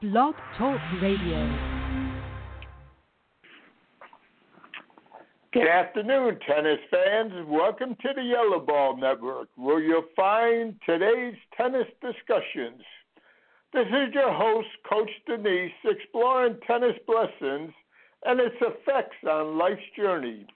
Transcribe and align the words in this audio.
Blog 0.00 0.36
Talk 0.56 0.78
Radio. 1.02 1.58
Good 5.52 5.66
afternoon, 5.66 6.38
tennis 6.46 6.78
fans. 6.88 7.32
Welcome 7.48 7.96
to 8.02 8.08
the 8.14 8.22
Yellow 8.22 8.60
Ball 8.60 8.96
Network, 8.96 9.48
where 9.56 9.80
you'll 9.80 10.04
find 10.14 10.76
today's 10.86 11.34
tennis 11.56 11.88
discussions. 12.00 12.80
This 13.72 13.88
is 13.88 14.14
your 14.14 14.32
host, 14.32 14.68
Coach 14.88 15.10
Danise, 15.28 15.72
exploring 15.84 16.58
tennis 16.64 16.94
blessings 17.04 17.72
and 18.24 18.38
its 18.38 18.54
effects 18.60 19.16
on 19.28 19.58
life's 19.58 19.82
journey. 19.96 20.46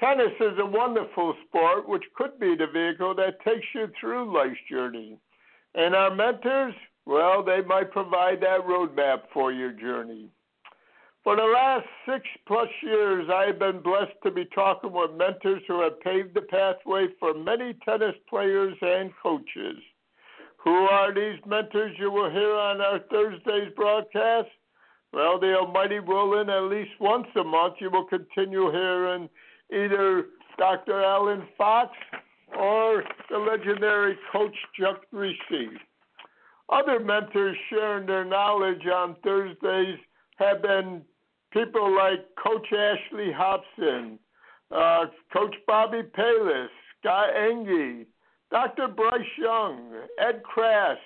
Tennis 0.00 0.34
is 0.40 0.58
a 0.58 0.66
wonderful 0.66 1.36
sport 1.46 1.88
which 1.88 2.02
could 2.16 2.40
be 2.40 2.56
the 2.56 2.66
vehicle 2.66 3.14
that 3.14 3.44
takes 3.44 3.66
you 3.76 3.86
through 4.00 4.36
life's 4.36 4.58
journey. 4.68 5.18
And 5.76 5.94
our 5.94 6.12
mentors, 6.12 6.74
well, 7.06 7.44
they 7.44 7.60
might 7.66 7.90
provide 7.90 8.40
that 8.40 8.66
roadmap 8.66 9.22
for 9.32 9.52
your 9.52 9.72
journey. 9.72 10.30
For 11.22 11.36
the 11.36 11.42
last 11.42 11.86
six 12.06 12.26
plus 12.46 12.68
years, 12.82 13.28
I 13.32 13.46
have 13.46 13.58
been 13.58 13.80
blessed 13.80 14.16
to 14.24 14.30
be 14.30 14.44
talking 14.54 14.92
with 14.92 15.12
mentors 15.16 15.62
who 15.66 15.80
have 15.82 16.00
paved 16.00 16.34
the 16.34 16.42
pathway 16.42 17.06
for 17.18 17.32
many 17.32 17.74
tennis 17.84 18.14
players 18.28 18.76
and 18.82 19.10
coaches. 19.22 19.78
Who 20.64 20.70
are 20.70 21.14
these 21.14 21.40
mentors 21.46 21.96
you 21.98 22.10
will 22.10 22.30
hear 22.30 22.54
on 22.54 22.80
our 22.80 22.98
Thursday's 23.10 23.72
broadcast? 23.74 24.48
Well, 25.12 25.38
the 25.38 25.54
Almighty 25.54 26.00
willing, 26.00 26.50
at 26.50 26.64
least 26.64 26.90
once 27.00 27.28
a 27.36 27.44
month, 27.44 27.74
you 27.80 27.90
will 27.90 28.06
continue 28.06 28.70
hearing 28.70 29.28
either 29.72 30.26
Dr. 30.58 31.02
Alan 31.02 31.46
Fox 31.56 31.90
or 32.58 33.02
the 33.30 33.38
legendary 33.38 34.18
Coach 34.32 34.56
Chuck 34.78 35.02
Kriese. 35.12 35.78
Other 36.68 36.98
mentors 36.98 37.56
sharing 37.68 38.06
their 38.06 38.24
knowledge 38.24 38.86
on 38.86 39.16
Thursdays 39.22 39.98
have 40.36 40.62
been 40.62 41.02
people 41.52 41.94
like 41.94 42.26
Coach 42.42 42.66
Ashley 42.72 43.30
Hobson, 43.32 44.18
uh, 44.70 45.06
Coach 45.32 45.54
Bobby 45.66 46.02
Palis, 46.02 46.68
Scott 47.00 47.28
Engie, 47.36 48.06
Dr. 48.50 48.88
Bryce 48.88 49.20
Young, 49.38 49.92
Ed 50.18 50.42
Krass, 50.42 50.98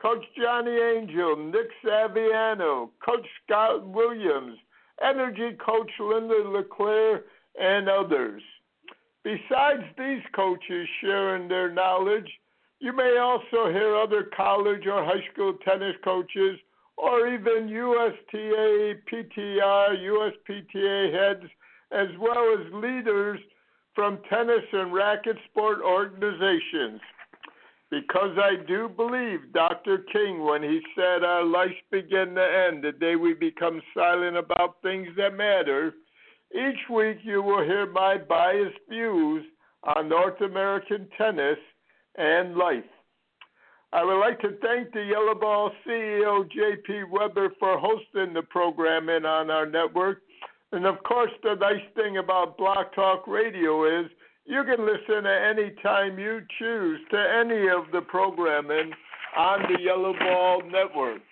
Coach 0.00 0.24
Johnny 0.40 0.78
Angel, 0.78 1.36
Nick 1.36 1.68
Saviano, 1.84 2.90
Coach 3.04 3.26
Scott 3.44 3.86
Williams, 3.86 4.58
Energy 5.02 5.56
Coach 5.64 5.90
Linda 6.00 6.48
LeClaire, 6.48 7.24
and 7.60 7.88
others. 7.88 8.42
Besides 9.24 9.82
these 9.98 10.22
coaches 10.34 10.88
sharing 11.00 11.48
their 11.48 11.72
knowledge, 11.72 12.28
you 12.80 12.92
may 12.92 13.18
also 13.18 13.72
hear 13.72 13.96
other 13.96 14.30
college 14.36 14.86
or 14.86 15.04
high 15.04 15.24
school 15.32 15.54
tennis 15.64 15.96
coaches 16.04 16.58
or 16.96 17.28
even 17.28 17.68
USTA, 17.68 18.94
PTR, 19.10 19.98
USPTA 19.98 21.12
heads, 21.12 21.50
as 21.92 22.08
well 22.20 22.54
as 22.58 22.72
leaders 22.72 23.38
from 23.94 24.18
tennis 24.28 24.64
and 24.72 24.92
racket 24.92 25.36
sport 25.50 25.78
organizations. 25.84 27.00
Because 27.90 28.36
I 28.36 28.62
do 28.66 28.88
believe 28.88 29.52
Dr. 29.54 30.04
King 30.12 30.44
when 30.44 30.62
he 30.62 30.80
said 30.94 31.24
our 31.24 31.44
lives 31.44 31.72
begin 31.90 32.34
to 32.34 32.68
end 32.68 32.84
the 32.84 32.92
day 32.92 33.16
we 33.16 33.32
become 33.32 33.80
silent 33.94 34.36
about 34.36 34.82
things 34.82 35.08
that 35.16 35.34
matter. 35.34 35.94
Each 36.54 36.78
week 36.90 37.18
you 37.22 37.42
will 37.42 37.64
hear 37.64 37.86
my 37.86 38.18
biased 38.18 38.78
views 38.88 39.44
on 39.84 40.08
North 40.08 40.40
American 40.42 41.08
tennis 41.16 41.58
and 42.18 42.56
life. 42.56 42.84
I 43.92 44.04
would 44.04 44.20
like 44.20 44.38
to 44.40 44.58
thank 44.60 44.92
the 44.92 45.02
Yellow 45.02 45.34
Ball 45.34 45.70
CEO, 45.86 46.50
J.P. 46.50 47.04
Weber, 47.10 47.54
for 47.58 47.78
hosting 47.78 48.34
the 48.34 48.42
program 48.42 49.08
in 49.08 49.24
on 49.24 49.50
our 49.50 49.64
network. 49.64 50.20
And 50.72 50.84
of 50.84 51.02
course, 51.04 51.30
the 51.42 51.54
nice 51.54 51.84
thing 51.94 52.18
about 52.18 52.58
Blog 52.58 52.92
Talk 52.94 53.26
Radio 53.26 54.00
is 54.00 54.10
you 54.44 54.62
can 54.64 54.84
listen 54.84 55.24
at 55.24 55.56
any 55.56 55.70
time 55.82 56.18
you 56.18 56.40
choose 56.58 57.00
to 57.10 57.16
any 57.16 57.68
of 57.68 57.90
the 57.92 58.02
programming 58.02 58.92
on 59.36 59.62
the 59.72 59.80
Yellow 59.80 60.12
Ball 60.18 60.62
Network. 60.70 61.22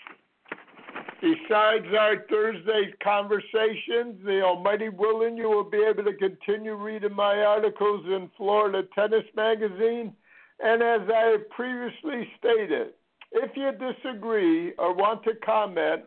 Besides 1.21 1.87
our 1.99 2.25
Thursday 2.31 2.95
conversations, 3.03 4.23
the 4.25 4.43
Almighty 4.43 4.89
willing, 4.89 5.37
you 5.37 5.51
will 5.51 5.69
be 5.69 5.83
able 5.83 6.05
to 6.05 6.13
continue 6.15 6.75
reading 6.75 7.15
my 7.15 7.39
articles 7.41 8.05
in 8.07 8.31
Florida 8.37 8.83
Tennis 8.95 9.25
Magazine 9.35 10.15
and 10.61 10.83
as 10.83 11.09
I 11.09 11.37
previously 11.55 12.29
stated, 12.39 12.89
if 13.33 13.51
you 13.57 13.71
disagree 13.73 14.73
or 14.79 14.95
want 14.95 15.23
to 15.25 15.35
comment, 15.45 16.03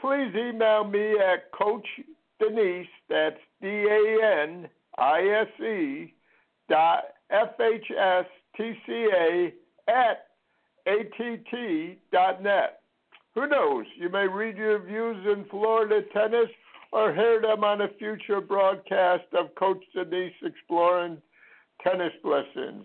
please 0.00 0.32
email 0.34 0.84
me 0.84 1.12
at 1.18 1.50
Coach 1.52 1.86
Danise, 2.40 2.86
that's 3.08 3.38
D 3.62 3.68
A 3.68 4.42
N 4.42 4.68
I 4.98 5.20
S 5.42 5.60
E 5.60 6.14
dot 6.68 7.04
F 7.30 7.58
H 7.60 7.90
S 7.96 8.26
T 8.56 8.72
C 8.86 9.08
A 9.14 9.52
at 9.88 10.26
ATT 10.86 11.98
dot 12.12 12.42
net. 12.42 12.80
Who 13.34 13.46
knows? 13.48 13.86
You 13.98 14.08
may 14.08 14.26
read 14.26 14.56
your 14.56 14.78
views 14.78 15.26
in 15.26 15.46
Florida 15.50 16.00
tennis 16.12 16.48
or 16.92 17.14
hear 17.14 17.40
them 17.40 17.64
on 17.64 17.80
a 17.80 17.88
future 17.98 18.40
broadcast 18.40 19.24
of 19.38 19.54
Coach 19.54 19.82
Danise 19.94 20.30
exploring 20.42 21.20
tennis 21.82 22.12
blessings. 22.22 22.84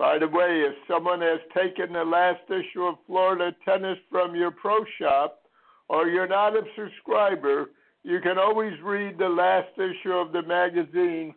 By 0.00 0.18
the 0.18 0.28
way, 0.28 0.64
if 0.66 0.74
someone 0.88 1.20
has 1.20 1.38
taken 1.54 1.92
the 1.92 2.02
last 2.02 2.40
issue 2.48 2.84
of 2.84 2.96
Florida 3.06 3.54
Tennis 3.66 3.98
from 4.10 4.34
your 4.34 4.50
pro 4.50 4.82
shop 4.98 5.42
or 5.90 6.08
you're 6.08 6.26
not 6.26 6.56
a 6.56 6.62
subscriber, 6.74 7.72
you 8.02 8.18
can 8.22 8.38
always 8.38 8.72
read 8.82 9.18
the 9.18 9.28
last 9.28 9.68
issue 9.76 10.12
of 10.12 10.32
the 10.32 10.40
magazine 10.40 11.34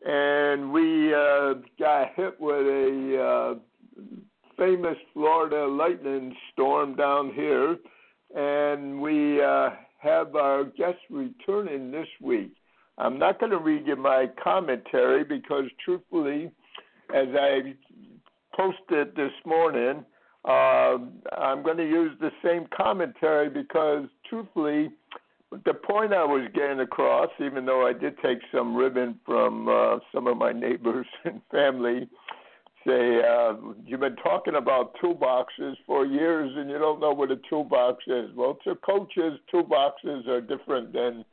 and 0.05 0.71
we 0.71 1.13
uh, 1.13 1.55
got 1.79 2.13
hit 2.15 2.39
with 2.39 2.65
a 2.65 3.57
uh, 3.57 4.01
famous 4.57 4.97
Florida 5.13 5.65
lightning 5.67 6.35
storm 6.53 6.95
down 6.95 7.33
here, 7.33 7.77
and 8.35 9.01
we 9.01 9.41
uh, 9.41 9.69
have 9.97 10.35
our 10.35 10.65
guests 10.65 11.01
returning 11.09 11.91
this 11.91 12.07
week. 12.21 12.53
I'm 12.97 13.17
not 13.17 13.39
going 13.39 13.51
to 13.51 13.59
read 13.59 13.87
you 13.87 13.95
my 13.95 14.27
commentary 14.43 15.23
because, 15.23 15.65
truthfully, 15.83 16.51
as 17.15 17.27
I 17.33 17.73
posted 18.55 19.15
this 19.15 19.31
morning, 19.45 20.03
uh, 20.45 20.97
I'm 21.37 21.63
going 21.63 21.77
to 21.77 21.87
use 21.87 22.11
the 22.19 22.31
same 22.43 22.65
commentary 22.75 23.49
because, 23.49 24.05
truthfully, 24.29 24.89
the 25.65 25.73
point 25.73 26.13
I 26.13 26.23
was 26.23 26.47
getting 26.53 26.79
across, 26.79 27.29
even 27.39 27.65
though 27.65 27.87
I 27.87 27.93
did 27.93 28.15
take 28.23 28.39
some 28.53 28.75
ribbon 28.75 29.19
from 29.25 29.67
uh, 29.67 29.99
some 30.13 30.27
of 30.27 30.37
my 30.37 30.51
neighbors 30.51 31.07
and 31.25 31.41
family, 31.51 32.07
say, 32.85 33.21
uh, 33.21 33.55
You've 33.85 33.99
been 33.99 34.15
talking 34.17 34.55
about 34.55 34.95
toolboxes 35.03 35.75
for 35.85 36.05
years 36.05 36.51
and 36.55 36.69
you 36.69 36.77
don't 36.77 36.99
know 36.99 37.11
what 37.11 37.31
a 37.31 37.39
toolbox 37.49 38.03
is. 38.07 38.29
Well, 38.35 38.57
to 38.63 38.75
coaches, 38.75 39.39
toolboxes 39.53 40.27
are 40.27 40.41
different 40.41 40.93
than 40.93 41.25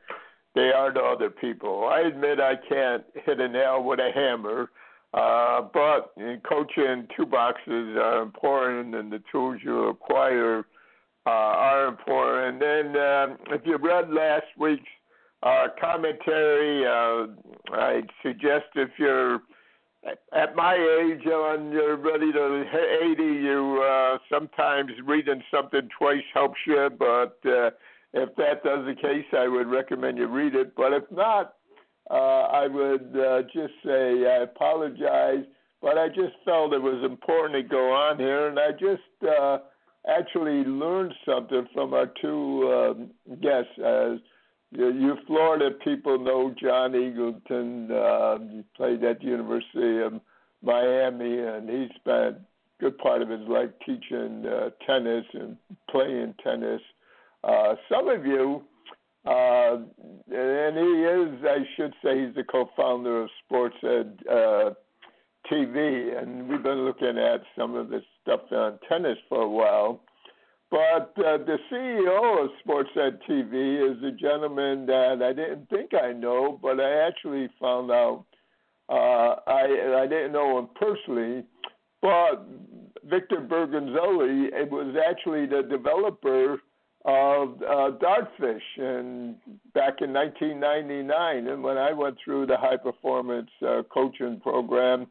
they 0.54 0.70
are 0.74 0.90
to 0.90 1.00
other 1.00 1.28
people. 1.28 1.84
I 1.84 2.00
admit 2.00 2.40
I 2.40 2.54
can't 2.68 3.04
hit 3.26 3.38
a 3.40 3.48
nail 3.48 3.82
with 3.82 4.00
a 4.00 4.10
hammer 4.14 4.70
uh, 5.16 5.62
but 5.72 6.12
in 6.18 6.40
coaching, 6.46 7.08
two 7.16 7.24
boxes 7.24 7.96
are 7.96 8.20
important, 8.20 8.94
and 8.94 9.10
the 9.10 9.22
tools 9.32 9.60
you 9.64 9.88
acquire 9.88 10.66
uh, 11.26 11.30
are 11.30 11.88
important. 11.88 12.62
And 12.62 12.94
then, 12.94 13.02
um, 13.02 13.38
if 13.50 13.62
you 13.64 13.76
read 13.78 14.10
last 14.10 14.46
week's 14.58 14.82
uh, 15.42 15.66
commentary, 15.80 16.86
uh, 16.86 17.26
I 17.74 18.02
suggest 18.22 18.66
if 18.76 18.90
you're 18.98 19.40
at 20.32 20.54
my 20.54 20.74
age 20.74 21.22
and 21.24 21.72
you're 21.72 21.96
ready 21.96 22.32
to 22.32 22.64
hit 22.70 23.18
80, 23.18 23.22
you 23.22 23.84
uh, 23.84 24.18
sometimes 24.30 24.90
reading 25.04 25.42
something 25.50 25.88
twice 25.98 26.22
helps 26.32 26.58
you. 26.66 26.88
But 26.96 27.38
uh, 27.44 27.70
if 28.12 28.34
that 28.36 28.62
does 28.64 28.86
the 28.86 28.94
case, 29.00 29.26
I 29.36 29.48
would 29.48 29.66
recommend 29.66 30.18
you 30.18 30.28
read 30.28 30.54
it. 30.54 30.76
But 30.76 30.92
if 30.92 31.04
not, 31.10 31.54
uh, 32.08 32.14
I 32.14 32.68
would 32.68 33.16
uh, 33.16 33.42
just 33.52 33.74
say 33.84 34.26
I 34.26 34.44
apologize, 34.44 35.44
but 35.82 35.98
I 35.98 36.08
just 36.08 36.34
felt 36.44 36.72
it 36.72 36.80
was 36.80 37.04
important 37.04 37.54
to 37.54 37.68
go 37.68 37.92
on 37.92 38.18
here, 38.18 38.46
and 38.48 38.58
I 38.58 38.70
just 38.70 39.28
uh, 39.28 39.58
actually 40.08 40.64
learned 40.64 41.14
something 41.24 41.66
from 41.72 41.94
our 41.94 42.10
two 42.20 42.72
um, 42.72 43.10
guests. 43.40 43.72
As 43.78 44.18
you 44.72 45.16
Florida 45.26 45.70
people 45.84 46.18
know 46.18 46.54
John 46.60 46.92
Eagleton, 46.92 47.90
uh, 47.90 48.38
he 48.50 48.64
played 48.76 49.04
at 49.04 49.20
the 49.20 49.26
University 49.26 50.02
of 50.02 50.20
Miami, 50.62 51.38
and 51.38 51.68
he 51.68 51.88
spent 51.96 52.36
a 52.36 52.40
good 52.80 52.98
part 52.98 53.22
of 53.22 53.28
his 53.28 53.46
life 53.48 53.70
teaching 53.84 54.44
uh, 54.46 54.70
tennis 54.86 55.24
and 55.32 55.56
playing 55.90 56.34
tennis. 56.42 56.80
Uh, 57.44 57.74
some 57.90 58.08
of 58.08 58.26
you, 58.26 58.62
uh, 59.24 59.76
and 60.32 60.76
he 60.76 61.04
is, 61.04 61.44
I 61.44 61.58
should 61.76 61.94
say, 62.02 62.26
he's 62.26 62.34
the 62.34 62.44
co-founder 62.44 63.22
of 63.22 63.30
Sports 63.44 63.76
Ed 63.82 64.18
uh, 64.30 64.70
TV, 65.50 66.20
and 66.20 66.48
we've 66.48 66.62
been 66.62 66.84
looking 66.84 67.18
at 67.18 67.42
some 67.56 67.74
of 67.74 67.88
the 67.88 68.02
stuff 68.26 68.40
on 68.50 68.78
tennis 68.88 69.18
for 69.28 69.42
a 69.42 69.48
while. 69.48 70.00
But 70.70 71.14
uh, 71.18 71.38
the 71.38 71.58
CEO 71.70 72.44
of 72.44 72.50
Sports 72.60 72.90
Ed 72.96 73.20
TV 73.28 73.90
is 73.90 74.02
a 74.02 74.10
gentleman 74.10 74.84
that 74.86 75.22
I 75.22 75.32
didn't 75.32 75.70
think 75.70 75.92
I 75.94 76.12
know, 76.12 76.58
but 76.60 76.80
I 76.80 77.06
actually 77.06 77.48
found 77.60 77.90
out. 77.90 78.24
Uh, 78.88 79.34
I 79.48 80.02
I 80.02 80.06
didn't 80.06 80.32
know 80.32 80.58
him 80.58 80.68
personally, 80.76 81.44
but 82.02 82.46
Victor 83.04 83.38
Bergonzoli 83.40 84.48
it 84.52 84.70
was 84.70 84.94
actually 85.08 85.46
the 85.46 85.62
developer 85.68 86.60
of 87.04 87.62
uh, 87.62 87.96
Dartfish, 87.98 88.60
and 88.78 89.36
back 89.74 90.02
in 90.02 90.12
1999, 90.12 91.46
and 91.46 91.62
when 91.62 91.78
I 91.78 91.92
went 91.92 92.16
through 92.24 92.46
the 92.46 92.56
high 92.56 92.76
performance 92.76 93.50
uh, 93.66 93.82
coaching 93.92 94.40
program, 94.40 95.06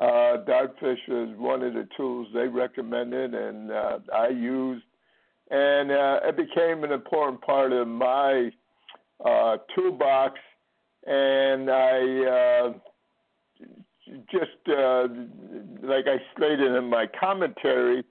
uh, 0.00 0.44
Dartfish 0.48 1.06
was 1.08 1.36
one 1.36 1.62
of 1.62 1.74
the 1.74 1.86
tools 1.96 2.28
they 2.32 2.48
recommended, 2.48 3.34
and 3.34 3.70
uh, 3.70 3.98
I 4.14 4.28
used, 4.28 4.84
and 5.50 5.90
uh, 5.90 6.20
it 6.24 6.36
became 6.36 6.84
an 6.84 6.92
important 6.92 7.42
part 7.42 7.72
of 7.72 7.86
my 7.86 8.50
uh, 9.24 9.58
toolbox. 9.74 10.38
And 11.06 11.70
I 11.70 11.98
uh, 12.26 12.72
just, 14.30 14.68
uh, 14.68 15.08
like 15.82 16.06
I 16.06 16.16
stated 16.36 16.74
in 16.74 16.90
my 16.90 17.06
commentary, 17.18 18.04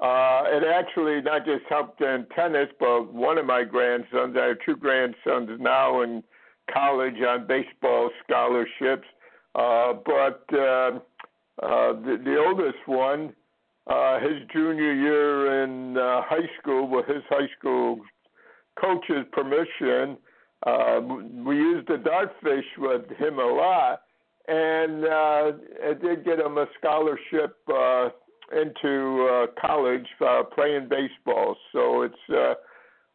uh, 0.00 0.42
it 0.46 0.64
actually 0.64 1.20
not 1.20 1.44
just 1.44 1.64
helped 1.68 2.00
in 2.00 2.26
tennis, 2.34 2.68
but 2.78 3.12
one 3.12 3.38
of 3.38 3.46
my 3.46 3.64
grandsons, 3.64 4.36
I 4.40 4.46
have 4.46 4.58
two 4.64 4.76
grandsons 4.76 5.50
now 5.60 6.02
in 6.02 6.22
college 6.72 7.20
on 7.26 7.46
baseball 7.46 8.10
scholarships. 8.24 9.06
Uh, 9.54 9.94
but 10.06 10.44
uh, 10.56 11.00
uh, 11.62 11.92
the, 11.92 12.20
the 12.24 12.36
oldest 12.38 12.86
one, 12.86 13.32
uh, 13.86 14.20
his 14.20 14.46
junior 14.52 14.94
year 14.94 15.64
in 15.64 15.96
uh, 15.96 16.22
high 16.22 16.48
school, 16.60 16.88
with 16.88 17.06
his 17.06 17.22
high 17.28 17.48
school 17.58 18.00
coach's 18.80 19.26
permission, 19.32 20.16
uh, 20.66 21.00
we 21.46 21.56
used 21.56 21.88
the 21.88 21.94
dartfish 21.94 22.64
with 22.78 23.08
him 23.18 23.38
a 23.38 23.46
lot, 23.46 24.02
and 24.48 25.04
uh, 25.04 25.52
it 25.80 26.02
did 26.02 26.24
get 26.24 26.38
him 26.38 26.58
a 26.58 26.66
scholarship 26.78 27.56
uh, 27.72 28.08
into 28.52 29.28
uh, 29.30 29.46
college 29.60 30.06
uh, 30.26 30.42
playing 30.54 30.88
baseball. 30.88 31.56
So 31.72 32.02
it's 32.02 32.14
uh, 32.30 32.54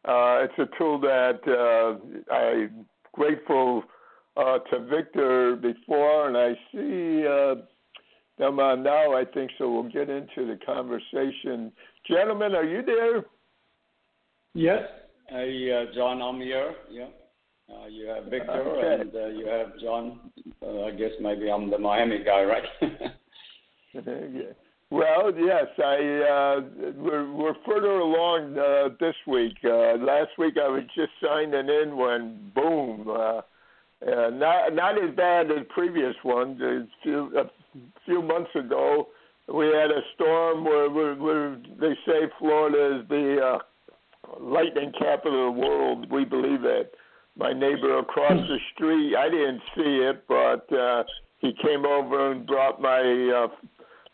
uh, 0.05 0.43
it's 0.45 0.53
a 0.57 0.77
tool 0.77 0.99
that 0.99 1.39
uh, 1.47 2.33
I'm 2.33 2.85
grateful 3.13 3.83
uh, 4.37 4.59
to 4.59 4.79
Victor 4.85 5.55
before, 5.55 6.27
and 6.27 6.37
I 6.37 6.53
see. 6.71 7.27
Uh, 7.27 7.65
them 8.37 8.59
on 8.59 8.83
now, 8.83 9.15
I 9.15 9.25
think, 9.25 9.51
so 9.57 9.71
we'll 9.71 9.91
get 9.91 10.09
into 10.09 10.47
the 10.47 10.57
conversation. 10.65 11.71
Gentlemen, 12.07 12.55
are 12.55 12.65
you 12.65 12.83
there? 12.83 13.23
Yes. 14.53 14.83
Hey, 15.29 15.71
uh, 15.71 15.93
John, 15.95 16.21
I'm 16.21 16.39
here. 16.41 16.75
Yeah. 16.91 17.07
Uh, 17.69 17.87
you 17.87 18.07
have 18.07 18.25
Victor 18.25 18.51
okay. 18.51 19.01
and 19.01 19.15
uh, 19.15 19.27
you 19.27 19.47
have 19.47 19.79
John. 19.81 20.19
Uh, 20.61 20.83
I 20.83 20.91
guess 20.91 21.11
maybe 21.21 21.49
I'm 21.49 21.69
the 21.69 21.77
Miami 21.77 22.23
guy, 22.23 22.43
right? 22.43 22.63
well, 24.91 25.31
yes, 25.37 25.67
I 25.79 25.95
uh, 26.29 26.61
we're, 26.97 27.31
we're 27.31 27.55
further 27.65 27.99
along 27.99 28.57
uh, 28.57 28.89
this 28.99 29.15
week. 29.27 29.57
Uh, 29.63 29.95
last 29.97 30.31
week 30.37 30.55
I 30.61 30.67
was 30.67 30.83
just 30.93 31.11
signing 31.23 31.69
in 31.69 31.95
when 31.95 32.51
boom. 32.53 33.07
Uh, 33.09 33.41
uh, 34.05 34.29
not 34.31 34.73
not 34.73 35.01
as 35.01 35.15
bad 35.15 35.49
as 35.49 35.65
previous 35.73 36.15
ones. 36.25 36.61
A 36.61 36.85
few, 37.01 37.31
a 37.37 37.45
few 38.05 38.21
months 38.21 38.51
ago, 38.55 39.07
we 39.53 39.65
had 39.67 39.91
a 39.91 40.01
storm 40.15 40.63
where, 40.63 40.89
where, 40.89 41.15
where 41.15 41.57
they 41.79 41.93
say 42.05 42.29
Florida 42.39 42.99
is 42.99 43.07
the 43.09 43.39
uh, 43.41 43.59
lightning 44.39 44.91
capital 44.97 45.49
of 45.49 45.55
the 45.55 45.61
world. 45.61 46.11
We 46.11 46.25
believe 46.25 46.63
it. 46.63 46.95
My 47.35 47.51
neighbor 47.51 47.97
across 47.97 48.37
the 48.47 48.57
street, 48.73 49.15
I 49.15 49.27
didn't 49.29 49.61
see 49.75 50.07
it, 50.07 50.23
but 50.27 50.71
uh, 50.71 51.03
he 51.39 51.51
came 51.63 51.85
over 51.85 52.31
and 52.31 52.45
brought 52.45 52.79
my 52.79 53.01
uh, 53.01 53.67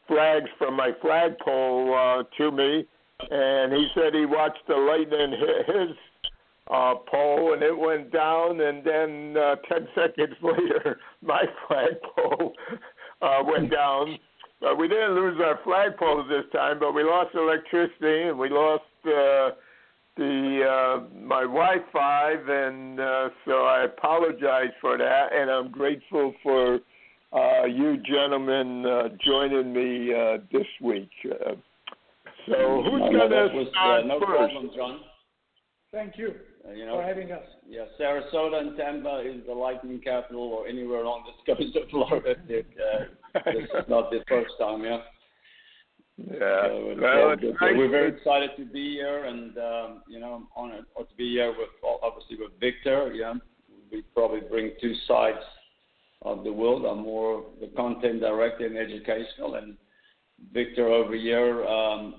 flags 0.07 0.49
from 0.57 0.75
my 0.75 0.91
flagpole 1.01 1.93
uh, 1.93 2.23
to 2.37 2.51
me, 2.51 2.85
and 3.29 3.73
he 3.73 3.87
said 3.93 4.13
he 4.13 4.25
watched 4.25 4.65
the 4.67 4.75
lightning 4.75 5.37
hit 5.37 5.75
his 5.75 5.97
uh, 6.69 6.95
pole 7.09 7.53
and 7.53 7.63
it 7.63 7.77
went 7.77 8.11
down, 8.11 8.61
and 8.61 8.83
then 8.83 9.35
uh, 9.37 9.55
10 9.67 9.87
seconds 9.95 10.35
later, 10.41 10.99
my 11.21 11.43
flagpole 11.67 12.53
uh, 13.21 13.43
went 13.43 13.71
down. 13.71 14.17
But 14.61 14.77
we 14.77 14.87
didn't 14.87 15.15
lose 15.15 15.39
our 15.41 15.59
flagpoles 15.65 16.27
this 16.27 16.43
time, 16.51 16.79
but 16.79 16.93
we 16.93 17.03
lost 17.03 17.33
electricity 17.33 18.23
and 18.23 18.37
we 18.37 18.49
lost 18.49 18.83
uh, 19.05 19.51
the 20.17 20.65
uh, 20.67 21.17
my 21.17 21.43
Wi-Fi, 21.43 22.31
and 22.31 22.99
uh, 22.99 23.29
so 23.45 23.63
I 23.63 23.85
apologize 23.85 24.73
for 24.81 24.97
that, 24.97 25.27
and 25.31 25.49
I'm 25.49 25.71
grateful 25.71 26.33
for 26.43 26.79
uh, 27.31 27.65
you 27.65 27.97
gentlemen 27.97 28.85
uh, 28.85 29.09
joining 29.25 29.73
me 29.73 30.13
uh, 30.13 30.37
this 30.51 30.67
week. 30.81 31.09
Uh, 31.25 31.53
so 32.47 32.83
who's 32.83 32.99
no, 32.99 33.29
going 33.29 33.29
to 33.29 33.71
start 33.71 34.03
uh, 34.03 34.07
no 34.07 34.19
first? 34.19 34.27
problem, 34.27 34.69
John. 34.75 34.99
Thank 35.93 36.17
you 36.17 36.29
uh, 36.29 36.48
you 36.75 36.85
know, 36.85 36.95
for 36.95 37.03
having 37.03 37.31
us. 37.31 37.43
Yeah, 37.67 37.85
Sarasota 37.99 38.59
and 38.59 38.77
Tampa 38.77 39.21
is 39.25 39.45
the 39.47 39.53
lightning 39.53 39.99
capital, 40.03 40.41
or 40.41 40.67
anywhere 40.67 41.03
along 41.03 41.23
the 41.25 41.53
coast 41.53 41.75
of 41.75 41.89
Florida. 41.89 42.35
Uh, 42.37 43.39
this 43.45 43.63
is 43.63 43.89
not 43.89 44.11
the 44.11 44.23
first 44.27 44.51
time, 44.59 44.83
yeah. 44.83 45.01
Yeah, 46.17 46.67
so 46.67 46.95
well, 46.99 47.31
it's 47.31 47.61
nice 47.61 47.73
we're 47.77 47.89
very 47.89 48.09
excited 48.09 48.51
to 48.57 48.65
be 48.65 48.93
here, 48.93 49.25
and 49.25 49.57
um, 49.57 50.03
you 50.09 50.19
know, 50.19 50.43
honored 50.55 50.85
to 50.97 51.15
be 51.17 51.31
here 51.31 51.49
with 51.49 51.69
obviously 52.03 52.37
with 52.37 52.59
Victor. 52.59 53.13
Yeah, 53.13 53.35
we 53.91 54.01
probably 54.13 54.41
bring 54.41 54.71
two 54.81 54.93
sides 55.07 55.37
of 56.23 56.43
the 56.43 56.51
world. 56.51 56.85
I'm 56.85 57.03
more 57.03 57.45
the 57.61 57.67
content 57.67 58.19
director 58.19 58.65
and 58.65 58.77
educational, 58.77 59.55
and 59.55 59.77
Victor 60.53 60.89
over 60.89 61.15
here. 61.15 61.65
Um, 61.65 62.15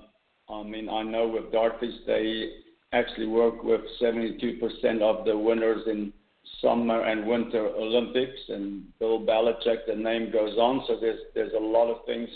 I 0.49 0.63
mean, 0.63 0.89
I 0.89 1.03
know 1.03 1.29
with 1.29 1.53
Dartfish 1.53 2.07
they 2.07 2.51
actually 2.93 3.27
work 3.27 3.63
with 3.63 3.83
72% 4.01 5.03
of 5.03 5.25
the 5.25 5.37
winners 5.37 5.83
in 5.87 6.13
summer 6.61 7.03
and 7.03 7.27
winter 7.27 7.67
Olympics, 7.69 8.41
and 8.49 8.85
Bill 8.99 9.21
Belichick, 9.21 9.87
the 9.87 9.95
name 9.95 10.31
goes 10.33 10.57
on. 10.59 10.85
So 10.87 10.99
there's 11.01 11.21
there's 11.35 11.53
a 11.53 11.61
lot 11.61 11.91
of 11.91 12.05
things 12.07 12.29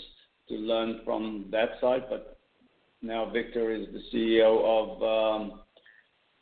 to 0.49 0.55
learn 0.55 1.01
from 1.03 1.45
that 1.51 1.71
side. 1.81 2.03
But 2.09 2.39
now 3.01 3.29
Victor 3.29 3.71
is 3.71 3.87
the 3.91 4.01
CEO 4.13 4.63
of 4.63 5.41
um, 5.41 5.59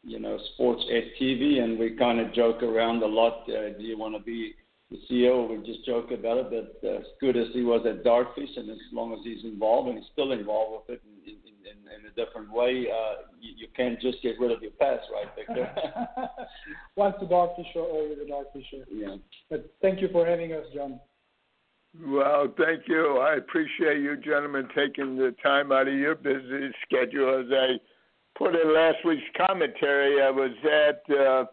you 0.04 0.20
know 0.20 0.38
Sports 0.54 0.84
TV, 1.20 1.62
and 1.62 1.80
we 1.80 1.96
kind 1.98 2.20
of 2.20 2.34
joke 2.34 2.62
around 2.62 3.02
a 3.02 3.08
lot. 3.08 3.44
Uh, 3.50 3.78
do 3.78 3.84
you 3.84 3.98
want 3.98 4.16
to 4.16 4.22
be 4.22 4.54
the 4.92 4.98
CEO? 5.10 5.50
We 5.50 5.66
just 5.66 5.86
joke 5.86 6.12
about 6.12 6.38
it. 6.38 6.50
But 6.82 6.88
uh, 6.88 6.98
as 6.98 7.06
good 7.20 7.36
as 7.36 7.48
he 7.54 7.64
was 7.64 7.86
at 7.88 8.04
Dartfish, 8.04 8.58
and 8.58 8.70
as 8.70 8.78
long 8.92 9.14
as 9.14 9.20
he's 9.24 9.44
involved, 9.44 9.90
and 9.90 9.98
he's 9.98 10.12
still 10.12 10.32
involved 10.32 10.84
with 10.88 10.98
it 10.98 11.04
in, 11.64 11.78
in, 11.78 12.00
in, 12.00 12.06
in 12.06 12.12
a 12.12 12.26
different 12.26 12.52
way, 12.52 12.88
uh, 12.92 13.24
you, 13.40 13.54
you 13.58 13.68
can't 13.76 14.00
just 14.00 14.22
get 14.22 14.40
rid 14.40 14.52
of 14.52 14.62
your 14.62 14.72
past, 14.72 15.02
right, 15.12 15.28
Victor? 15.36 15.70
Once 16.96 17.16
the 17.20 17.26
Dartfish 17.26 17.72
show, 17.74 17.86
always 17.86 18.18
the 18.18 18.32
Dartfish 18.32 18.66
show. 18.70 18.84
Yeah. 18.92 19.16
But 19.50 19.72
thank 19.82 20.02
you 20.02 20.10
for 20.12 20.26
having 20.26 20.54
us, 20.54 20.66
John. 20.74 21.00
Well, 22.02 22.54
thank 22.58 22.88
you. 22.88 23.18
I 23.20 23.36
appreciate 23.36 24.02
you 24.02 24.18
gentlemen 24.18 24.68
taking 24.76 25.16
the 25.16 25.36
time 25.44 25.72
out 25.72 25.88
of 25.88 25.94
your 25.94 26.16
busy 26.16 26.72
schedule. 26.84 27.40
As 27.40 27.52
I 27.52 27.80
put 28.38 28.56
in 28.56 28.74
last 28.74 28.98
week's 29.06 29.22
commentary, 29.38 30.22
I 30.22 30.32
was 30.32 30.52
at 30.64 31.16
uh, 31.16 31.46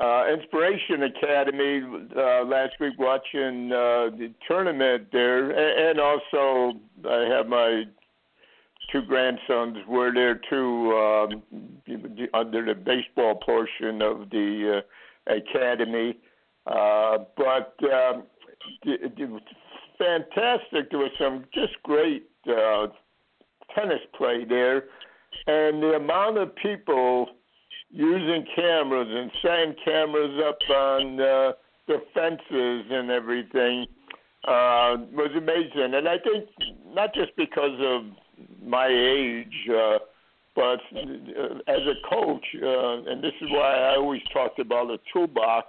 uh, 0.00 0.24
Inspiration 0.32 1.04
Academy 1.04 1.82
uh, 2.16 2.44
last 2.44 2.72
week 2.80 2.94
watching 2.98 3.70
uh, 3.70 4.10
the 4.16 4.32
tournament 4.48 5.08
there, 5.12 5.50
and 5.90 6.00
also 6.00 6.80
I 7.08 7.28
have 7.30 7.46
my 7.46 7.84
two 8.90 9.02
grandsons 9.02 9.78
were 9.88 10.12
there 10.12 10.40
too 10.48 10.92
um, 10.92 11.42
under 12.34 12.64
the 12.64 12.74
baseball 12.74 13.36
portion 13.36 14.02
of 14.02 14.30
the 14.30 14.82
uh, 15.28 15.32
academy. 15.32 16.18
Uh, 16.66 17.18
but 17.36 17.74
um, 17.92 18.24
it, 18.82 19.12
it 19.18 19.28
was 19.28 19.42
fantastic. 19.98 20.90
There 20.90 20.98
was 20.98 21.10
some 21.18 21.44
just 21.52 21.74
great 21.82 22.28
uh, 22.48 22.88
tennis 23.74 24.00
play 24.16 24.44
there, 24.48 24.84
and 25.46 25.82
the 25.82 25.94
amount 25.96 26.38
of 26.38 26.54
people 26.56 27.26
using 27.90 28.46
cameras 28.56 29.08
and 29.10 29.30
setting 29.42 29.74
cameras 29.84 30.40
up 30.46 30.58
on 30.70 31.20
uh, 31.20 31.52
the 31.88 32.02
fences 32.14 32.86
and 32.90 33.10
everything 33.10 33.86
uh, 34.44 34.96
was 35.12 35.30
amazing, 35.36 35.94
and 35.94 36.08
I 36.08 36.16
think 36.18 36.48
not 36.86 37.14
just 37.14 37.30
because 37.36 37.78
of 37.80 38.04
my 38.64 38.88
age, 38.88 39.68
uh, 39.70 39.98
but 40.54 40.80
uh, 40.94 41.58
as 41.66 41.80
a 41.86 42.08
coach, 42.08 42.44
uh, 42.62 43.10
and 43.10 43.22
this 43.22 43.32
is 43.40 43.50
why 43.50 43.74
I 43.74 43.96
always 43.96 44.22
talked 44.32 44.58
about 44.58 44.90
a 44.90 44.98
toolbox 45.12 45.68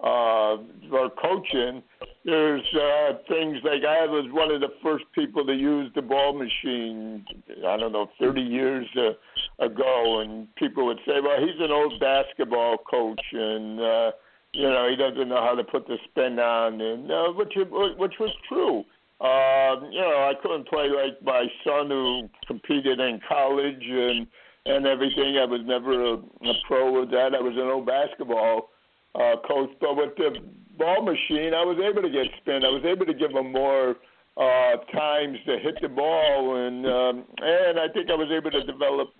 uh, 0.00 0.56
for 0.88 1.10
coaching. 1.20 1.82
There's 2.24 2.64
uh, 2.74 3.18
things 3.28 3.58
like 3.64 3.84
I 3.84 4.06
was 4.06 4.26
one 4.32 4.50
of 4.50 4.60
the 4.60 4.72
first 4.82 5.04
people 5.14 5.44
to 5.46 5.54
use 5.54 5.90
the 5.94 6.02
ball 6.02 6.32
machine. 6.32 7.24
I 7.66 7.76
don't 7.76 7.92
know, 7.92 8.08
30 8.18 8.40
years 8.40 8.86
uh, 8.96 9.64
ago, 9.64 10.20
and 10.20 10.54
people 10.56 10.86
would 10.86 11.00
say, 11.06 11.20
"Well, 11.22 11.38
he's 11.38 11.60
an 11.60 11.70
old 11.70 11.98
basketball 12.00 12.78
coach," 12.78 13.20
and 13.32 13.80
uh, 13.80 14.10
you 14.52 14.68
know 14.68 14.88
he 14.88 14.96
doesn't 14.96 15.28
know 15.28 15.42
how 15.42 15.54
to 15.54 15.64
put 15.64 15.86
the 15.86 15.96
spin 16.10 16.38
on, 16.38 16.80
and 16.80 17.10
uh, 17.10 17.32
which 17.32 17.54
which 17.56 18.14
was 18.18 18.30
true. 18.48 18.84
Uh, 19.20 19.76
you 19.90 20.00
know, 20.00 20.30
I 20.30 20.32
couldn't 20.40 20.66
play 20.66 20.88
like 20.88 21.22
my 21.22 21.46
son 21.64 21.90
who 21.90 22.30
competed 22.46 23.00
in 23.00 23.20
college 23.28 23.82
and 23.82 24.26
and 24.66 24.86
everything. 24.86 25.36
I 25.38 25.44
was 25.44 25.60
never 25.64 25.92
a, 25.92 26.14
a 26.14 26.54
pro 26.66 27.00
with 27.00 27.10
that. 27.10 27.34
I 27.34 27.40
was 27.40 27.54
an 27.54 27.68
old 27.68 27.86
basketball 27.86 28.70
uh, 29.14 29.36
coach, 29.46 29.70
but 29.80 29.96
with 29.96 30.16
the 30.16 30.36
ball 30.78 31.02
machine, 31.02 31.52
I 31.54 31.64
was 31.64 31.78
able 31.78 32.02
to 32.02 32.10
get 32.10 32.26
spin. 32.40 32.64
I 32.64 32.70
was 32.70 32.82
able 32.84 33.06
to 33.06 33.14
give 33.14 33.30
him 33.30 33.52
more 33.52 33.96
uh, 34.36 34.76
times 34.92 35.38
to 35.46 35.58
hit 35.58 35.76
the 35.82 35.88
ball, 35.88 36.56
and 36.56 36.86
um, 36.86 37.24
and 37.38 37.78
I 37.78 37.88
think 37.92 38.10
I 38.10 38.14
was 38.14 38.30
able 38.32 38.50
to 38.50 38.64
develop 38.64 39.12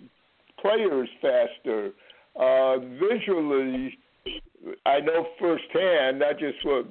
players 0.59 1.09
faster. 1.21 1.91
Uh, 2.39 2.77
visually, 2.97 3.97
I 4.85 4.99
know 4.99 5.27
firsthand, 5.39 6.19
not 6.19 6.39
just 6.39 6.63
what 6.63 6.85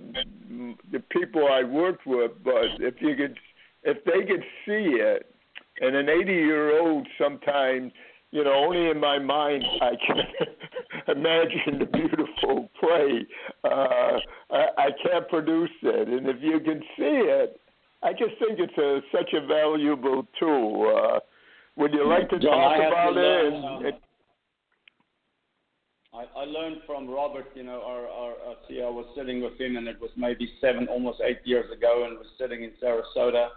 the 0.92 1.00
people 1.10 1.46
I 1.48 1.62
worked 1.62 2.06
with, 2.06 2.32
but 2.44 2.64
if 2.78 2.94
you 3.00 3.14
could, 3.16 3.38
if 3.82 4.04
they 4.04 4.26
could 4.26 4.42
see 4.66 4.96
it, 4.98 5.34
and 5.80 5.96
an 5.96 6.08
80 6.08 6.32
year 6.32 6.80
old 6.80 7.06
sometimes, 7.18 7.92
you 8.32 8.44
know, 8.44 8.52
only 8.52 8.90
in 8.90 9.00
my 9.00 9.18
mind 9.18 9.64
I 9.80 9.92
can 10.06 11.16
imagine 11.16 11.78
the 11.78 11.86
beautiful 11.86 12.68
play. 12.78 13.26
Uh, 13.64 14.18
I, 14.50 14.66
I 14.76 14.88
can't 15.02 15.28
produce 15.28 15.70
it, 15.82 16.08
and 16.08 16.28
if 16.28 16.36
you 16.40 16.60
can 16.60 16.80
see 16.96 17.22
it, 17.26 17.60
I 18.02 18.12
just 18.12 18.38
think 18.38 18.58
it's 18.58 18.78
a, 18.78 19.00
such 19.12 19.32
a 19.34 19.46
valuable 19.46 20.26
tool. 20.38 20.94
Uh, 20.96 21.20
would 21.76 21.92
you 21.92 22.06
like 22.08 22.28
to 22.30 22.38
John, 22.38 22.52
talk 22.52 22.76
about 22.76 23.10
to 23.12 23.20
it? 23.20 23.54
And, 23.54 23.64
um, 23.64 23.86
it 23.86 24.00
I, 26.12 26.44
learned 26.44 26.78
from 26.86 27.08
Robert, 27.08 27.46
you 27.54 27.62
know, 27.62 27.82
our, 27.84 28.08
our, 28.08 28.30
our 28.30 28.54
CEO, 28.68 28.86
I 28.86 28.90
was 28.90 29.06
sitting 29.16 29.42
with 29.42 29.58
him, 29.60 29.76
and 29.76 29.86
it 29.86 30.00
was 30.00 30.10
maybe 30.16 30.50
seven, 30.60 30.88
almost 30.88 31.20
eight 31.24 31.38
years 31.44 31.70
ago, 31.70 32.04
and 32.04 32.18
was 32.18 32.26
sitting 32.36 32.64
in 32.64 32.72
Sarasota, 32.82 33.48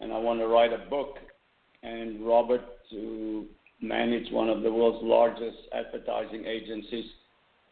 and 0.00 0.12
I 0.12 0.18
want 0.18 0.40
to 0.40 0.46
write 0.46 0.72
a 0.72 0.88
book. 0.88 1.16
And 1.82 2.26
Robert, 2.26 2.62
who 2.90 3.46
managed 3.82 4.32
one 4.32 4.48
of 4.48 4.62
the 4.62 4.72
world's 4.72 5.04
largest 5.04 5.58
advertising 5.72 6.46
agencies, 6.46 7.04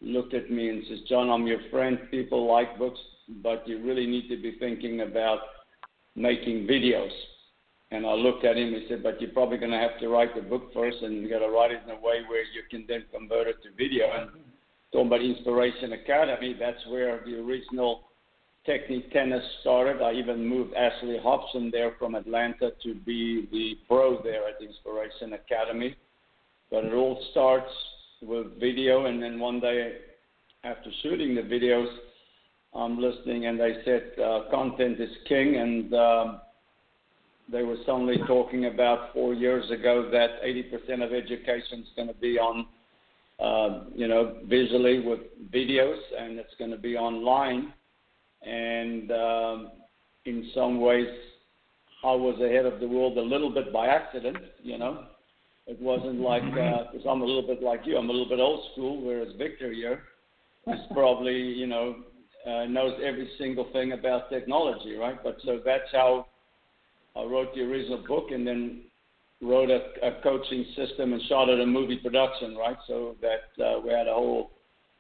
looked 0.03 0.35
at 0.35 0.51
me 0.51 0.69
and 0.69 0.85
says, 0.89 0.99
John, 1.09 1.31
I'm 1.31 1.47
your 1.47 1.61
friend. 1.71 1.99
People 2.11 2.47
like 2.47 2.79
books, 2.79 3.01
but 3.43 3.67
you 3.67 3.83
really 3.83 4.07
need 4.07 4.29
to 4.29 4.37
be 4.41 4.57
thinking 4.59 5.01
about 5.01 5.39
making 6.15 6.67
videos. 6.67 7.11
And 7.93 8.05
I 8.05 8.15
looked 8.15 8.45
at 8.45 8.57
him 8.57 8.75
and 8.75 8.83
said, 8.89 9.03
but 9.03 9.21
you're 9.21 9.31
probably 9.31 9.59
going 9.59 9.71
to 9.71 9.79
have 9.79 9.99
to 10.01 10.09
write 10.09 10.35
the 10.35 10.43
book 10.43 10.73
first, 10.75 10.99
and 11.03 11.23
you 11.23 11.31
got 11.31 11.39
to 11.39 11.51
write 11.51 11.71
it 11.71 11.83
in 11.85 11.91
a 11.91 11.95
way 11.95 12.23
where 12.29 12.43
you 12.43 12.63
can 12.71 12.85
then 12.89 13.05
convert 13.13 13.47
it 13.47 13.63
to 13.63 13.71
video. 13.77 14.07
And 14.13 14.31
talking 14.93 15.07
about 15.07 15.23
Inspiration 15.23 15.93
Academy, 15.93 16.57
that's 16.59 16.85
where 16.89 17.23
the 17.25 17.37
original 17.37 18.01
Techne 18.67 19.11
Tennis 19.13 19.45
started. 19.61 20.03
I 20.03 20.13
even 20.15 20.45
moved 20.45 20.75
Ashley 20.75 21.19
Hobson 21.23 21.71
there 21.71 21.95
from 21.99 22.17
Atlanta 22.17 22.73
to 22.83 22.95
be 22.95 23.47
the 23.53 23.75
pro 23.87 24.21
there 24.23 24.49
at 24.49 24.61
Inspiration 24.61 25.35
Academy. 25.35 25.97
But 26.71 26.85
it 26.85 26.93
all 26.93 27.25
starts 27.31 27.71
with 28.21 28.59
video, 28.59 29.07
and 29.07 29.23
then 29.23 29.39
one 29.39 29.61
day 29.61 29.99
after 30.65 30.91
shooting 31.03 31.37
the 31.37 31.43
videos, 31.43 31.87
I'm 32.75 33.01
listening, 33.01 33.47
and 33.47 33.61
they 33.61 33.77
said 33.85 34.11
uh, 34.23 34.51
content 34.51 35.01
is 35.01 35.11
king, 35.29 35.57
and 35.57 35.95
um, 35.95 36.41
they 37.51 37.63
were 37.63 37.77
suddenly 37.87 38.19
talking 38.27 38.67
about 38.67 39.13
four 39.13 39.33
years 39.33 39.71
ago 39.71 40.09
that 40.11 40.43
80% 40.43 41.05
of 41.05 41.13
education 41.13 41.81
is 41.81 41.89
going 41.95 42.09
to 42.09 42.15
be 42.15 42.39
on, 42.39 42.67
uh, 43.39 43.85
you 43.95 44.09
know, 44.09 44.39
visually 44.47 45.01
with 45.01 45.21
videos, 45.53 45.99
and 46.19 46.39
it's 46.39 46.55
going 46.59 46.73
to 46.73 46.77
be 46.77 46.97
online. 46.97 47.73
And 48.43 49.13
um, 49.13 49.71
in 50.25 50.51
some 50.55 50.81
ways, 50.81 51.09
I 52.05 52.15
was 52.15 52.41
ahead 52.41 52.67
of 52.67 52.81
the 52.81 52.89
world 52.89 53.17
a 53.17 53.23
little 53.23 53.51
bit 53.51 53.73
by 53.73 53.87
accident, 53.87 54.39
you 54.63 54.79
know. 54.79 55.05
It 55.69 55.81
wasn't 55.81 56.21
like, 56.21 56.45
because 56.45 57.07
I'm 57.09 57.23
a 57.23 57.25
little 57.25 57.47
bit 57.47 57.63
like 57.63 57.81
you, 57.85 57.97
I'm 57.97 58.09
a 58.09 58.13
little 58.13 58.29
bit 58.29 58.39
old 58.39 58.71
school, 58.73 59.03
whereas 59.03 59.29
Victor 59.37 59.73
here 59.73 60.03
is 60.69 60.79
probably, 60.93 61.37
you 61.37 61.67
know, 61.67 61.97
uh, 62.47 62.65
knows 62.67 63.01
every 63.05 63.29
single 63.39 63.69
thing 63.73 63.93
about 63.93 64.31
technology, 64.31 64.95
right? 64.95 65.17
But 65.23 65.39
so 65.45 65.61
that's 65.65 65.91
how 65.93 66.27
I 67.17 67.25
wrote 67.25 67.55
the 67.55 67.63
original 67.63 68.05
book 68.07 68.31
and 68.31 68.47
then 68.47 68.83
wrote 69.41 69.71
a, 69.71 70.07
a 70.07 70.23
coaching 70.23 70.65
system 70.77 71.13
and 71.13 71.23
it 71.49 71.61
a 71.61 71.67
movie 71.67 71.97
production, 71.97 72.57
right? 72.57 72.77
So 72.87 73.17
that 73.21 73.65
uh, 73.65 73.81
we 73.81 73.91
had 73.91 74.09
a 74.09 74.15
whole 74.15 74.51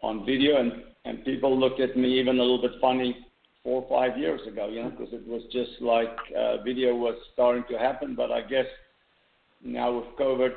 on 0.03 0.25
video 0.27 0.61
and 0.61 0.83
and 1.05 1.25
people 1.25 1.59
looked 1.59 1.81
at 1.81 1.97
me 1.97 2.19
even 2.19 2.39
a 2.39 2.43
little 2.43 2.61
bit 2.61 2.73
funny 2.81 3.17
four 3.63 3.83
or 3.83 3.89
five 3.89 4.19
years 4.19 4.41
ago, 4.47 4.69
you 4.69 4.83
know, 4.83 4.91
because 4.91 5.13
it 5.13 5.27
was 5.27 5.43
just 5.53 5.81
like 5.81 6.17
uh, 6.37 6.63
video 6.63 6.95
was 6.95 7.15
starting 7.33 7.65
to 7.71 7.79
happen. 7.79 8.15
But 8.15 8.33
I 8.33 8.43
guess 8.43 8.67
now 9.63 9.99
with 9.99 10.07
COVID 10.19 10.51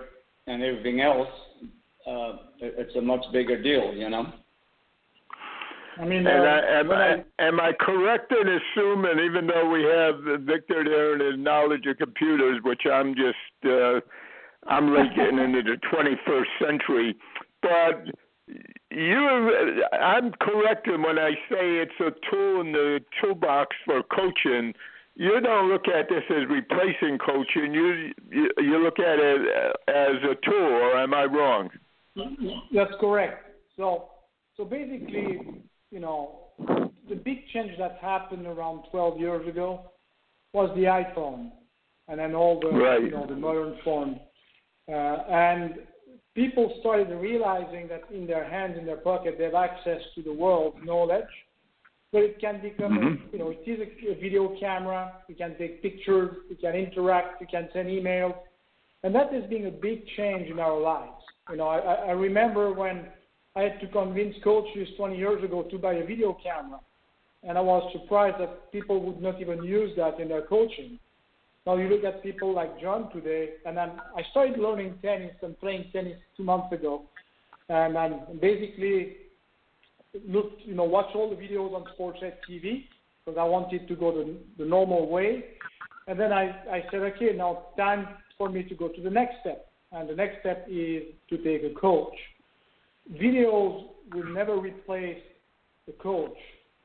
and 0.47 0.63
everything 0.63 1.01
else, 1.01 1.27
uh, 2.07 2.33
it's 2.59 2.95
a 2.95 3.01
much 3.01 3.23
bigger 3.31 3.61
deal, 3.61 3.93
you 3.93 4.09
know. 4.09 4.33
I 5.99 6.05
mean, 6.05 6.25
And 6.25 6.27
uh, 6.27 6.49
I, 6.49 6.79
am, 6.79 6.91
I, 6.91 7.23
I, 7.39 7.47
am 7.47 7.59
I 7.59 7.73
correct 7.77 8.31
in 8.31 8.47
assuming, 8.47 9.19
even 9.19 9.47
though 9.47 9.69
we 9.69 9.83
have 9.83 10.41
Victor 10.45 10.83
there 10.85 11.13
and 11.13 11.21
his 11.21 11.43
knowledge 11.43 11.85
of 11.87 11.97
computers, 11.97 12.61
which 12.63 12.83
I'm 12.91 13.13
just, 13.15 13.65
uh, 13.65 13.99
I'm 14.67 14.93
late 14.93 15.13
getting 15.15 15.39
into 15.43 15.61
the 15.61 15.77
21st 15.91 16.65
century, 16.65 17.17
but 17.61 18.05
you, 18.91 19.51
I'm 20.01 20.31
correct 20.39 20.87
in 20.87 21.01
when 21.01 21.19
I 21.19 21.31
say 21.49 21.83
it's 21.83 21.99
a 21.99 22.11
tool 22.31 22.61
in 22.61 22.71
the 22.71 22.99
toolbox 23.21 23.75
for 23.85 24.01
coaching. 24.03 24.73
You 25.15 25.41
don't 25.41 25.69
look 25.69 25.87
at 25.89 26.07
this 26.07 26.23
as 26.29 26.47
replacing 26.49 27.17
coaching. 27.17 27.73
You 27.73 28.13
you, 28.31 28.49
you 28.57 28.77
look 28.81 28.99
at 28.99 29.19
it 29.19 29.75
as 29.89 30.15
a 30.23 30.35
tool, 30.43 30.55
or 30.55 30.97
am 30.97 31.13
I 31.13 31.25
wrong? 31.25 31.69
That's 32.73 32.93
correct. 32.99 33.45
So, 33.75 34.09
so 34.55 34.63
basically, 34.65 35.61
you 35.91 35.99
know, 35.99 36.39
the 37.09 37.15
big 37.15 37.47
change 37.53 37.71
that 37.79 37.97
happened 38.01 38.45
around 38.45 38.83
12 38.91 39.19
years 39.19 39.47
ago 39.47 39.91
was 40.53 40.69
the 40.75 40.83
iPhone, 40.83 41.51
and 42.07 42.19
then 42.19 42.35
all 42.35 42.59
the 42.59 42.69
Right. 42.69 43.01
you 43.01 43.11
know 43.11 43.25
the 43.25 43.35
modern 43.35 43.77
phone, 43.83 44.19
uh, 44.87 44.91
and 44.91 45.87
people 46.35 46.73
started 46.79 47.09
realizing 47.09 47.87
that 47.87 48.03
in 48.11 48.25
their 48.27 48.43
hands, 48.43 48.77
in 48.77 48.85
their 48.85 48.97
pocket, 48.97 49.37
they 49.37 49.45
have 49.45 49.55
access 49.55 50.01
to 50.15 50.21
the 50.21 50.33
world 50.33 50.73
knowledge. 50.83 51.33
But 52.11 52.23
it 52.23 52.39
can 52.39 52.59
become, 52.59 52.93
Mhm. 52.97 53.31
you 53.31 53.39
know, 53.39 53.49
it 53.51 53.63
is 53.67 53.79
a, 53.81 54.11
a 54.13 54.15
video 54.15 54.59
camera. 54.59 55.01
You 55.27 55.35
can 55.35 55.55
take 55.57 55.81
pictures. 55.83 56.37
You 56.49 56.55
can 56.55 56.73
interact. 56.75 57.39
You 57.41 57.47
can 57.47 57.69
send 57.71 57.87
emails, 57.87 58.35
and 59.03 59.13
that 59.13 59.31
has 59.31 59.45
been 59.45 59.67
a 59.67 59.71
big 59.71 60.07
change 60.17 60.49
in 60.49 60.59
our 60.59 60.79
lives. 60.79 61.23
You 61.51 61.57
know, 61.57 61.67
I 61.67 61.79
I 62.11 62.11
remember 62.11 62.73
when 62.73 62.97
I 63.59 63.63
had 63.63 63.81
to 63.81 63.87
convince 63.87 64.35
coaches 64.41 64.87
20 64.95 65.17
years 65.17 65.43
ago 65.43 65.63
to 65.63 65.77
buy 65.77 65.95
a 65.95 66.05
video 66.05 66.37
camera, 66.41 66.79
and 67.43 67.57
I 67.57 67.61
was 67.61 67.91
surprised 67.91 68.39
that 68.39 68.71
people 68.71 69.01
would 69.01 69.21
not 69.21 69.41
even 69.41 69.61
use 69.63 69.91
that 69.97 70.17
in 70.17 70.29
their 70.29 70.43
coaching. 70.43 70.97
Now 71.65 71.75
you 71.75 71.89
look 71.89 72.05
at 72.05 72.23
people 72.23 72.53
like 72.53 72.79
John 72.79 73.11
today, 73.11 73.55
and 73.65 73.75
then 73.75 73.99
I 74.15 74.21
started 74.31 74.57
learning 74.59 74.99
tennis 75.01 75.35
and 75.41 75.59
playing 75.59 75.89
tennis 75.91 76.17
two 76.37 76.43
months 76.43 76.71
ago, 76.71 77.03
and 77.67 77.97
I'm 77.97 78.39
basically 78.39 79.17
looked, 80.25 80.61
you 80.61 80.75
know, 80.75 80.85
watched 80.85 81.13
all 81.13 81.29
the 81.29 81.35
videos 81.35 81.73
on 81.75 81.83
Sportsnet 81.99 82.35
TV 82.49 82.85
because 83.25 83.37
I 83.37 83.43
wanted 83.43 83.89
to 83.89 83.95
go 83.97 84.13
the, 84.13 84.37
the 84.57 84.63
normal 84.63 85.09
way, 85.09 85.43
and 86.07 86.17
then 86.17 86.31
I, 86.31 86.45
I 86.71 86.85
said, 86.89 87.01
okay, 87.01 87.33
now 87.35 87.65
time 87.75 88.07
for 88.37 88.47
me 88.47 88.63
to 88.63 88.73
go 88.73 88.87
to 88.87 89.01
the 89.01 89.09
next 89.09 89.41
step, 89.41 89.69
and 89.91 90.07
the 90.07 90.15
next 90.15 90.39
step 90.39 90.65
is 90.69 91.03
to 91.29 91.37
take 91.39 91.69
a 91.69 91.77
coach. 91.77 92.15
Videos 93.11 93.85
will 94.13 94.33
never 94.33 94.57
replace 94.57 95.21
the 95.87 95.93
coach, 95.93 96.37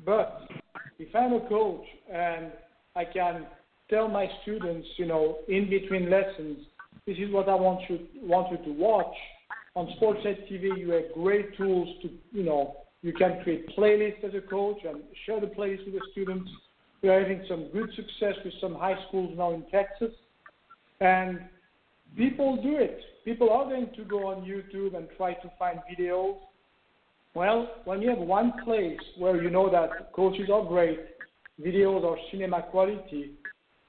but 0.05 0.49
if 0.99 1.15
I'm 1.15 1.35
a 1.35 1.49
coach 1.49 1.85
and 2.11 2.53
I 2.97 3.05
can 3.05 3.47
tell 3.91 4.09
my 4.09 4.27
students, 4.43 4.89
you 4.97 5.07
know, 5.07 5.39
in 5.49 5.69
between 5.69 6.11
lessons, 6.11 6.59
this 7.07 7.19
is 7.19 7.31
what 7.31 7.49
I 7.49 7.55
want 7.55 7.81
you 7.91 7.99
want 8.23 8.51
you 8.51 8.65
to 8.65 8.73
watch. 8.73 9.15
On 9.77 9.87
SportsEdTV, 10.01 10.79
you 10.79 10.91
have 10.93 11.13
great 11.13 11.57
tools 11.57 11.89
to, 12.03 12.11
you 12.33 12.45
know, 12.45 12.77
you 13.03 13.13
can 13.13 13.43
create 13.43 13.69
playlists 13.77 14.25
as 14.25 14.33
a 14.35 14.41
coach 14.41 14.79
and 14.87 15.03
share 15.27 15.41
the 15.41 15.49
playlist 15.49 15.85
with 15.85 15.95
the 15.95 16.07
students. 16.13 16.49
We 17.03 17.11
are 17.11 17.21
having 17.21 17.45
some 17.49 17.69
good 17.73 17.91
success 17.95 18.35
with 18.45 18.55
some 18.63 18.75
high 18.75 18.97
schools 19.09 19.35
now 19.37 19.53
in 19.53 19.65
Texas. 19.71 20.13
And 21.01 21.41
people 22.17 22.63
do 22.63 22.77
it. 22.77 23.01
People 23.25 23.51
are 23.51 23.65
going 23.65 23.91
to 23.97 24.05
go 24.05 24.27
on 24.27 24.45
YouTube 24.45 24.97
and 24.97 25.09
try 25.17 25.35
to 25.35 25.51
find 25.59 25.79
videos. 25.91 26.37
Well, 27.35 27.69
when 27.85 28.03
you 28.03 28.11
have 28.11 28.19
one 28.19 28.53
place 28.65 29.01
where 29.19 29.43
you 29.43 29.51
know 29.51 29.71
that 29.71 30.13
coaches 30.13 30.51
are 30.53 30.65
great, 30.65 31.01
videos 31.61 32.05
are 32.05 32.17
cinema 32.31 32.63
quality, 32.71 33.33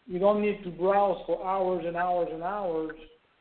you 0.08 0.20
don't 0.20 0.42
need 0.42 0.64
to 0.64 0.70
browse 0.70 1.22
for 1.26 1.46
hours 1.46 1.84
and 1.86 1.98
hours 1.98 2.30
and 2.32 2.44
hours. 2.44 2.92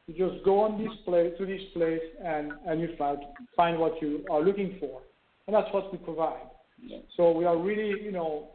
You 0.06 0.28
just 0.28 0.44
go 0.44 0.60
on 0.60 0.82
this 0.82 0.92
place 1.04 1.32
to 1.38 1.46
this 1.46 1.62
place 1.74 2.02
and, 2.22 2.52
and 2.66 2.80
you 2.80 2.88
find 2.98 3.18
find 3.56 3.78
what 3.78 4.00
you 4.02 4.24
are 4.30 4.42
looking 4.42 4.76
for, 4.78 5.00
and 5.46 5.54
that's 5.54 5.72
what 5.72 5.90
we 5.92 5.98
provide. 5.98 6.48
Yeah. 6.82 6.98
So 7.16 7.32
we 7.32 7.46
are 7.46 7.56
really, 7.56 8.02
you 8.02 8.12
know, 8.12 8.48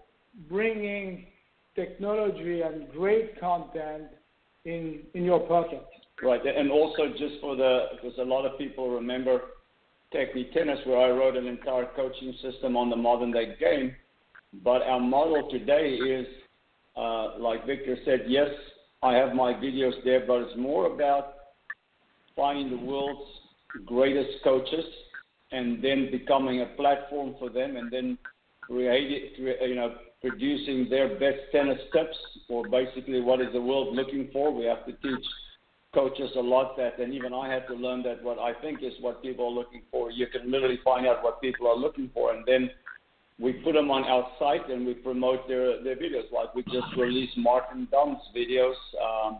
bringing 0.48 1.26
technology 1.76 2.62
and 2.62 2.92
great 2.92 3.40
content 3.40 4.04
in 4.66 5.00
in 5.16 5.24
your 5.24 5.40
pocket. 5.40 5.88
Right, 6.22 6.42
and 6.46 6.70
also 6.70 7.10
just 7.18 7.40
for 7.40 7.56
the 7.56 7.86
because 7.94 8.18
a 8.20 8.24
lot 8.24 8.46
of 8.46 8.58
people 8.58 8.90
remember 8.90 9.42
Techne 10.14 10.52
Tennis, 10.54 10.80
where 10.86 10.98
I 10.98 11.10
wrote 11.12 11.38
an 11.38 11.48
entire 11.48 11.88
coaching 11.96 12.34
system 12.42 12.76
on 12.76 12.90
the 12.90 12.96
modern 12.96 13.32
day 13.32 13.56
game. 13.60 13.96
But 14.64 14.82
our 14.82 15.00
model 15.00 15.50
today 15.50 15.94
is, 15.94 16.28
uh, 16.98 17.38
like 17.38 17.66
Victor 17.66 17.96
said, 18.04 18.24
yes, 18.28 18.50
I 19.04 19.14
have 19.14 19.34
my 19.34 19.54
videos 19.54 19.94
there, 20.04 20.26
but 20.26 20.42
it's 20.42 20.58
more 20.58 20.88
about 20.94 21.36
finding 22.36 22.70
the 22.70 22.86
world's 22.86 23.30
greatest 23.86 24.44
coaches 24.44 24.86
and 25.52 25.84
then 25.84 26.10
becoming 26.12 26.62
a 26.62 26.66
platform 26.76 27.36
for 27.38 27.50
them 27.50 27.78
and 27.78 27.92
then 27.92 28.18
creating, 28.62 29.30
you 29.38 29.76
know, 29.76 29.96
producing 30.22 30.88
their 30.90 31.20
best 31.20 31.40
tennis 31.52 31.80
tips 31.94 32.18
or 32.50 32.68
basically 32.68 33.22
what 33.22 33.40
is 33.40 33.54
the 33.54 33.62
world 33.62 33.96
looking 33.96 34.30
for. 34.34 34.52
We 34.52 34.66
have 34.66 34.86
to 34.86 34.94
teach 34.94 35.26
coaches 35.94 36.30
a 36.36 36.40
lot 36.40 36.78
that, 36.78 37.00
and 37.00 37.14
even 37.14 37.34
I 37.34 37.52
had 37.52 37.68
to 37.68 37.74
learn 37.74 38.04
that 38.04 38.24
what 38.24 38.38
I 38.40 38.54
think 38.62 38.84
is 38.84 38.94
what 39.02 39.22
people 39.22 39.46
are 39.48 39.52
looking 39.52 39.82
for. 39.92 40.12
You 40.12 40.28
can 40.28 40.52
literally 40.52 40.80
find 40.84 41.08
out 41.08 41.24
what 41.24 41.42
people 41.42 41.68
are 41.68 41.76
looking 41.76 42.10
for, 42.14 42.34
and 42.34 42.44
then 42.46 42.70
we 43.40 43.54
put 43.54 43.74
them 43.74 43.90
on 43.90 44.04
our 44.04 44.30
site 44.38 44.70
and 44.70 44.86
we 44.86 44.94
promote 44.94 45.48
their 45.48 45.82
their 45.84 45.96
videos. 45.96 46.32
Like 46.32 46.54
we 46.54 46.64
just 46.64 46.96
released 46.98 47.38
Martin 47.38 47.88
Damm's 47.92 48.20
videos. 48.36 48.76
Um, 49.02 49.40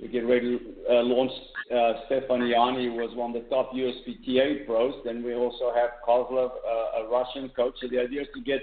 we 0.00 0.08
get 0.08 0.26
ready 0.26 0.58
to 0.58 0.64
uh, 0.90 1.02
launch 1.02 1.32
uh, 1.74 1.92
Stefan 2.06 2.40
Yianni, 2.40 2.86
who 2.86 2.94
was 2.94 3.14
one 3.14 3.34
of 3.34 3.42
the 3.42 3.48
top 3.48 3.72
USPTA 3.72 4.66
pros. 4.66 4.94
Then 5.04 5.22
we 5.22 5.34
also 5.34 5.72
have 5.74 5.90
Kozlov, 6.06 6.50
uh, 6.50 7.02
a 7.02 7.08
Russian 7.10 7.48
coach. 7.50 7.74
So 7.80 7.88
the 7.88 8.00
idea 8.00 8.22
is 8.22 8.28
to 8.34 8.40
get 8.42 8.60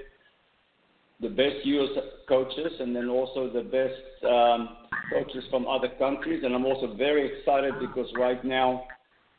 the 1.24 1.30
best 1.30 1.66
US 1.66 1.90
coaches 2.28 2.72
and 2.80 2.96
then 2.96 3.10
also 3.10 3.50
the 3.52 3.64
best 3.64 4.32
um, 4.32 4.70
coaches 5.12 5.44
from 5.50 5.68
other 5.68 5.90
countries. 5.98 6.44
And 6.44 6.54
I'm 6.54 6.66
also 6.66 6.96
very 6.96 7.40
excited 7.40 7.74
because 7.80 8.08
right 8.16 8.44
now 8.46 8.84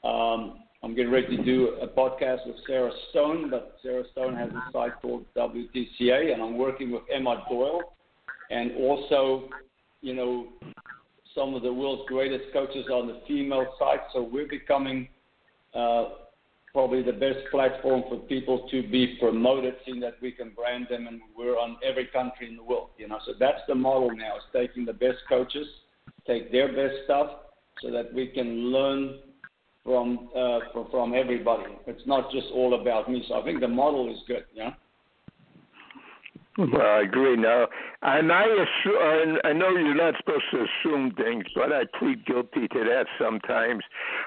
um, 0.02 0.60
I'm 0.82 0.94
getting 0.94 1.12
ready 1.12 1.36
to 1.36 1.44
do 1.44 1.76
a 1.80 1.86
podcast 1.86 2.46
with 2.46 2.56
Sarah 2.66 2.92
Stone, 3.10 3.50
but 3.50 3.76
Sarah 3.82 4.04
Stone 4.12 4.36
has 4.36 4.50
a 4.50 4.72
site 4.72 5.00
called 5.00 5.24
WTCA, 5.36 6.32
and 6.32 6.42
I'm 6.42 6.58
working 6.58 6.90
with 6.90 7.02
Emma 7.14 7.44
Doyle 7.48 7.94
and 8.50 8.72
also, 8.76 9.48
you 10.02 10.14
know, 10.14 10.48
some 11.34 11.54
of 11.54 11.62
the 11.62 11.72
world's 11.72 12.02
greatest 12.08 12.52
coaches 12.52 12.86
on 12.92 13.06
the 13.08 13.20
female 13.26 13.66
side. 13.78 14.00
So 14.12 14.22
we're 14.22 14.46
becoming 14.46 15.08
uh, 15.74 16.04
probably 16.74 17.02
the 17.02 17.12
best 17.12 17.38
platform 17.52 18.02
for 18.08 18.16
people 18.16 18.68
to 18.68 18.82
be 18.88 19.16
promoted, 19.20 19.74
seeing 19.86 20.00
that 20.00 20.16
we 20.20 20.32
can 20.32 20.50
brand 20.50 20.88
them 20.90 21.06
and 21.06 21.20
we're 21.38 21.56
on 21.56 21.76
every 21.88 22.06
country 22.08 22.48
in 22.48 22.56
the 22.56 22.62
world. 22.62 22.90
You 22.98 23.08
know, 23.08 23.18
so 23.24 23.32
that's 23.38 23.60
the 23.68 23.74
model 23.74 24.10
now: 24.14 24.36
is 24.36 24.42
taking 24.52 24.84
the 24.84 24.92
best 24.92 25.18
coaches, 25.28 25.66
take 26.26 26.52
their 26.52 26.68
best 26.68 27.04
stuff, 27.04 27.30
so 27.80 27.90
that 27.92 28.12
we 28.12 28.26
can 28.26 28.72
learn 28.72 29.20
from 29.84 30.28
uh, 30.36 30.58
from 30.90 31.14
everybody. 31.14 31.72
It's 31.86 32.06
not 32.06 32.30
just 32.32 32.48
all 32.52 32.78
about 32.80 33.08
me. 33.08 33.24
So 33.28 33.40
I 33.40 33.44
think 33.44 33.60
the 33.60 33.68
model 33.68 34.10
is 34.10 34.18
good. 34.26 34.44
Yeah. 34.52 34.74
Well, 36.56 36.82
I 36.82 37.00
agree. 37.00 37.36
Now, 37.36 37.66
and 38.02 38.30
I 38.30 38.44
assume, 38.44 39.38
I 39.42 39.52
know 39.52 39.70
you're 39.70 39.94
not 39.94 40.14
supposed 40.18 40.44
to 40.52 40.64
assume 40.64 41.12
things, 41.16 41.44
but 41.54 41.72
I 41.72 41.82
plead 41.98 42.24
guilty 42.26 42.68
to 42.68 42.84
that 42.84 43.06
sometimes. 43.18 43.82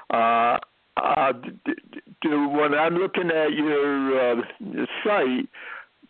Uh, 0.09 0.57
uh, 1.01 1.33
do, 2.21 2.49
when 2.49 2.73
I'm 2.73 2.95
looking 2.95 3.29
at 3.29 3.53
your 3.53 4.39
uh, 4.39 4.41
site, 5.03 5.49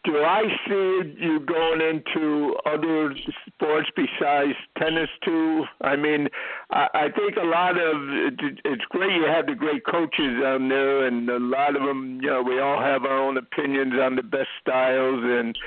do 0.03 0.15
I 0.19 0.43
see 0.65 1.15
you 1.19 1.39
going 1.41 1.81
into 1.81 2.55
other 2.65 3.13
sports 3.47 3.89
besides 3.95 4.53
tennis 4.77 5.09
too? 5.23 5.65
I 5.81 5.95
mean, 5.95 6.29
I, 6.71 6.87
I 6.93 7.03
think 7.09 7.35
a 7.35 7.45
lot 7.45 7.71
of 7.71 7.95
it, 8.09 8.59
it's 8.63 8.85
great 8.89 9.13
you 9.13 9.25
have 9.27 9.47
the 9.47 9.55
great 9.55 9.85
coaches 9.85 10.41
on 10.45 10.69
there, 10.69 11.07
and 11.07 11.29
a 11.29 11.39
lot 11.39 11.75
of 11.75 11.81
them, 11.83 12.19
you 12.21 12.29
know, 12.29 12.41
we 12.41 12.59
all 12.59 12.79
have 12.81 13.03
our 13.03 13.21
own 13.21 13.37
opinions 13.37 13.93
on 14.01 14.15
the 14.15 14.23
best 14.23 14.49
styles, 14.61 15.21
and 15.23 15.57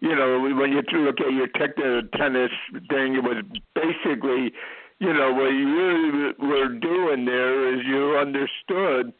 you 0.00 0.16
know, 0.16 0.40
when 0.40 0.72
you 0.72 0.80
look 1.00 1.20
at 1.20 1.32
your 1.32 1.48
technical 1.48 2.02
tennis 2.16 2.52
thing, 2.88 3.16
it 3.16 3.22
was 3.22 3.44
basically 3.74 4.52
you 5.00 5.12
know, 5.14 5.32
what 5.32 5.48
you 5.48 6.34
were 6.38 6.68
doing 6.68 7.24
there 7.24 7.74
is 7.74 7.80
you 7.86 8.16
understood 8.18 9.12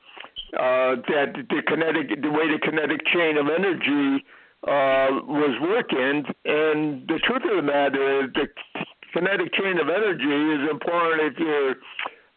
uh, 0.59 0.97
that 1.09 1.33
the 1.49 1.63
kinetic, 1.67 2.21
the 2.21 2.31
way 2.31 2.49
the 2.53 2.59
kinetic 2.63 3.01
chain 3.07 3.39
of 3.39 3.47
energy 3.49 4.25
uh, 4.69 5.25
was 5.25 5.57
working, 5.63 6.25
and 6.45 7.09
the 7.09 7.19
truth 7.25 7.43
of 7.51 7.57
the 7.57 7.63
matter 7.63 8.25
is 8.25 8.31
the 8.35 8.47
kinetic 9.15 9.55
chain 9.55 9.79
of 9.79 9.89
energy 9.89 10.63
is 10.63 10.71
important 10.71 11.33
if 11.33 11.39
you're 11.39 11.77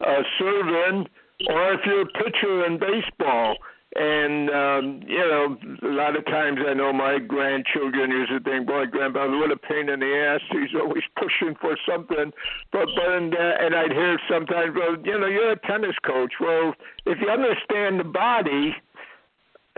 uh, 0.00 0.22
serving 0.38 1.06
or 1.50 1.72
if 1.74 1.80
you're 1.84 2.02
a 2.02 2.06
pitcher 2.06 2.64
in 2.64 2.78
baseball. 2.78 3.56
And 3.96 4.50
um, 4.50 5.00
you 5.06 5.18
know, 5.18 5.56
a 5.82 5.92
lot 5.94 6.16
of 6.16 6.24
times 6.26 6.58
I 6.66 6.74
know 6.74 6.92
my 6.92 7.18
grandchildren 7.18 8.10
used 8.10 8.30
to 8.30 8.40
think, 8.40 8.66
"Boy, 8.66 8.86
grandpa, 8.86 9.28
what 9.28 9.52
a 9.52 9.56
pain 9.56 9.88
in 9.88 10.00
the 10.00 10.16
ass! 10.16 10.40
He's 10.50 10.74
always 10.74 11.04
pushing 11.16 11.54
for 11.60 11.76
something." 11.88 12.32
But 12.72 12.88
but 12.96 13.08
and, 13.12 13.34
uh, 13.34 13.52
and 13.60 13.74
I'd 13.74 13.92
hear 13.92 14.18
sometimes, 14.28 14.74
"Well, 14.74 14.96
you 15.04 15.18
know, 15.18 15.26
you're 15.26 15.52
a 15.52 15.60
tennis 15.60 15.94
coach. 16.04 16.32
Well, 16.40 16.74
if 17.06 17.18
you 17.20 17.28
understand 17.28 18.00
the 18.00 18.04
body." 18.04 18.74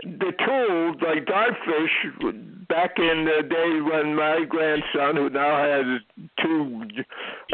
the 0.03 0.31
tools 0.45 0.97
like 1.01 1.25
Dartfish 1.25 2.67
back 2.69 2.99
in 2.99 3.25
the 3.25 3.41
day 3.41 3.81
when 3.81 4.15
my 4.15 4.45
grandson, 4.47 5.15
who 5.15 5.29
now 5.29 5.57
has 5.57 6.01
two 6.39 6.83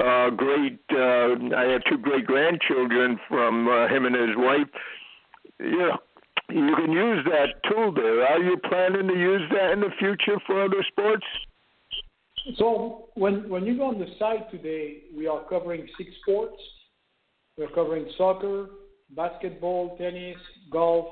uh, 0.03 0.29
great, 0.29 0.79
uh, 0.91 1.55
I 1.55 1.71
have 1.71 1.83
two 1.89 1.97
great 1.97 2.25
grandchildren 2.25 3.17
from 3.29 3.69
uh, 3.69 3.87
him 3.87 4.05
and 4.05 4.15
his 4.15 4.35
wife. 4.35 4.67
You 5.59 5.77
know, 5.77 5.97
you 6.53 6.75
can 6.75 6.91
use 6.91 7.25
that 7.25 7.69
tool 7.69 7.91
there. 7.91 8.25
Are 8.27 8.39
you 8.39 8.57
planning 8.69 9.07
to 9.07 9.15
use 9.15 9.41
that 9.51 9.71
in 9.71 9.79
the 9.79 9.89
future 9.97 10.39
for 10.45 10.63
other 10.63 10.83
sports? 10.87 11.25
So 12.57 13.05
when 13.15 13.49
when 13.49 13.65
you 13.65 13.77
go 13.77 13.85
on 13.85 13.99
the 13.99 14.07
site 14.19 14.51
today, 14.51 15.03
we 15.15 15.27
are 15.27 15.43
covering 15.49 15.87
six 15.97 16.11
sports. 16.21 16.61
We're 17.57 17.69
covering 17.69 18.05
soccer, 18.17 18.67
basketball, 19.15 19.97
tennis, 19.97 20.37
golf, 20.71 21.07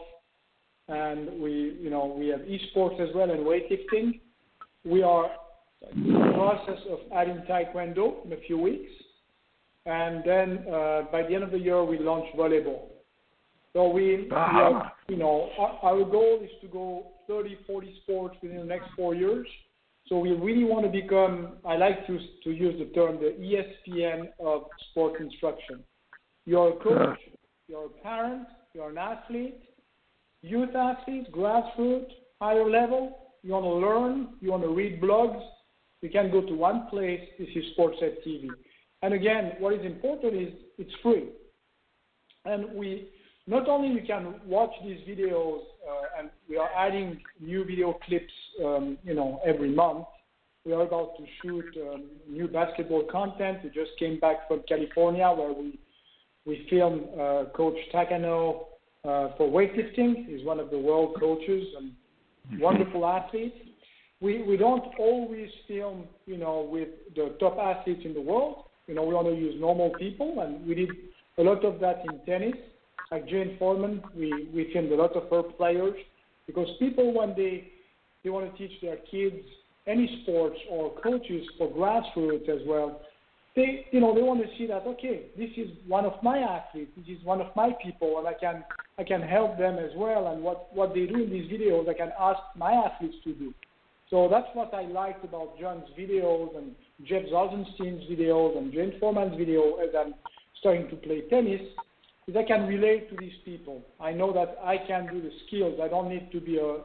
and 0.87 1.41
we 1.41 1.77
you 1.79 1.89
know 1.89 2.15
we 2.17 2.27
have 2.27 2.41
esports 2.41 2.99
as 2.99 3.13
well 3.15 3.31
and 3.31 3.39
weightlifting. 3.41 4.19
We 4.83 5.03
are 5.03 5.31
in 5.95 6.13
the 6.13 6.33
process 6.33 6.79
of 6.89 6.99
adding 7.15 7.43
taekwondo 7.49 8.25
in 8.25 8.33
a 8.33 8.41
few 8.45 8.57
weeks, 8.57 8.91
and 9.85 10.23
then 10.25 10.65
uh, 10.67 11.03
by 11.11 11.23
the 11.23 11.33
end 11.33 11.43
of 11.43 11.51
the 11.51 11.59
year 11.59 11.83
we 11.83 11.97
launch 11.97 12.25
volleyball. 12.37 12.90
So 13.73 13.87
we, 13.87 14.27
we 14.29 14.31
are, 14.31 14.91
you 15.07 15.15
know, 15.15 15.49
our, 15.57 15.79
our 15.83 16.03
goal 16.03 16.41
is 16.43 16.49
to 16.61 16.67
go 16.67 17.07
30, 17.27 17.57
40 17.65 17.95
sports 18.03 18.35
within 18.41 18.57
the 18.57 18.65
next 18.65 18.87
four 18.95 19.15
years. 19.15 19.47
So 20.07 20.19
we 20.19 20.31
really 20.31 20.65
want 20.65 20.85
to 20.85 20.91
become, 20.91 21.53
I 21.65 21.77
like 21.77 22.05
to, 22.07 22.19
to 22.43 22.51
use 22.51 22.75
the 22.77 22.93
term, 22.93 23.17
the 23.17 23.35
ESPN 23.39 24.29
of 24.39 24.63
sports 24.89 25.17
instruction. 25.21 25.79
You're 26.45 26.69
a 26.69 26.83
coach, 26.83 26.97
uh-huh. 26.97 27.15
you're 27.69 27.85
a 27.85 27.89
parent, 27.89 28.47
you're 28.73 28.89
an 28.89 28.97
athlete, 28.97 29.61
youth 30.41 30.75
athlete, 30.75 31.31
grassroots, 31.31 32.09
higher 32.41 32.69
level, 32.69 33.19
you 33.43 33.53
want 33.53 33.65
to 33.65 33.69
learn, 33.69 34.27
you 34.41 34.51
want 34.51 34.63
to 34.63 34.69
read 34.69 35.01
blogs, 35.01 35.41
you 36.01 36.09
can 36.09 36.29
go 36.31 36.41
to 36.41 36.53
one 36.53 36.87
place, 36.89 37.21
this 37.39 37.47
is 37.55 37.63
SportsEdTV. 37.77 38.47
And 39.03 39.13
again, 39.13 39.53
what 39.59 39.73
is 39.73 39.85
important 39.85 40.35
is 40.35 40.53
it's 40.77 40.91
free. 41.01 41.29
And 42.45 42.73
we 42.73 43.09
not 43.47 43.67
only 43.67 43.89
you 43.89 44.05
can 44.05 44.35
watch 44.45 44.71
these 44.83 44.99
videos, 45.07 45.59
uh, 45.89 46.19
and 46.19 46.29
we 46.49 46.57
are 46.57 46.69
adding 46.77 47.21
new 47.39 47.65
video 47.65 47.93
clips, 48.05 48.33
um, 48.63 48.97
you 49.03 49.13
know, 49.13 49.41
every 49.45 49.69
month. 49.69 50.05
We 50.65 50.73
are 50.73 50.81
about 50.81 51.17
to 51.17 51.25
shoot 51.41 51.65
um, 51.81 52.03
new 52.29 52.47
basketball 52.47 53.03
content. 53.11 53.59
We 53.63 53.69
just 53.71 53.91
came 53.97 54.19
back 54.19 54.47
from 54.47 54.61
California 54.67 55.31
where 55.31 55.51
we 55.53 55.79
we 56.45 56.65
filmed 56.69 57.03
uh, 57.19 57.45
Coach 57.55 57.77
Takano 57.93 58.65
uh, 59.03 59.29
for 59.37 59.49
weightlifting. 59.49 60.27
He's 60.27 60.43
one 60.45 60.59
of 60.59 60.69
the 60.69 60.77
world 60.77 61.17
coaches 61.19 61.67
and 61.77 62.61
wonderful 62.61 63.05
athlete. 63.05 63.55
we 64.21 64.43
we 64.43 64.55
don't 64.55 64.83
always 64.99 65.49
film, 65.67 66.05
you 66.25 66.37
know, 66.37 66.67
with 66.71 66.89
the 67.15 67.35
top 67.39 67.57
athletes 67.57 68.01
in 68.05 68.13
the 68.13 68.21
world. 68.21 68.65
You 68.87 68.93
know, 68.93 69.03
we 69.03 69.13
want 69.13 69.27
to 69.27 69.35
use 69.35 69.59
normal 69.59 69.91
people, 69.97 70.41
and 70.41 70.65
we 70.67 70.75
did 70.75 70.89
a 71.37 71.43
lot 71.43 71.65
of 71.65 71.79
that 71.79 72.03
in 72.07 72.19
tennis. 72.25 72.55
Like 73.11 73.27
Jane 73.27 73.57
Foreman, 73.59 74.01
we 74.15 74.49
we 74.53 74.71
filmed 74.73 74.91
a 74.91 74.95
lot 74.95 75.15
of 75.15 75.29
her 75.29 75.43
players 75.43 75.95
because 76.47 76.67
people 76.79 77.13
when 77.13 77.33
they 77.35 77.71
they 78.23 78.29
want 78.29 78.51
to 78.51 78.57
teach 78.57 78.79
their 78.81 78.97
kids 78.97 79.43
any 79.87 80.21
sports 80.23 80.57
or 80.69 80.95
coaches 81.01 81.45
for 81.57 81.69
grassroots 81.71 82.47
as 82.47 82.61
well, 82.67 83.01
they 83.55 83.85
you 83.91 83.99
know 83.99 84.15
they 84.15 84.21
want 84.21 84.41
to 84.41 84.47
see 84.57 84.65
that 84.65 84.83
okay 84.87 85.23
this 85.37 85.49
is 85.57 85.69
one 85.87 86.05
of 86.05 86.13
my 86.23 86.37
athletes 86.39 86.91
this 86.95 87.17
is 87.17 87.23
one 87.25 87.41
of 87.41 87.47
my 87.55 87.71
people 87.83 88.17
and 88.19 88.27
i 88.27 88.33
can 88.33 88.63
i 88.97 89.03
can 89.03 89.21
help 89.21 89.57
them 89.57 89.77
as 89.77 89.91
well 89.95 90.27
and 90.27 90.41
what 90.41 90.73
what 90.73 90.93
they 90.93 91.05
do 91.05 91.23
in 91.23 91.29
these 91.29 91.51
videos 91.51 91.89
i 91.89 91.93
can 91.93 92.11
ask 92.19 92.39
my 92.55 92.71
athletes 92.71 93.15
to 93.23 93.33
do. 93.33 93.53
So 94.09 94.27
that's 94.29 94.47
what 94.53 94.73
i 94.73 94.83
liked 94.83 95.23
about 95.25 95.59
john's 95.59 95.85
videos 95.99 96.57
and 96.57 96.75
jeff 97.05 97.23
Salzenstein's 97.31 98.09
videos 98.09 98.57
and 98.57 98.71
james 98.71 98.93
foreman's 98.99 99.37
video 99.37 99.75
as 99.77 99.89
i'm 99.97 100.13
starting 100.59 100.89
to 100.89 100.95
play 100.95 101.21
tennis 101.29 101.61
is 102.27 102.35
i 102.35 102.43
can 102.43 102.67
relate 102.67 103.09
to 103.09 103.15
these 103.17 103.37
people 103.45 103.81
i 103.99 104.11
know 104.11 104.31
that 104.31 104.57
i 104.63 104.77
can 104.77 105.07
do 105.07 105.21
the 105.21 105.31
skills 105.47 105.79
i 105.81 105.87
don't 105.87 106.09
need 106.09 106.31
to 106.31 106.39
be 106.39 106.57
a 106.57 106.77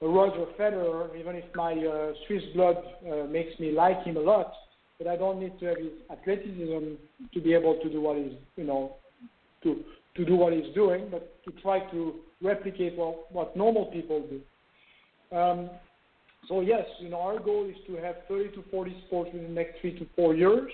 a 0.00 0.06
Roger 0.06 0.46
Federer, 0.58 1.16
even 1.18 1.34
if 1.34 1.44
my 1.54 1.72
uh, 1.72 2.12
Swiss 2.26 2.42
blood 2.54 2.76
uh, 3.10 3.26
makes 3.26 3.58
me 3.58 3.72
like 3.72 4.04
him 4.04 4.16
a 4.16 4.20
lot, 4.20 4.52
but 4.98 5.06
I 5.06 5.16
don't 5.16 5.40
need 5.40 5.58
to 5.60 5.66
have 5.66 5.78
his 5.78 5.92
athleticism 6.10 6.94
to 7.34 7.40
be 7.40 7.54
able 7.54 7.78
to 7.82 7.90
do 7.90 8.00
what 8.00 8.16
he's, 8.16 8.32
you 8.56 8.64
know, 8.64 8.94
to 9.62 9.82
to 10.16 10.24
do 10.24 10.34
what 10.34 10.52
he's 10.52 10.72
doing, 10.74 11.08
but 11.10 11.32
to 11.44 11.52
try 11.62 11.80
to 11.90 12.14
replicate 12.42 12.96
what 12.96 13.30
what 13.32 13.56
normal 13.56 13.86
people 13.86 14.24
do. 14.28 15.36
Um, 15.36 15.70
so 16.48 16.60
yes, 16.60 16.86
you 17.00 17.08
know, 17.08 17.20
our 17.20 17.38
goal 17.38 17.66
is 17.68 17.76
to 17.88 17.96
have 17.96 18.16
30 18.28 18.50
to 18.50 18.64
40 18.70 19.02
sports 19.06 19.30
within 19.32 19.48
the 19.48 19.54
next 19.54 19.80
three 19.80 19.98
to 19.98 20.06
four 20.16 20.34
years. 20.34 20.70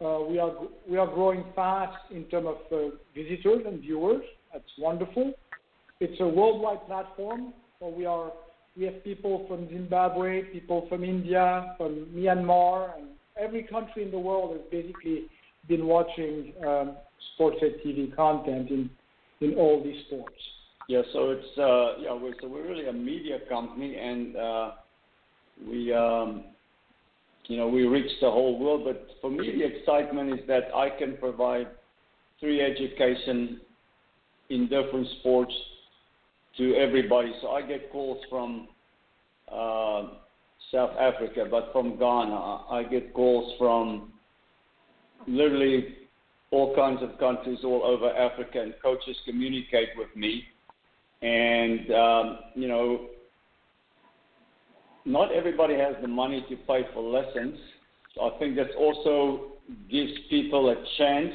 Uh, 0.00 0.20
we 0.30 0.38
are 0.38 0.52
we 0.88 0.96
are 0.96 1.08
growing 1.08 1.42
fast 1.56 1.98
in 2.12 2.22
terms 2.26 2.46
of 2.46 2.72
uh, 2.72 2.94
visitors 3.16 3.64
and 3.66 3.80
viewers. 3.80 4.22
That's 4.52 4.64
wonderful. 4.78 5.32
It's 5.98 6.20
a 6.20 6.28
worldwide 6.28 6.86
platform. 6.86 7.52
We 7.80 8.04
have 8.04 9.02
people 9.02 9.44
from 9.48 9.68
Zimbabwe, 9.68 10.42
people 10.52 10.86
from 10.88 11.02
India, 11.02 11.74
from 11.76 12.06
Myanmar, 12.14 12.96
and 12.96 13.08
every 13.36 13.64
country 13.64 14.04
in 14.04 14.12
the 14.12 14.18
world 14.20 14.52
has 14.52 14.60
basically 14.70 15.24
been 15.66 15.84
watching 15.88 16.52
um, 16.64 16.96
SportsEdTV 17.36 18.14
content 18.14 18.70
in 18.70 18.88
in 19.40 19.54
all 19.56 19.82
these 19.82 20.00
sports. 20.06 20.38
Yeah, 20.88 21.02
so 21.12 21.30
it's 21.30 21.58
uh, 21.58 22.14
we're, 22.22 22.34
so 22.40 22.46
we're 22.46 22.68
really 22.68 22.86
a 22.86 22.92
media 22.92 23.40
company, 23.48 23.96
and 23.96 24.36
we 25.68 25.92
um, 25.92 26.44
you 27.48 27.56
know 27.56 27.66
we 27.66 27.86
reach 27.86 28.10
the 28.20 28.30
whole 28.30 28.58
world. 28.58 28.82
But 28.84 29.08
for 29.20 29.30
me, 29.30 29.50
the 29.58 29.64
excitement 29.64 30.38
is 30.38 30.46
that 30.46 30.74
I 30.74 30.90
can 30.90 31.16
provide 31.16 31.66
free 32.40 32.60
education 32.60 33.60
in 34.50 34.68
different 34.68 35.08
sports 35.20 35.52
to 36.56 36.74
everybody. 36.74 37.32
So 37.42 37.50
I 37.50 37.62
get 37.62 37.90
calls 37.90 38.22
from 38.30 38.68
uh, 39.50 40.08
South 40.72 40.96
Africa, 40.98 41.46
but 41.50 41.70
from 41.72 41.98
Ghana. 41.98 42.64
I 42.70 42.86
get 42.88 43.12
calls 43.14 43.54
from 43.58 44.12
literally 45.26 45.96
all 46.50 46.74
kinds 46.74 47.02
of 47.02 47.18
countries 47.18 47.58
all 47.64 47.82
over 47.84 48.10
Africa, 48.14 48.62
and 48.62 48.74
coaches 48.82 49.16
communicate 49.26 49.90
with 49.96 50.14
me. 50.16 50.44
And, 51.20 51.90
um, 51.92 52.38
you 52.54 52.68
know, 52.68 53.06
not 55.08 55.32
everybody 55.32 55.74
has 55.74 55.94
the 56.00 56.08
money 56.08 56.44
to 56.48 56.56
pay 56.56 56.86
for 56.92 57.02
lessons. 57.02 57.58
So 58.14 58.22
I 58.22 58.38
think 58.38 58.56
that 58.56 58.74
also 58.78 59.52
gives 59.90 60.12
people 60.30 60.70
a 60.70 60.76
chance 60.96 61.34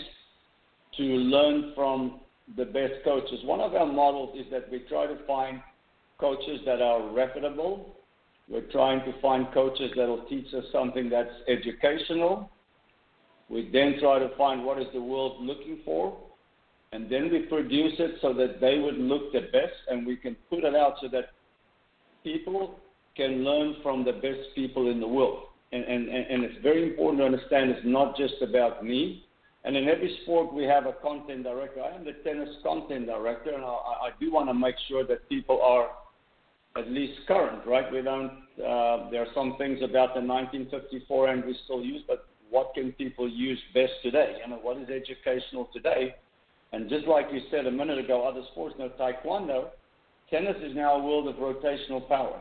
to 0.98 1.04
learn 1.04 1.74
from 1.76 2.20
the 2.58 2.66
best 2.66 2.94
coaches. 3.04 3.40
One 3.44 3.60
of 3.60 3.74
our 3.74 3.86
models 3.86 4.38
is 4.38 4.46
that 4.52 4.72
we 4.72 4.80
try 4.90 5.08
to 5.08 5.18
find 5.26 5.62
coaches 6.20 6.62
that 6.66 6.82
are 6.82 7.10
reputable 7.12 7.96
we're 8.50 8.70
trying 8.72 9.00
to 9.06 9.20
find 9.22 9.48
coaches 9.54 9.92
that 9.96 10.08
will 10.08 10.26
teach 10.26 10.54
us 10.54 10.66
something 10.72 11.10
that's 11.10 11.34
educational. 11.48 12.50
We 13.50 13.70
then 13.72 13.96
try 14.00 14.20
to 14.20 14.30
find 14.38 14.66
what 14.66 14.82
is 14.82 14.88
the 14.94 15.02
world 15.02 15.42
looking 15.42 15.80
for, 15.86 16.18
and 16.92 17.10
then 17.10 17.32
we 17.32 17.40
produce 17.44 17.94
it 18.00 18.16
so 18.22 18.34
that 18.34 18.60
they 18.60 18.80
would 18.80 18.98
look 18.98 19.32
the 19.32 19.42
best, 19.42 19.74
and 19.90 20.06
we 20.06 20.18
can 20.18 20.36
put 20.50 20.64
it 20.64 20.76
out 20.76 20.96
so 21.02 21.08
that 21.10 21.30
people 22.24 22.80
can 23.16 23.44
learn 23.44 23.76
from 23.84 24.04
the 24.04 24.14
best 24.14 24.54
people 24.56 24.90
in 24.90 25.00
the 25.00 25.08
world. 25.08 25.44
And, 25.72 25.84
and, 25.84 26.10
and 26.10 26.44
it's 26.44 26.62
very 26.62 26.90
important 26.90 27.20
to 27.20 27.26
understand 27.26 27.72
it's 27.72 27.82
not 27.84 28.16
just 28.16 28.36
about 28.42 28.84
me. 28.84 29.26
And 29.64 29.78
in 29.78 29.88
every 29.88 30.20
sport, 30.24 30.54
we 30.54 30.64
have 30.66 30.86
a 30.86 30.94
content 30.94 31.44
director. 31.44 31.82
I 31.82 31.96
am 31.96 32.04
the 32.04 32.14
tennis 32.24 32.50
content 32.64 33.08
director, 33.08 33.54
and 33.54 33.64
I, 33.64 33.68
I 33.68 34.10
do 34.20 34.32
want 34.32 34.50
to 34.50 34.54
make 34.54 34.76
sure 34.88 35.06
that 35.08 35.28
people 35.30 35.62
are 35.62 35.90
at 36.76 36.90
least 36.90 37.14
current, 37.28 37.66
right? 37.66 37.92
We 37.92 38.02
don't. 38.02 38.32
Uh, 38.58 39.10
there 39.10 39.22
are 39.22 39.34
some 39.34 39.56
things 39.58 39.80
about 39.84 40.14
the 40.16 40.22
1954 40.22 41.30
and 41.30 41.46
we 41.46 41.58
still 41.66 41.84
use, 41.84 42.02
but 42.08 42.26
what 42.50 42.74
can 42.74 42.92
people 42.94 43.30
use 43.30 43.60
best 43.74 43.94
today? 44.02 44.38
You 44.44 44.52
know, 44.52 44.60
what 44.62 44.78
is 44.78 44.90
educational 44.90 45.70
today? 45.74 46.16
And 46.72 46.90
just 46.90 47.08
like 47.08 47.28
you 47.32 47.42
said 47.52 47.68
a 47.68 47.72
minute 47.72 48.00
ago, 48.00 48.28
other 48.28 48.42
sports, 48.52 48.76
no 48.80 48.90
taekwondo, 48.90 49.70
tennis 50.30 50.56
is 50.64 50.76
now 50.76 50.96
a 50.96 51.04
world 51.04 51.28
of 51.28 51.36
rotational 51.36 52.08
power. 52.08 52.40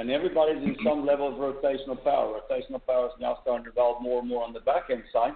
And 0.00 0.10
everybody's 0.10 0.62
in 0.62 0.78
some 0.82 1.04
level 1.04 1.28
of 1.28 1.34
rotational 1.34 2.02
power. 2.02 2.40
Rotational 2.40 2.80
power 2.86 3.08
is 3.08 3.12
now 3.20 3.36
starting 3.42 3.64
to 3.66 3.70
develop 3.70 4.00
more 4.00 4.20
and 4.20 4.28
more 4.28 4.42
on 4.42 4.54
the 4.54 4.60
back 4.60 4.84
end 4.90 5.02
side. 5.12 5.34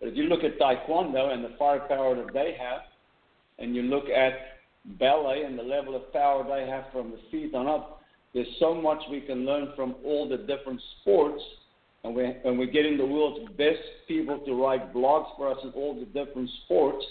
But 0.00 0.08
if 0.08 0.16
you 0.16 0.24
look 0.24 0.42
at 0.42 0.58
taekwondo 0.58 1.32
and 1.32 1.44
the 1.44 1.52
firepower 1.56 2.16
that 2.16 2.34
they 2.34 2.56
have, 2.58 2.80
and 3.60 3.76
you 3.76 3.82
look 3.82 4.06
at 4.08 4.32
ballet 4.98 5.44
and 5.44 5.56
the 5.56 5.62
level 5.62 5.94
of 5.94 6.12
power 6.12 6.42
they 6.42 6.68
have 6.68 6.86
from 6.92 7.12
the 7.12 7.18
feet 7.30 7.54
on 7.54 7.68
up, 7.68 8.00
there's 8.34 8.48
so 8.58 8.74
much 8.74 8.98
we 9.12 9.20
can 9.20 9.46
learn 9.46 9.68
from 9.76 9.94
all 10.04 10.28
the 10.28 10.38
different 10.38 10.80
sports. 11.00 11.40
And, 12.02 12.12
we, 12.12 12.24
and 12.24 12.58
we're 12.58 12.66
getting 12.66 12.96
the 12.96 13.06
world's 13.06 13.48
best 13.52 13.78
people 14.08 14.38
to 14.40 14.60
write 14.60 14.92
blogs 14.92 15.36
for 15.36 15.52
us 15.52 15.58
in 15.62 15.70
all 15.70 15.94
the 15.94 16.06
different 16.06 16.50
sports. 16.64 17.04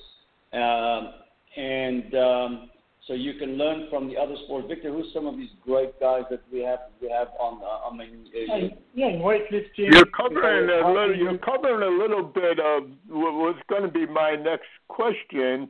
Um, 0.52 1.14
and 1.56 2.14
um, 2.16 2.70
so 3.10 3.14
you 3.16 3.34
can 3.34 3.58
learn 3.58 3.88
from 3.90 4.08
the 4.08 4.16
other 4.16 4.36
sports. 4.46 4.68
Victor, 4.70 4.94
who's 4.94 5.12
some 5.14 5.28
of 5.28 5.36
these 5.36 5.50
great 5.66 6.00
guys 6.00 6.24
that 6.30 6.42
we 6.54 6.60
have 6.62 6.80
we 7.02 7.10
have 7.10 7.28
on? 7.38 7.60
Uh, 7.62 7.90
I 7.90 7.98
mean, 7.98 8.26
uh, 8.32 8.76
yeah, 8.96 9.08
in 9.08 9.20
weightlifting. 9.20 9.92
You're 9.92 10.06
covering 10.16 10.70
a 10.70 10.88
little. 10.88 11.16
You're 11.18 11.38
covering 11.40 11.84
a 11.84 12.02
little 12.02 12.24
bit 12.24 12.60
of 12.60 12.84
what 13.10 13.34
was 13.34 13.56
going 13.68 13.84
to 13.84 13.90
be 13.90 14.06
my 14.06 14.36
next 14.36 14.70
question 14.88 15.70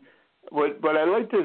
but 0.51 0.81
but 0.81 0.95
I'd 0.95 1.09
like 1.09 1.29
to 1.31 1.43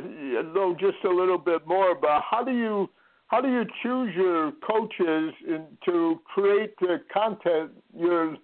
know 0.54 0.74
just 0.78 1.04
a 1.04 1.08
little 1.08 1.38
bit 1.38 1.66
more 1.66 1.92
about 1.92 2.22
how 2.28 2.42
do 2.44 2.52
you 2.52 2.88
how 3.26 3.40
do 3.40 3.48
you 3.48 3.64
choose 3.82 4.14
your 4.14 4.52
coaches 4.66 5.34
in, 5.46 5.64
to 5.86 6.20
create 6.24 6.78
the 6.80 7.00
content 7.12 7.72
you're 7.96 8.36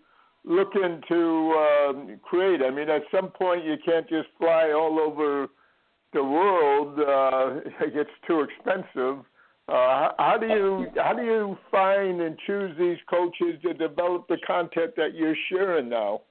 looking 0.44 1.00
to 1.08 1.88
um, 1.88 2.20
create? 2.22 2.60
I 2.62 2.70
mean, 2.70 2.88
at 2.88 3.02
some 3.14 3.28
point 3.28 3.64
you 3.64 3.76
can't 3.84 4.08
just 4.08 4.28
fly 4.38 4.72
all 4.72 4.98
over 4.98 5.48
the 6.12 6.22
world; 6.22 6.98
uh, 6.98 7.86
gets 7.94 8.10
too 8.26 8.40
expensive. 8.40 9.24
Uh, 9.68 10.10
how 10.18 10.36
do 10.40 10.46
you 10.46 10.86
how 10.96 11.12
do 11.14 11.22
you 11.22 11.56
find 11.70 12.20
and 12.20 12.36
choose 12.46 12.76
these 12.78 12.98
coaches 13.08 13.60
to 13.62 13.72
develop 13.74 14.26
the 14.28 14.38
content 14.46 14.92
that 14.96 15.14
you're 15.14 15.36
sharing 15.48 15.88
now? 15.88 16.22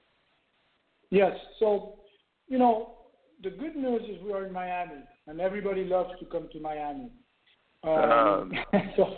Yes, 1.10 1.32
so 1.58 2.00
you 2.48 2.58
know 2.58 2.94
the 3.42 3.50
good 3.50 3.76
news 3.76 4.02
is 4.02 4.22
we 4.22 4.32
are 4.32 4.44
in 4.44 4.52
Miami, 4.52 5.02
and 5.26 5.40
everybody 5.40 5.84
loves 5.84 6.10
to 6.20 6.26
come 6.26 6.48
to 6.52 6.60
Miami. 6.60 7.10
Um, 7.82 7.92
um. 7.92 8.52
so, 8.96 9.16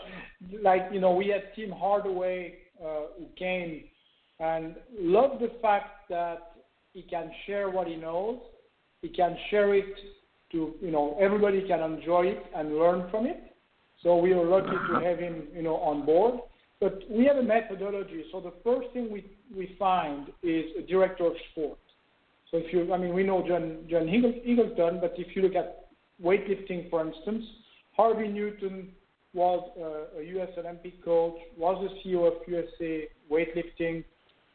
like 0.63 0.83
you 0.93 1.01
know, 1.01 1.13
we 1.13 1.29
had 1.29 1.55
Tim 1.57 1.71
Hardaway 1.71 2.55
uh, 2.81 3.07
who 3.19 3.27
came 3.37 3.85
and 4.39 4.77
loved 4.99 5.43
the 5.43 5.51
fact 5.61 6.09
that 6.11 6.53
he 6.93 7.03
can 7.03 7.31
share 7.47 7.71
what 7.71 7.87
he 7.87 7.97
knows. 7.97 8.39
He 9.01 9.09
can 9.09 9.37
share 9.51 9.75
it 9.75 9.95
to 10.53 10.75
you 10.81 10.91
know 10.91 11.17
everybody 11.21 11.63
can 11.67 11.81
enjoy 11.81 12.27
it 12.27 12.45
and 12.55 12.79
learn 12.79 13.11
from 13.11 13.27
it. 13.27 13.55
So 14.03 14.17
we 14.17 14.33
are 14.33 14.45
lucky 14.45 14.77
to 14.89 15.01
have 15.05 15.19
him 15.19 15.49
you 15.55 15.63
know 15.63 15.77
on 15.77 16.05
board. 16.05 16.41
But 16.81 16.99
we 17.09 17.25
have 17.27 17.37
a 17.37 17.43
methodology. 17.43 18.25
So 18.33 18.41
the 18.41 18.53
first 18.65 18.93
thing 18.93 19.11
we 19.13 19.25
we 19.57 19.77
find 19.79 20.29
is 20.43 20.65
a 20.79 20.83
director 20.83 21.27
of 21.27 21.35
sport. 21.53 21.79
So 22.51 22.59
if 22.59 22.73
you, 22.73 22.93
I 22.93 22.99
mean, 22.99 23.15
we 23.15 23.23
know 23.23 23.47
John 23.47 23.87
John 23.89 24.07
Eagleton, 24.07 25.01
but 25.01 25.15
if 25.17 25.35
you 25.35 25.43
look 25.43 25.55
at 25.55 25.87
weightlifting, 26.23 26.91
for 26.91 27.07
instance, 27.07 27.45
Harvey 27.97 28.29
Newton 28.29 28.89
was 29.35 29.71
a 30.19 30.23
U.S. 30.23 30.51
Olympic 30.59 31.03
coach, 31.05 31.37
was 31.57 31.89
the 31.89 32.11
CEO 32.11 32.27
of 32.27 32.35
USA 32.47 33.09
Weightlifting, 33.31 34.05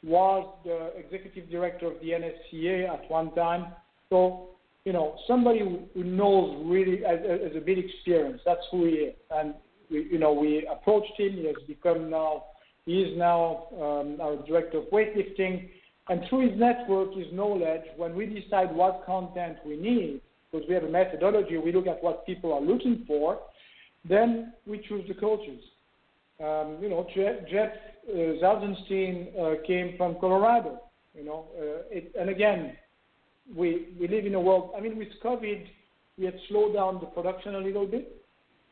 was 0.03 0.47
the 0.63 0.93
executive 0.97 1.49
director 1.49 1.87
of 1.87 1.99
the 2.01 2.09
NSCA 2.09 2.87
at 2.87 3.09
one 3.09 3.33
time. 3.33 3.73
So, 4.09 4.49
you 4.87 4.93
know, 4.93 5.17
somebody 5.27 5.59
who 5.59 6.03
knows 6.05 6.63
really 6.65 7.03
as, 7.03 7.19
as 7.19 7.57
a 7.57 7.59
big 7.59 7.77
experience. 7.77 8.39
That's 8.45 8.65
who 8.71 8.85
he 8.85 8.91
is. 8.91 9.15
And 9.31 9.53
we 9.91 10.07
you 10.09 10.17
know 10.17 10.31
we 10.31 10.65
approached 10.65 11.11
him. 11.17 11.33
He 11.33 11.45
has 11.47 11.57
become 11.67 12.09
now 12.09 12.45
he 12.85 13.01
is 13.01 13.17
now 13.17 13.67
um, 13.73 14.17
our 14.21 14.37
director 14.47 14.77
of 14.77 14.85
weightlifting, 14.85 15.67
and 16.07 16.21
through 16.29 16.51
his 16.51 16.57
network, 16.57 17.13
his 17.15 17.27
knowledge, 17.33 17.81
when 17.97 18.15
we 18.15 18.27
decide 18.27 18.73
what 18.73 19.03
content 19.05 19.57
we 19.65 19.75
need, 19.75 20.21
because 20.49 20.65
we 20.69 20.73
have 20.73 20.85
a 20.85 20.89
methodology, 20.89 21.57
we 21.57 21.73
look 21.73 21.87
at 21.87 22.01
what 22.01 22.25
people 22.25 22.53
are 22.53 22.61
looking 22.61 23.03
for, 23.05 23.39
then 24.07 24.53
we 24.65 24.77
choose 24.87 25.05
the 25.09 25.15
coaches. 25.15 25.61
Um, 26.41 26.77
you 26.81 26.87
know, 26.87 27.05
Jeff, 27.13 27.45
Jeff 27.51 27.71
uh, 28.09 28.47
uh, 28.47 29.55
came 29.67 29.97
from 29.97 30.15
Colorado. 30.21 30.79
You 31.13 31.25
know, 31.25 31.47
uh, 31.59 31.81
it, 31.91 32.13
and 32.17 32.29
again, 32.29 32.77
we 33.55 33.89
we 33.99 34.07
live 34.07 34.25
in 34.25 34.35
a 34.35 34.39
world. 34.41 34.71
I 34.77 34.81
mean, 34.81 34.97
with 34.97 35.09
COVID, 35.23 35.65
we 36.17 36.25
had 36.25 36.35
slowed 36.49 36.73
down 36.73 36.99
the 36.99 37.07
production 37.07 37.55
a 37.55 37.59
little 37.59 37.85
bit, 37.85 38.23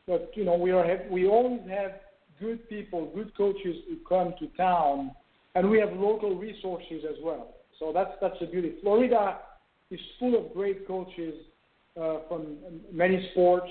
but 0.06 0.30
you 0.34 0.44
know, 0.44 0.56
we 0.56 0.70
are 0.70 1.00
we 1.10 1.26
always 1.26 1.60
have 1.68 1.92
good 2.40 2.68
people, 2.68 3.10
good 3.14 3.36
coaches 3.36 3.76
who 3.88 3.96
come 4.08 4.34
to 4.38 4.46
town, 4.56 5.12
and 5.54 5.68
we 5.70 5.78
have 5.78 5.92
local 5.92 6.36
resources 6.36 7.04
as 7.08 7.16
well. 7.22 7.54
So 7.78 7.92
that's 7.92 8.12
that's 8.20 8.38
the 8.40 8.46
beauty. 8.46 8.74
Florida 8.82 9.38
is 9.90 10.00
full 10.18 10.34
of 10.34 10.52
great 10.52 10.86
coaches 10.86 11.34
uh, 12.00 12.18
from 12.28 12.56
many 12.92 13.28
sports. 13.32 13.70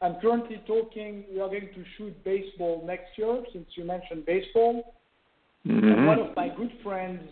I'm 0.00 0.16
currently 0.20 0.62
talking. 0.66 1.24
We 1.32 1.40
are 1.40 1.48
going 1.48 1.70
to 1.74 1.84
shoot 1.96 2.24
baseball 2.24 2.84
next 2.86 3.16
year, 3.16 3.42
since 3.52 3.66
you 3.74 3.84
mentioned 3.84 4.26
baseball. 4.26 4.94
Mm-hmm. 5.66 6.04
One 6.06 6.18
of 6.18 6.36
my 6.36 6.48
good 6.48 6.72
friends 6.82 7.22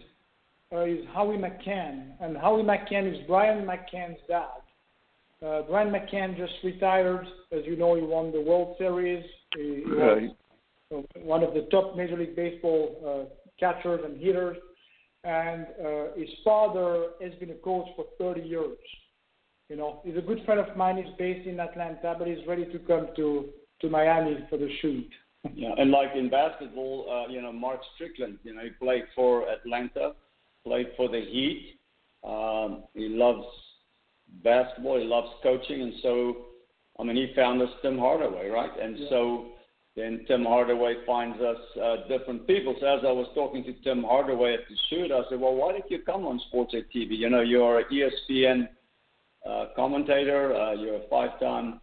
uh, 0.73 0.85
is 0.85 1.05
Howie 1.13 1.37
McCann, 1.37 2.13
and 2.21 2.37
Howie 2.37 2.63
McCann 2.63 3.13
is 3.13 3.19
Brian 3.27 3.67
McCann's 3.67 4.19
dad. 4.29 4.47
Uh, 5.45 5.63
Brian 5.63 5.93
McCann 5.93 6.37
just 6.37 6.53
retired. 6.63 7.27
As 7.51 7.61
you 7.65 7.77
know, 7.77 7.95
he 7.97 8.03
won 8.03 8.33
the 8.33 8.41
World 8.41 8.77
Series. 8.79 9.25
He, 9.57 9.83
he 9.85 9.93
Right. 9.93 10.31
uh, 10.95 11.03
one 11.21 11.43
of 11.43 11.53
the 11.53 11.63
top 11.71 11.97
Major 11.97 12.17
League 12.17 12.37
Baseball 12.37 12.97
uh, 13.05 13.35
catchers 13.59 14.01
and 14.05 14.21
hitters. 14.21 14.57
And 15.25 15.67
uh, 15.85 16.05
his 16.17 16.29
father 16.45 17.09
has 17.21 17.33
been 17.35 17.51
a 17.51 17.55
coach 17.55 17.87
for 17.97 18.07
30 18.19 18.41
years. 18.43 18.79
You 19.69 19.77
know, 19.77 20.01
he's 20.05 20.17
a 20.17 20.21
good 20.21 20.45
friend 20.45 20.61
of 20.61 20.77
mine. 20.77 20.97
He's 20.97 21.15
based 21.19 21.47
in 21.47 21.59
Atlanta, 21.61 22.15
but 22.19 22.27
he's 22.29 22.47
ready 22.47 22.67
to 22.67 22.79
come 22.81 23.09
to 23.17 23.49
to 23.81 23.89
Miami 23.89 24.39
for 24.49 24.57
the 24.59 24.69
shoot. 24.81 25.11
Yeah, 25.55 25.71
and 25.77 25.91
like 25.91 26.11
in 26.15 26.31
basketball, 26.31 27.07
uh, 27.11 27.33
you 27.33 27.43
know, 27.43 27.53
Mark 27.53 27.81
Strickland, 27.95 28.39
you 28.45 28.55
know, 28.55 28.63
he 28.63 28.71
played 28.71 29.03
for 29.15 29.49
Atlanta, 29.49 30.13
played 30.65 30.89
for 30.97 31.09
the 31.09 31.21
Heat. 31.21 31.79
Um, 32.25 32.85
he 32.95 33.09
loves 33.09 33.45
basketball, 34.45 34.99
he 34.99 35.05
loves 35.05 35.29
coaching, 35.43 35.83
and 35.83 35.93
so, 36.03 36.37
I 36.99 37.05
mean, 37.05 37.17
he 37.17 37.33
found 37.35 37.61
us 37.61 37.69
Tim 37.83 37.99
Hardaway, 37.99 38.49
right? 38.49 38.71
And 38.81 38.99
Yeah. 38.99 39.09
so 39.09 39.47
then 39.95 40.25
Tim 40.27 40.45
Hardaway 40.45 41.05
finds 41.05 41.39
us 41.41 41.59
uh, 41.77 41.97
different 42.09 42.47
people. 42.47 42.75
So 42.81 42.87
as 42.87 43.05
I 43.05 43.13
was 43.13 43.27
talking 43.35 43.63
to 43.65 43.73
Tim 43.85 44.03
Hardaway 44.03 44.55
at 44.55 44.61
the 44.69 44.77
shoot, 44.89 45.13
I 45.13 45.23
said, 45.29 45.39
well, 45.41 45.55
why 45.55 45.73
did 45.73 45.85
you 45.89 45.99
come 45.99 46.27
on 46.27 46.41
SportsEdTV? 46.51 47.11
You 47.11 47.29
know, 47.29 47.43
you're 47.43 47.81
an 47.81 47.85
ESPN 47.93 48.69
uh, 49.45 49.67
commentator, 49.77 50.55
uh, 50.55 50.73
you're 50.73 50.97
a 50.97 51.09
five-time 51.11 51.81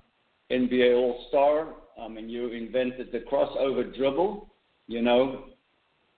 NBA 0.52 0.96
All-Star. 0.96 1.76
I 2.02 2.08
mean, 2.08 2.30
you 2.30 2.48
invented 2.48 3.12
the 3.12 3.20
crossover 3.20 3.96
dribble. 3.96 4.50
You 4.88 5.02
know, 5.04 5.46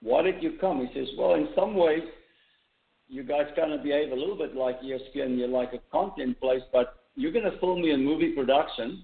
why 0.01 0.21
did 0.21 0.41
you 0.41 0.53
come? 0.61 0.87
He 0.87 0.93
says, 0.97 1.09
well, 1.17 1.33
in 1.33 1.49
some 1.55 1.75
ways, 1.75 2.03
you 3.11 3.23
guys 3.23 3.47
kind 3.57 3.73
of 3.73 3.83
behave 3.83 4.13
a 4.13 4.15
little 4.15 4.37
bit 4.37 4.55
like 4.55 4.81
ESPN. 4.81 5.37
You're 5.37 5.49
like 5.49 5.73
a 5.73 5.79
content 5.91 6.39
place, 6.39 6.61
but 6.71 6.95
you're 7.15 7.33
going 7.33 7.43
to 7.43 7.59
film 7.59 7.81
me 7.81 7.91
in 7.91 8.05
movie 8.05 8.31
production. 8.31 9.03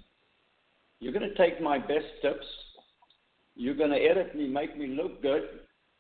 You're 1.02 1.12
going 1.12 1.30
to 1.30 1.36
take 1.36 1.62
my 1.62 1.78
best 1.78 2.06
tips. 2.22 2.46
You're 3.56 3.76
going 3.76 3.89
to 3.89 3.98
edit 3.98 4.34
me, 4.34 4.48
make 4.48 4.78
me 4.78 4.88
look 4.88 5.22
good, 5.22 5.43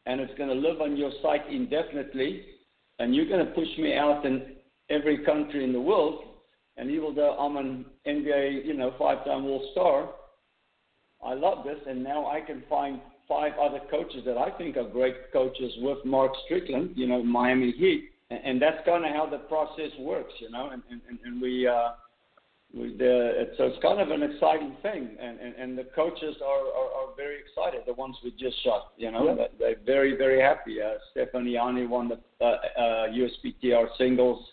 and 0.05 0.21
it's 0.21 0.33
going 0.37 0.47
to 0.49 0.55
live 0.55 0.79
on 0.79 0.95
your 0.95 1.11
site 1.21 1.51
indefinitely. 1.51 2.45
And 2.99 3.13
you're 3.13 3.27
going 3.27 3.45
to 3.45 3.51
push 3.51 3.67
me 3.77 3.97
out 3.97 4.25
in 4.25 4.53
every 4.89 5.25
country 5.25 5.65
in 5.65 5.73
the 5.73 5.81
world. 5.81 6.23
And 6.77 6.89
even 6.89 7.13
though 7.13 7.37
I'm 7.37 7.57
an 7.57 7.85
NBA, 8.07 8.65
you 8.65 8.73
know, 8.73 8.93
five-time 8.97 9.43
All-Star, 9.45 10.11
I 11.25 11.33
love 11.33 11.65
this, 11.65 11.79
and 11.85 12.01
now 12.01 12.27
I 12.27 12.39
can 12.39 12.63
find 12.69 13.01
five 13.27 13.53
other 13.61 13.81
coaches 13.91 14.23
that 14.25 14.37
I 14.37 14.49
think 14.57 14.77
are 14.77 14.87
great 14.87 15.31
coaches 15.33 15.71
with 15.79 16.03
Mark 16.05 16.31
Strickland, 16.45 16.91
you 16.95 17.07
know, 17.07 17.23
Miami 17.23 17.71
Heat, 17.71 18.09
and, 18.29 18.39
and 18.43 18.61
that's 18.61 18.85
kind 18.85 19.05
of 19.05 19.11
how 19.11 19.25
the 19.29 19.39
process 19.39 19.91
works, 19.99 20.33
you 20.39 20.49
know, 20.49 20.69
and 20.71 20.81
and, 20.89 21.01
and 21.25 21.41
we. 21.41 21.67
Uh, 21.67 21.89
we, 22.73 22.87
uh, 22.95 23.47
so 23.57 23.63
it's 23.63 23.81
kind 23.81 24.01
of 24.01 24.09
an 24.11 24.23
exciting 24.23 24.75
thing, 24.81 25.15
and, 25.21 25.39
and, 25.39 25.55
and 25.55 25.77
the 25.77 25.85
coaches 25.95 26.35
are, 26.43 26.67
are, 26.67 26.91
are 27.09 27.15
very 27.15 27.37
excited. 27.39 27.83
The 27.87 27.93
ones 27.93 28.17
we 28.25 28.31
just 28.31 28.61
shot, 28.61 28.91
you 28.97 29.09
know, 29.09 29.35
Yeah. 29.37 29.47
they're 29.57 29.75
very 29.85 30.17
very 30.17 30.41
happy. 30.41 30.81
Uh, 30.81 30.95
Stefano 31.11 31.45
Ianni 31.45 31.87
won 31.87 32.09
the 32.09 32.19
uh, 32.41 32.57
uh, 32.77 33.07
USPTR 33.07 33.87
singles 33.97 34.45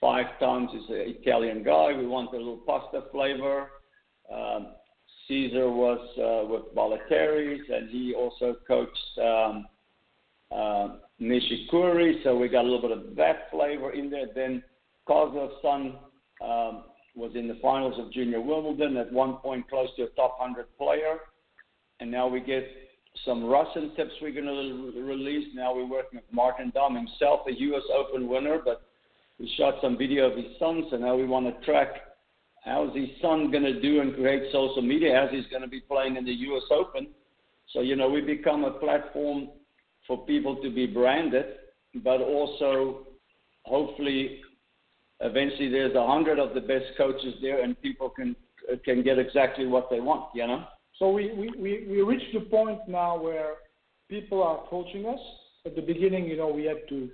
five 0.00 0.26
times. 0.40 0.70
He's 0.72 0.88
an 0.88 1.14
Italian 1.20 1.62
guy. 1.62 1.92
We 1.96 2.06
want 2.06 2.32
a 2.32 2.38
little 2.38 2.56
pasta 2.66 3.02
flavor. 3.12 3.68
Um, 4.34 4.68
Caesar 5.30 5.70
was 5.70 6.00
uh, 6.18 6.44
with 6.50 6.74
Balotelli's, 6.74 7.62
and 7.72 7.88
he 7.88 8.14
also 8.14 8.56
coached 8.66 9.18
um, 9.22 9.66
uh, 10.50 10.96
Nishikori, 11.22 12.24
so 12.24 12.36
we 12.36 12.48
got 12.48 12.64
a 12.64 12.68
little 12.68 12.82
bit 12.82 12.90
of 12.90 13.14
that 13.14 13.48
flavor 13.52 13.92
in 13.92 14.10
there. 14.10 14.26
Then 14.34 14.60
Kozlov's 15.08 15.54
son 15.62 15.94
um, 16.42 16.82
was 17.14 17.30
in 17.36 17.46
the 17.46 17.60
finals 17.62 17.94
of 18.00 18.12
Junior 18.12 18.40
Wimbledon, 18.40 18.96
at 18.96 19.12
one 19.12 19.34
point 19.36 19.70
close 19.70 19.88
to 19.96 20.02
a 20.02 20.08
top 20.08 20.36
100 20.40 20.66
player. 20.76 21.20
And 22.00 22.10
now 22.10 22.26
we 22.26 22.40
get 22.40 22.66
some 23.24 23.44
Russian 23.44 23.94
tips 23.94 24.10
we're 24.20 24.32
going 24.32 24.46
to 24.46 25.00
release. 25.00 25.46
Now 25.54 25.72
we're 25.72 25.88
working 25.88 26.18
with 26.18 26.32
Martin 26.32 26.72
Damm 26.74 26.96
himself, 26.96 27.42
a 27.46 27.52
U.S. 27.52 27.82
Open 27.96 28.28
winner, 28.28 28.58
but 28.64 28.82
we 29.38 29.48
shot 29.56 29.74
some 29.80 29.96
video 29.96 30.28
of 30.28 30.36
his 30.36 30.58
son, 30.58 30.88
so 30.90 30.96
now 30.96 31.14
we 31.14 31.24
want 31.24 31.46
to 31.46 31.64
track 31.64 32.09
how's 32.64 32.94
his 32.96 33.08
son 33.20 33.50
going 33.50 33.64
to 33.64 33.80
do 33.80 34.00
and 34.00 34.14
create 34.14 34.52
social 34.52 34.82
media 34.82 35.14
How's 35.14 35.30
he's 35.30 35.50
going 35.50 35.62
to 35.62 35.68
be 35.68 35.80
playing 35.80 36.16
in 36.16 36.24
the 36.24 36.32
U.S. 36.32 36.64
Open. 36.70 37.08
So, 37.72 37.80
you 37.80 37.96
know, 37.96 38.08
we 38.10 38.20
become 38.20 38.64
a 38.64 38.72
platform 38.72 39.48
for 40.06 40.18
people 40.26 40.56
to 40.56 40.70
be 40.70 40.86
branded, 40.86 41.46
but 42.02 42.20
also 42.20 43.06
hopefully 43.64 44.40
eventually 45.20 45.68
there's 45.68 45.94
a 45.94 46.06
hundred 46.06 46.38
of 46.38 46.54
the 46.54 46.60
best 46.60 46.86
coaches 46.96 47.34
there 47.40 47.62
and 47.62 47.80
people 47.80 48.08
can 48.10 48.34
can 48.84 49.02
get 49.02 49.18
exactly 49.18 49.66
what 49.66 49.88
they 49.90 50.00
want, 50.00 50.26
you 50.34 50.46
know? 50.46 50.64
So 50.98 51.10
we, 51.10 51.32
we, 51.32 51.50
we, 51.58 51.86
we 51.88 52.02
reached 52.02 52.32
the 52.34 52.40
point 52.40 52.78
now 52.86 53.20
where 53.20 53.54
people 54.08 54.42
are 54.42 54.58
approaching 54.58 55.06
us. 55.06 55.18
At 55.66 55.74
the 55.74 55.82
beginning, 55.82 56.26
you 56.26 56.36
know, 56.36 56.48
we 56.48 56.64
had 56.64 56.88
to 56.88 57.08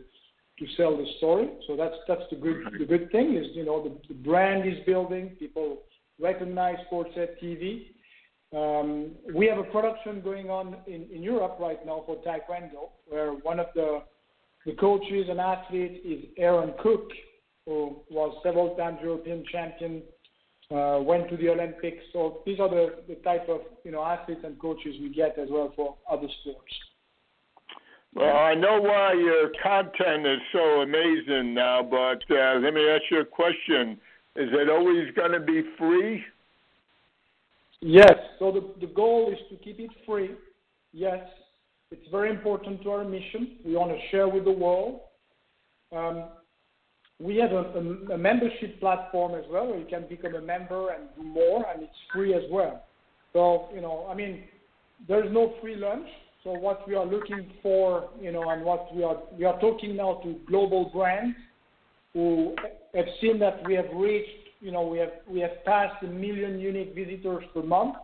to 0.58 0.66
sell 0.76 0.96
the 0.96 1.06
story. 1.18 1.50
So 1.66 1.76
that's 1.76 1.94
that's 2.08 2.22
the 2.30 2.36
good 2.36 2.64
the 2.78 2.84
good 2.84 3.10
thing 3.12 3.36
is 3.36 3.46
you 3.54 3.64
know 3.64 3.82
the, 3.82 3.96
the 4.08 4.14
brand 4.14 4.68
is 4.68 4.78
building. 4.86 5.30
People 5.38 5.82
recognize 6.20 6.76
SportsEdTV. 6.90 7.88
Um, 8.56 9.12
we 9.34 9.46
have 9.46 9.58
a 9.58 9.64
production 9.64 10.20
going 10.22 10.48
on 10.48 10.76
in, 10.86 11.06
in 11.12 11.22
Europe 11.22 11.56
right 11.60 11.84
now 11.84 12.04
for 12.06 12.16
Taekwondo, 12.22 12.90
where 13.06 13.32
one 13.32 13.60
of 13.60 13.66
the 13.74 14.02
the 14.64 14.72
coaches 14.72 15.26
and 15.28 15.40
athletes 15.40 16.00
is 16.04 16.24
Aaron 16.38 16.74
Cook, 16.82 17.08
who 17.66 17.96
was 18.10 18.36
several 18.42 18.74
times 18.76 18.98
European 19.00 19.44
champion, 19.50 20.02
uh, 20.70 20.98
went 21.00 21.28
to 21.30 21.36
the 21.36 21.48
Olympics. 21.48 22.02
So 22.12 22.42
these 22.44 22.58
are 22.58 22.68
the, 22.68 22.96
the 23.08 23.14
type 23.16 23.48
of 23.48 23.60
you 23.84 23.92
know 23.92 24.02
athletes 24.02 24.40
and 24.44 24.58
coaches 24.58 24.94
we 25.00 25.12
get 25.12 25.38
as 25.38 25.48
well 25.50 25.72
for 25.76 25.96
other 26.10 26.28
sports. 26.40 26.72
Well, 28.16 28.34
I 28.34 28.54
know 28.54 28.80
why 28.80 29.12
your 29.12 29.50
content 29.62 30.26
is 30.26 30.38
so 30.50 30.80
amazing 30.80 31.52
now, 31.52 31.82
but 31.82 32.22
uh, 32.34 32.58
let 32.60 32.72
me 32.72 32.88
ask 32.88 33.02
you 33.10 33.20
a 33.20 33.24
question. 33.26 34.00
Is 34.36 34.48
it 34.52 34.70
always 34.70 35.14
going 35.14 35.32
to 35.32 35.40
be 35.40 35.62
free? 35.76 36.24
Yes. 37.82 38.14
So 38.38 38.50
the, 38.52 38.86
the 38.86 38.90
goal 38.90 39.30
is 39.30 39.38
to 39.50 39.62
keep 39.62 39.80
it 39.80 39.90
free. 40.06 40.30
Yes. 40.94 41.28
It's 41.90 42.08
very 42.10 42.30
important 42.30 42.82
to 42.84 42.90
our 42.90 43.04
mission. 43.04 43.58
We 43.66 43.76
want 43.76 43.90
to 43.90 43.98
share 44.10 44.26
with 44.28 44.46
the 44.46 44.50
world. 44.50 45.00
Um, 45.94 46.24
we 47.20 47.36
have 47.36 47.52
a, 47.52 47.64
a, 47.78 48.14
a 48.14 48.18
membership 48.18 48.80
platform 48.80 49.34
as 49.34 49.44
well 49.50 49.66
where 49.66 49.78
you 49.78 49.86
can 49.86 50.06
become 50.08 50.36
a 50.36 50.40
member 50.40 50.88
and 50.88 51.08
do 51.16 51.22
more, 51.22 51.66
and 51.70 51.82
it's 51.82 51.92
free 52.14 52.34
as 52.34 52.42
well. 52.50 52.82
So, 53.34 53.68
you 53.74 53.82
know, 53.82 54.08
I 54.10 54.14
mean, 54.14 54.44
there's 55.06 55.30
no 55.30 55.52
free 55.60 55.76
lunch. 55.76 56.08
So 56.46 56.52
what 56.52 56.86
we 56.86 56.94
are 56.94 57.04
looking 57.04 57.50
for, 57.60 58.08
you 58.20 58.30
know, 58.30 58.50
and 58.50 58.64
what 58.64 58.94
we 58.94 59.02
are 59.02 59.16
we 59.36 59.44
are 59.44 59.58
talking 59.58 59.96
now 59.96 60.20
to 60.22 60.36
global 60.46 60.90
brands 60.94 61.36
who 62.12 62.54
have 62.94 63.06
seen 63.20 63.40
that 63.40 63.66
we 63.66 63.74
have 63.74 63.86
reached, 63.92 64.30
you 64.60 64.70
know, 64.70 64.86
we 64.86 64.98
have 64.98 65.10
we 65.28 65.40
have 65.40 65.64
passed 65.64 66.00
a 66.04 66.06
million 66.06 66.60
unique 66.60 66.94
visitors 66.94 67.42
per 67.52 67.64
month, 67.64 67.96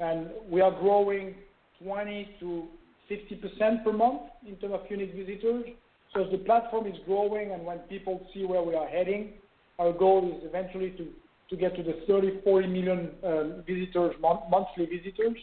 and 0.00 0.30
we 0.50 0.60
are 0.60 0.72
growing 0.72 1.36
20 1.84 2.30
to 2.40 2.66
50 3.08 3.36
percent 3.36 3.84
per 3.84 3.92
month 3.92 4.22
in 4.44 4.56
terms 4.56 4.74
of 4.74 4.80
unique 4.90 5.14
visitors. 5.14 5.64
So 6.12 6.24
as 6.24 6.32
the 6.32 6.38
platform 6.38 6.88
is 6.88 6.96
growing, 7.06 7.52
and 7.52 7.64
when 7.64 7.78
people 7.88 8.26
see 8.34 8.44
where 8.44 8.62
we 8.62 8.74
are 8.74 8.88
heading, 8.88 9.34
our 9.78 9.92
goal 9.92 10.36
is 10.36 10.44
eventually 10.44 10.90
to 10.98 11.06
to 11.50 11.56
get 11.56 11.76
to 11.76 11.84
the 11.84 12.02
30, 12.08 12.40
40 12.42 12.66
million 12.66 13.10
um, 13.22 13.62
visitors, 13.64 14.16
mon- 14.20 14.50
monthly 14.50 14.86
visitors, 14.86 15.36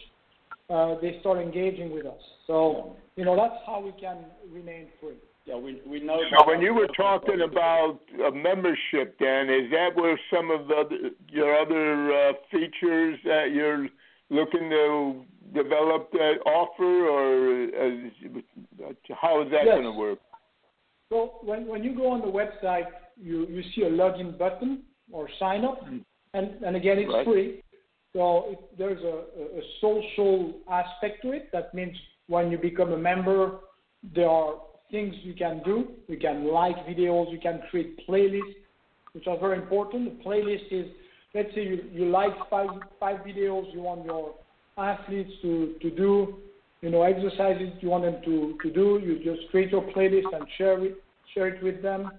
uh, 0.70 0.94
they 1.00 1.18
start 1.20 1.38
engaging 1.38 1.92
with 1.92 2.06
us. 2.06 2.20
So, 2.46 2.96
you 3.16 3.24
know, 3.24 3.36
that's 3.36 3.60
how 3.66 3.80
we 3.80 3.92
can 4.00 4.18
remain 4.50 4.86
free. 5.00 5.16
Yeah, 5.46 5.56
we 5.56 5.80
we 5.86 6.00
know. 6.00 6.22
Now, 6.30 6.46
when 6.46 6.60
you 6.60 6.74
were 6.74 6.86
talking 6.88 7.40
about 7.40 8.00
a 8.26 8.30
membership, 8.30 9.18
Dan, 9.18 9.48
is 9.48 9.70
that 9.72 9.96
where 9.96 10.18
some 10.32 10.50
of 10.50 10.68
the 10.68 11.14
your 11.30 11.58
other 11.58 12.12
uh, 12.12 12.32
features 12.50 13.18
that 13.24 13.50
you're 13.52 13.88
looking 14.28 14.70
to 14.70 15.24
develop 15.54 16.12
that 16.12 16.34
offer, 16.46 17.08
or 17.08 17.64
uh, 17.64 18.92
how 19.20 19.42
is 19.42 19.50
that 19.50 19.64
Yes. 19.64 19.74
going 19.74 19.84
to 19.84 19.92
work? 19.92 20.18
So 21.10 21.38
when, 21.42 21.66
when 21.66 21.82
you 21.82 21.96
go 21.96 22.12
on 22.12 22.20
the 22.20 22.26
website, 22.26 22.86
you, 23.20 23.46
you 23.48 23.62
see 23.74 23.82
a 23.82 23.90
login 23.90 24.38
button 24.38 24.82
or 25.10 25.28
sign 25.40 25.64
up, 25.64 25.84
and, 26.34 26.64
and 26.64 26.76
again, 26.76 26.98
it's 26.98 27.12
Right. 27.12 27.26
free. 27.26 27.62
So 28.12 28.44
if 28.48 28.58
there's 28.76 29.02
a, 29.02 29.24
a 29.40 29.60
a 29.60 29.62
social 29.80 30.54
aspect 30.70 31.22
to 31.22 31.32
it. 31.32 31.50
That 31.52 31.72
means 31.74 31.96
when 32.26 32.50
you 32.50 32.58
become 32.58 32.92
a 32.92 32.98
member, 32.98 33.58
there 34.14 34.28
are 34.28 34.54
things 34.90 35.14
you 35.22 35.34
can 35.34 35.62
do. 35.64 35.88
You 36.08 36.18
can 36.18 36.48
like 36.48 36.76
videos, 36.86 37.30
you 37.30 37.38
can 37.38 37.60
create 37.70 38.06
playlists, 38.08 38.54
which 39.12 39.26
are 39.26 39.38
very 39.38 39.58
important. 39.58 40.18
The 40.18 40.24
playlist 40.24 40.72
is, 40.72 40.86
let's 41.34 41.54
say 41.54 41.64
you, 41.64 41.84
you 41.92 42.08
like 42.10 42.32
five, 42.48 42.70
five 42.98 43.18
videos 43.20 43.72
you 43.72 43.80
want 43.80 44.04
your 44.04 44.34
athletes 44.76 45.30
to, 45.42 45.74
to 45.82 45.90
do, 45.90 46.38
you 46.80 46.90
know, 46.90 47.02
exercises 47.02 47.68
you 47.80 47.90
want 47.90 48.04
them 48.04 48.16
to, 48.24 48.58
to 48.62 48.70
do. 48.72 49.00
You 49.02 49.18
just 49.22 49.48
create 49.50 49.70
your 49.70 49.82
playlist 49.92 50.34
and 50.34 50.46
share 50.56 50.82
it, 50.84 50.96
share 51.34 51.48
it 51.48 51.62
with 51.62 51.82
them. 51.82 52.10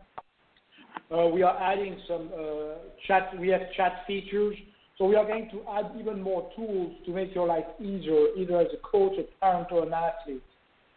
Uh, 1.13 1.27
we 1.27 1.43
are 1.43 1.57
adding 1.61 1.97
some 2.07 2.29
uh, 2.33 2.75
chat. 3.05 3.37
We 3.37 3.49
have 3.49 3.61
chat 3.75 4.03
features. 4.07 4.55
So 5.01 5.07
we 5.07 5.15
are 5.15 5.25
going 5.25 5.49
to 5.49 5.61
add 5.67 5.99
even 5.99 6.21
more 6.21 6.47
tools 6.55 6.95
to 7.07 7.11
make 7.11 7.33
your 7.33 7.47
life 7.47 7.65
easier, 7.79 8.27
either 8.37 8.59
as 8.59 8.67
a 8.71 8.77
coach, 8.87 9.13
a 9.17 9.23
parent, 9.43 9.69
or 9.71 9.83
an 9.83 9.91
athlete. 9.91 10.43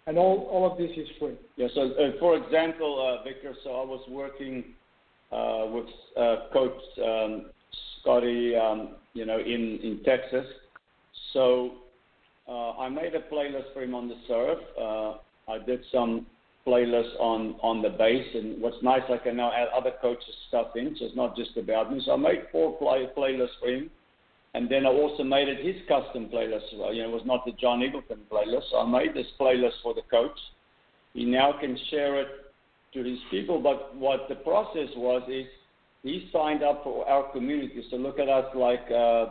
And 0.07 0.19
all, 0.19 0.47
all 0.53 0.71
of 0.71 0.77
this 0.77 0.91
is 0.95 1.09
free. 1.19 1.37
Yeah. 1.57 1.69
So, 1.75 1.91
for 2.21 2.37
example, 2.37 3.01
uh, 3.01 3.25
Victor, 3.25 3.55
so 3.65 3.71
I 3.71 3.85
was 3.87 4.05
working 4.11 4.63
uh, 5.33 5.69
with 5.71 5.87
uh, 6.19 6.53
Coach 6.53 6.79
um, 7.03 7.47
Scotty, 8.03 8.55
um, 8.55 8.97
you 9.15 9.25
know, 9.25 9.39
in 9.39 9.79
in 9.83 10.03
Texas. 10.05 10.45
So 11.33 11.77
uh, 12.47 12.73
I 12.73 12.91
made 12.91 13.15
a 13.15 13.23
playlist 13.33 13.73
for 13.73 13.85
him 13.85 13.95
on 13.95 14.09
the 14.09 14.17
serve. 14.29 14.59
Uh, 14.79 15.51
I 15.51 15.65
did 15.65 15.81
some 15.91 16.27
playlists 16.67 17.19
on 17.19 17.57
on 17.63 17.83
the 17.83 17.91
base, 17.91 18.27
and 18.35 18.61
what's 18.61 18.83
nice, 18.83 19.03
I 19.11 19.19
can 19.19 19.37
now 19.37 19.53
add 19.53 19.69
other 19.77 19.93
coaches' 20.01 20.35
stuff 20.49 20.69
in, 20.77 20.97
so 20.99 21.07
it's 21.07 21.17
not 21.17 21.37
just 21.37 21.57
about 21.57 21.93
me. 21.93 22.03
So 22.05 22.13
I 22.13 22.17
made 22.17 22.43
four 22.51 22.77
play 22.79 23.09
playlists 23.17 23.59
for 23.61 23.69
him. 23.69 23.91
And 24.55 24.71
then 24.71 24.87
I 24.87 24.91
also 24.91 25.25
made 25.25 25.49
it 25.49 25.65
his 25.65 25.83
custom 25.89 26.29
playlist. 26.33 26.71
You 26.73 26.79
know, 26.79 27.09
it 27.09 27.11
was 27.11 27.27
not 27.27 27.45
the 27.45 27.53
John 27.61 27.81
Eagleton 27.81 28.21
playlist. 28.31 28.71
So 28.71 28.79
I 28.79 28.89
made 28.89 29.13
this 29.13 29.27
playlist 29.39 29.83
for 29.83 29.95
the 29.95 30.03
coach. 30.03 30.39
He 31.13 31.25
now 31.25 31.55
can 31.61 31.77
share 31.91 32.21
it 32.21 32.29
to 32.95 33.03
his 33.03 33.19
people. 33.33 33.61
But 33.61 33.97
what 33.97 34.29
the 34.29 34.37
process 34.37 34.89
was 34.97 35.23
is 35.29 35.47
he 36.05 36.29
signed 36.33 36.63
up 36.63 36.85
for 36.85 37.07
our 37.09 37.33
community. 37.33 37.85
So 37.91 37.97
look 37.97 38.21
at 38.21 38.29
us 38.29 38.47
like 38.55 38.89
uh, 38.95 39.27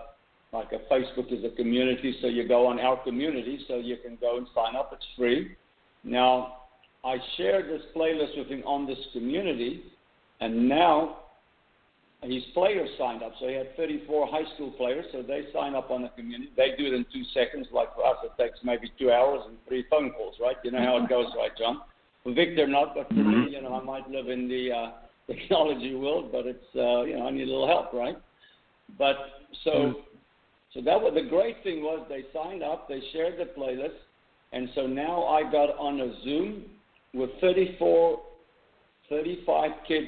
like 0.52 0.68
a 0.74 0.94
Facebook 0.94 1.32
is 1.32 1.44
a 1.46 1.56
community. 1.56 2.18
So 2.22 2.28
you 2.28 2.46
go 2.46 2.68
on 2.68 2.80
our 2.80 3.02
community, 3.02 3.60
so 3.68 3.78
you 3.78 3.96
can 3.98 4.18
go 4.20 4.38
and 4.38 4.46
sign 4.54 4.76
up. 4.76 4.92
It's 4.94 5.06
free. 5.18 5.56
Now 6.04 6.63
I 7.04 7.18
shared 7.38 7.70
this 7.70 7.82
playlist 7.96 8.38
with 8.38 8.48
him 8.48 8.64
on 8.66 8.88
this 8.88 8.98
community, 9.12 9.84
and 10.40 10.70
now 10.70 11.18
his 12.22 12.44
players 12.54 12.90
signed 12.98 13.22
up. 13.22 13.34
So 13.40 13.48
he 13.48 13.56
had 13.56 13.76
34 13.76 14.28
high 14.28 14.46
school 14.56 14.72
players, 14.72 15.06
so 15.12 15.22
they 15.22 15.48
sign 15.54 15.76
up 15.76 15.92
on 15.92 16.04
the 16.04 16.10
community. 16.10 16.52
They 16.56 16.72
do 16.78 16.86
it 16.86 16.94
in 16.94 17.06
two 17.12 17.24
seconds. 17.34 17.68
Like 17.72 17.94
for 17.96 18.06
us, 18.06 18.18
it 18.24 18.32
takes 18.42 18.60
maybe 18.64 18.92
two 18.98 19.12
hours 19.12 19.42
and 19.48 19.58
three 19.68 19.86
phone 19.90 20.12
calls, 20.12 20.36
right? 20.40 20.56
You 20.64 20.72
know 20.72 20.80
how 20.80 21.04
it 21.04 21.10
goes, 21.10 21.28
right, 21.36 21.52
John? 21.58 21.82
For 22.24 22.34
Victor, 22.34 22.68
not, 22.68 22.96
but 22.96 23.10
for 23.10 23.16
me, 23.16 23.52
you 23.52 23.62
know, 23.62 23.76
I 23.76 23.84
might 23.84 24.10
live 24.10 24.30
in 24.30 24.48
the 24.48 24.72
uh, 24.72 24.92
technology 25.28 25.94
world, 25.94 26.32
but 26.32 26.46
it's, 26.46 26.64
uh, 26.76 27.04
you 27.04 27.18
know, 27.18 27.28
I 27.28 27.32
need 27.32 27.50
a 27.50 27.52
little 27.52 27.68
help, 27.68 27.92
right? 27.92 28.16
But 28.98 29.18
so, 29.66 29.96
so 30.74 30.82
that 30.82 31.00
was 31.00 31.14
the 31.16 31.30
great 31.30 31.62
thing 31.64 31.82
was 31.84 32.06
they 32.08 32.24
signed 32.34 32.64
up, 32.64 32.88
they 32.88 33.02
shared 33.12 33.38
the 33.38 33.60
playlist, 33.60 33.98
and 34.54 34.70
so 34.76 34.88
now 34.88 35.26
I 35.26 35.44
got 35.44 35.78
on 35.78 36.00
a 36.00 36.14
Zoom 36.24 36.64
with 37.14 37.30
34, 37.42 38.20
35 39.10 39.72
kids 39.88 40.08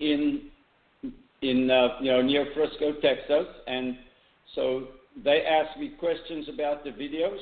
in 0.00 0.42
in 1.42 1.70
uh, 1.70 1.88
you 2.00 2.10
know 2.10 2.22
near 2.22 2.46
Frisco, 2.54 2.92
Texas, 3.00 3.46
and 3.66 3.96
so 4.54 4.88
they 5.22 5.42
asked 5.44 5.78
me 5.78 5.90
questions 5.98 6.48
about 6.48 6.84
the 6.84 6.90
videos. 6.90 7.38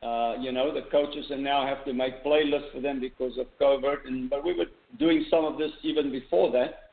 Uh, 0.00 0.40
you 0.40 0.52
know, 0.52 0.72
the 0.72 0.82
coaches 0.92 1.26
and 1.30 1.42
now 1.42 1.66
have 1.66 1.84
to 1.84 1.92
make 1.92 2.24
playlists 2.24 2.72
for 2.72 2.80
them 2.80 3.00
because 3.00 3.36
of 3.36 3.46
COVID, 3.60 4.06
and 4.06 4.30
but 4.30 4.44
we 4.44 4.54
were 4.54 4.66
doing 4.98 5.24
some 5.30 5.44
of 5.44 5.58
this 5.58 5.72
even 5.82 6.12
before 6.12 6.52
that. 6.52 6.90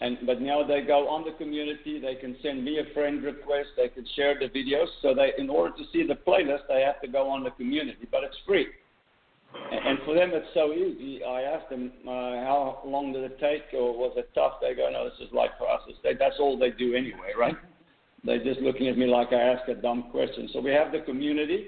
And 0.00 0.18
but 0.26 0.40
now 0.40 0.64
they 0.64 0.82
go 0.82 1.08
on 1.08 1.24
the 1.24 1.32
community. 1.32 2.00
They 2.00 2.14
can 2.16 2.36
send 2.42 2.64
me 2.64 2.78
a 2.78 2.94
friend 2.94 3.22
request. 3.22 3.70
They 3.76 3.88
can 3.88 4.06
share 4.14 4.38
the 4.38 4.48
videos. 4.48 4.86
So 5.02 5.14
they, 5.14 5.32
in 5.38 5.48
order 5.50 5.76
to 5.76 5.84
see 5.92 6.06
the 6.06 6.14
playlist, 6.14 6.68
they 6.68 6.82
have 6.82 7.00
to 7.00 7.08
go 7.08 7.28
on 7.28 7.44
the 7.44 7.50
community, 7.50 8.06
but 8.10 8.22
it's 8.24 8.36
free. 8.46 8.66
And 9.70 9.98
for 10.04 10.14
them, 10.14 10.30
it's 10.32 10.46
so 10.54 10.72
easy. 10.72 11.22
I 11.24 11.42
asked 11.42 11.70
them, 11.70 11.92
uh, 12.06 12.10
how 12.44 12.82
long 12.84 13.12
did 13.12 13.24
it 13.24 13.38
take, 13.38 13.78
or 13.78 13.96
was 13.96 14.12
it 14.16 14.28
tough? 14.34 14.54
They 14.60 14.74
go, 14.74 14.88
no, 14.90 15.04
this 15.04 15.26
is 15.26 15.32
like 15.32 15.56
for 15.58 15.68
us. 15.68 15.80
They, 16.02 16.14
that's 16.14 16.36
all 16.38 16.58
they 16.58 16.70
do 16.70 16.94
anyway, 16.94 17.32
right? 17.38 17.56
They're 18.24 18.42
just 18.42 18.60
looking 18.60 18.88
at 18.88 18.96
me 18.96 19.06
like 19.06 19.32
I 19.32 19.40
ask 19.40 19.68
a 19.68 19.74
dumb 19.74 20.04
question. 20.10 20.48
So 20.52 20.60
we 20.60 20.70
have 20.70 20.92
the 20.92 21.00
community, 21.00 21.66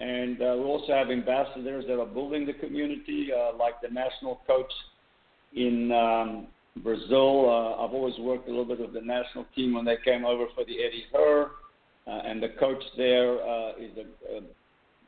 and 0.00 0.40
uh, 0.40 0.54
we 0.56 0.64
also 0.64 0.92
have 0.92 1.10
ambassadors 1.10 1.84
that 1.88 2.00
are 2.00 2.06
building 2.06 2.46
the 2.46 2.54
community, 2.54 3.28
uh, 3.32 3.56
like 3.56 3.74
the 3.82 3.88
national 3.88 4.40
coach 4.46 4.72
in 5.54 5.92
um, 5.92 6.46
Brazil. 6.82 7.50
Uh, 7.50 7.84
I've 7.84 7.92
always 7.92 8.18
worked 8.18 8.48
a 8.48 8.50
little 8.50 8.64
bit 8.64 8.80
with 8.80 8.94
the 8.94 9.02
national 9.02 9.44
team 9.54 9.74
when 9.74 9.84
they 9.84 9.96
came 10.04 10.24
over 10.24 10.46
for 10.54 10.64
the 10.64 10.82
Eddie 10.82 11.04
Herr, 11.12 11.50
uh, 12.06 12.22
and 12.24 12.42
the 12.42 12.50
coach 12.60 12.82
there 12.96 13.34
uh, 13.42 13.72
is 13.72 13.90
a, 13.98 14.36
a 14.36 14.40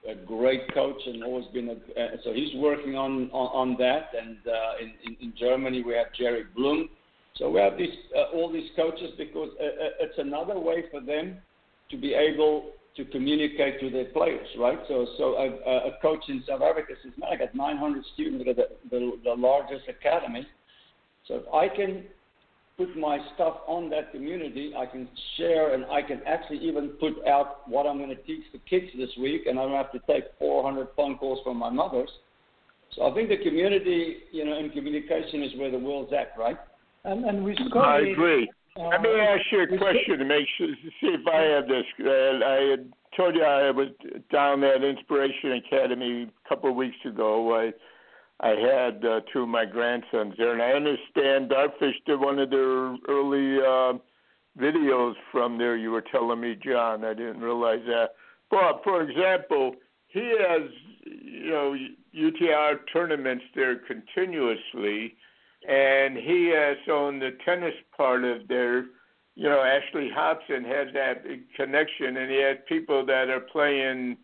a 0.08 0.14
great 0.14 0.72
coach 0.72 1.00
and 1.06 1.22
always 1.22 1.46
been 1.52 1.68
a 1.68 2.00
uh, 2.00 2.08
so 2.24 2.32
he's 2.32 2.54
working 2.56 2.96
on 2.96 3.30
on, 3.32 3.70
on 3.70 3.76
that. 3.78 4.10
And 4.20 4.38
uh, 4.46 4.82
in, 4.82 4.92
in 5.04 5.16
in 5.20 5.34
Germany 5.38 5.82
we 5.82 5.94
have 5.94 6.06
Jerry 6.18 6.44
Bloom 6.54 6.88
so 7.36 7.50
we 7.50 7.60
have 7.60 7.76
these 7.78 7.94
uh, 8.16 8.36
all 8.36 8.52
these 8.52 8.70
coaches 8.76 9.12
because 9.16 9.50
uh, 9.60 9.64
uh, 9.64 9.90
it's 10.00 10.18
another 10.18 10.58
way 10.58 10.84
for 10.90 11.00
them 11.00 11.38
to 11.90 11.96
be 11.96 12.14
able 12.14 12.72
to 12.96 13.04
communicate 13.06 13.80
to 13.80 13.90
their 13.90 14.06
players 14.06 14.46
right? 14.58 14.78
So 14.88 15.06
so 15.16 15.34
a, 15.36 15.88
a 15.88 15.98
coach 16.02 16.24
in 16.28 16.42
South 16.46 16.62
Africa 16.62 16.94
says 17.02 17.12
man 17.16 17.30
I 17.32 17.36
got 17.36 17.54
900 17.54 18.04
students 18.14 18.44
at 18.48 18.56
the, 18.56 18.68
the 18.90 19.12
the 19.24 19.34
largest 19.34 19.88
academy. 19.88 20.46
So 21.28 21.36
if 21.36 21.54
I 21.54 21.74
can 21.74 22.04
put 22.81 22.97
my 22.97 23.19
stuff 23.35 23.57
on 23.66 23.90
that 23.90 24.11
community. 24.11 24.73
I 24.77 24.87
can 24.87 25.07
share 25.37 25.75
and 25.75 25.85
I 25.87 26.01
can 26.01 26.23
actually 26.27 26.59
even 26.59 26.88
put 26.99 27.27
out 27.27 27.69
what 27.69 27.87
I'm 27.87 27.99
going 27.99 28.09
to 28.09 28.23
teach 28.23 28.45
the 28.53 28.61
kids 28.71 28.87
this 28.97 29.11
week, 29.21 29.43
and 29.47 29.59
I 29.59 29.64
don't 29.64 29.77
have 29.77 29.93
to 29.93 30.01
take 30.11 30.25
400 30.38 30.88
phone 30.97 31.19
calls 31.19 31.40
from 31.45 31.59
my 31.59 31.69
mothers. 31.69 32.09
So 32.97 33.03
I 33.03 33.14
think 33.14 33.29
the 33.29 33.37
community, 33.37 34.16
you 34.33 34.47
know, 34.47 34.59
and 34.59 34.73
communication 34.73 35.43
is 35.43 35.53
where 35.59 35.71
the 35.71 35.79
world's 35.79 36.12
at, 36.14 36.33
right? 36.38 36.57
And, 37.05 37.25
and 37.27 37.45
with 37.45 37.59
I 37.61 37.69
Scotty, 37.69 38.12
agree. 38.12 38.51
uh, 38.79 38.88
Let 38.88 39.03
me 39.03 39.11
ask 39.11 39.43
you 39.53 39.62
a 39.62 39.79
question 39.79 40.19
to 40.19 40.25
make 40.25 40.47
sure 40.57 40.69
to 40.69 40.75
see 41.01 41.09
if 41.09 41.27
I 41.29 41.43
have 41.43 41.69
this. 41.69 41.85
Uh, 42.01 42.45
I 42.47 42.71
had 42.71 42.93
told 43.14 43.35
you 43.35 43.45
I 43.45 43.71
was 43.71 43.88
down 44.33 44.64
at 44.64 44.83
Inspiration 44.83 45.53
Academy 45.66 46.23
a 46.23 46.49
couple 46.49 46.71
of 46.71 46.77
weeks 46.77 46.97
ago. 47.05 47.55
I 47.55 47.73
I 48.40 48.50
had 48.50 49.05
uh, 49.05 49.20
two 49.33 49.42
of 49.42 49.48
my 49.48 49.66
grandsons 49.66 50.35
there, 50.38 50.53
and 50.53 50.62
I 50.62 50.72
understand 50.72 51.50
Dartfish 51.50 51.94
did 52.07 52.20
one 52.20 52.38
of 52.38 52.50
their 52.50 52.96
early 53.09 53.59
uh, 53.59 53.98
videos 54.59 55.14
from 55.31 55.59
there. 55.59 55.76
You 55.76 55.90
were 55.90 56.05
telling 56.11 56.40
me, 56.40 56.57
John. 56.64 57.05
I 57.05 57.14
didn't 57.14 57.41
realize 57.41 57.82
that. 57.86 58.11
But 58.51 58.82
for 58.82 59.03
example, 59.03 59.74
he 60.09 60.34
has 60.49 60.62
you 61.05 61.51
know 61.51 61.76
UTR 62.16 62.78
tournaments 62.93 63.45
there 63.55 63.76
continuously, 63.76 65.16
and 65.68 66.16
he 66.16 66.53
has 66.57 66.78
on 66.91 67.18
the 67.18 67.36
tennis 67.45 67.74
part 67.97 68.24
of 68.24 68.49
their 68.49 68.86
you 69.41 69.49
know, 69.49 69.62
Ashley 69.62 70.11
Hobson 70.14 70.64
has 70.64 70.88
that 70.93 71.24
connection, 71.57 72.18
and 72.18 72.30
he 72.30 72.43
has 72.43 72.59
people 72.68 73.07
that 73.07 73.30
are 73.30 73.41
playing 73.41 74.18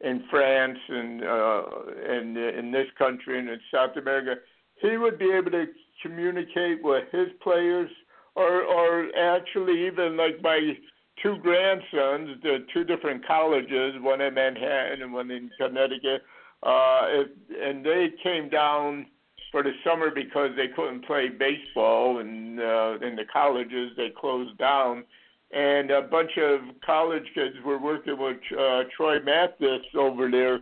in 0.00 0.24
France 0.30 0.78
and 0.88 1.24
uh, 1.24 1.62
and 2.08 2.36
in 2.36 2.70
this 2.70 2.86
country 2.96 3.38
and 3.38 3.48
in 3.48 3.60
South 3.72 3.96
America. 3.96 4.40
He 4.80 4.96
would 4.96 5.18
be 5.18 5.32
able 5.32 5.50
to 5.50 5.66
communicate 6.02 6.82
with 6.82 7.04
his 7.10 7.28
players, 7.42 7.90
or 8.36 8.62
or 8.62 9.08
actually 9.16 9.86
even 9.86 10.16
like 10.16 10.40
my 10.42 10.76
two 11.22 11.36
grandsons, 11.38 12.40
the 12.42 12.64
two 12.72 12.84
different 12.84 13.26
colleges, 13.26 13.94
one 14.00 14.20
in 14.20 14.34
Manhattan 14.34 15.02
and 15.02 15.12
one 15.12 15.30
in 15.30 15.50
Connecticut, 15.58 16.22
uh, 16.62 17.24
and 17.60 17.84
they 17.84 18.10
came 18.22 18.48
down 18.48 19.06
for 19.50 19.62
the 19.62 19.72
summer 19.84 20.10
because 20.14 20.50
they 20.56 20.68
couldn't 20.68 21.04
play 21.06 21.28
baseball 21.28 22.18
and 22.18 22.60
uh, 22.60 22.98
in 23.02 23.16
the 23.16 23.24
colleges 23.32 23.90
they 23.96 24.10
closed 24.10 24.56
down. 24.58 25.04
And 25.50 25.90
a 25.90 26.02
bunch 26.02 26.32
of 26.36 26.60
college 26.84 27.24
kids 27.34 27.54
were 27.64 27.78
working 27.78 28.18
with 28.18 28.36
uh, 28.52 28.82
Troy 28.94 29.18
Mathis 29.20 29.80
over 29.96 30.30
there. 30.30 30.60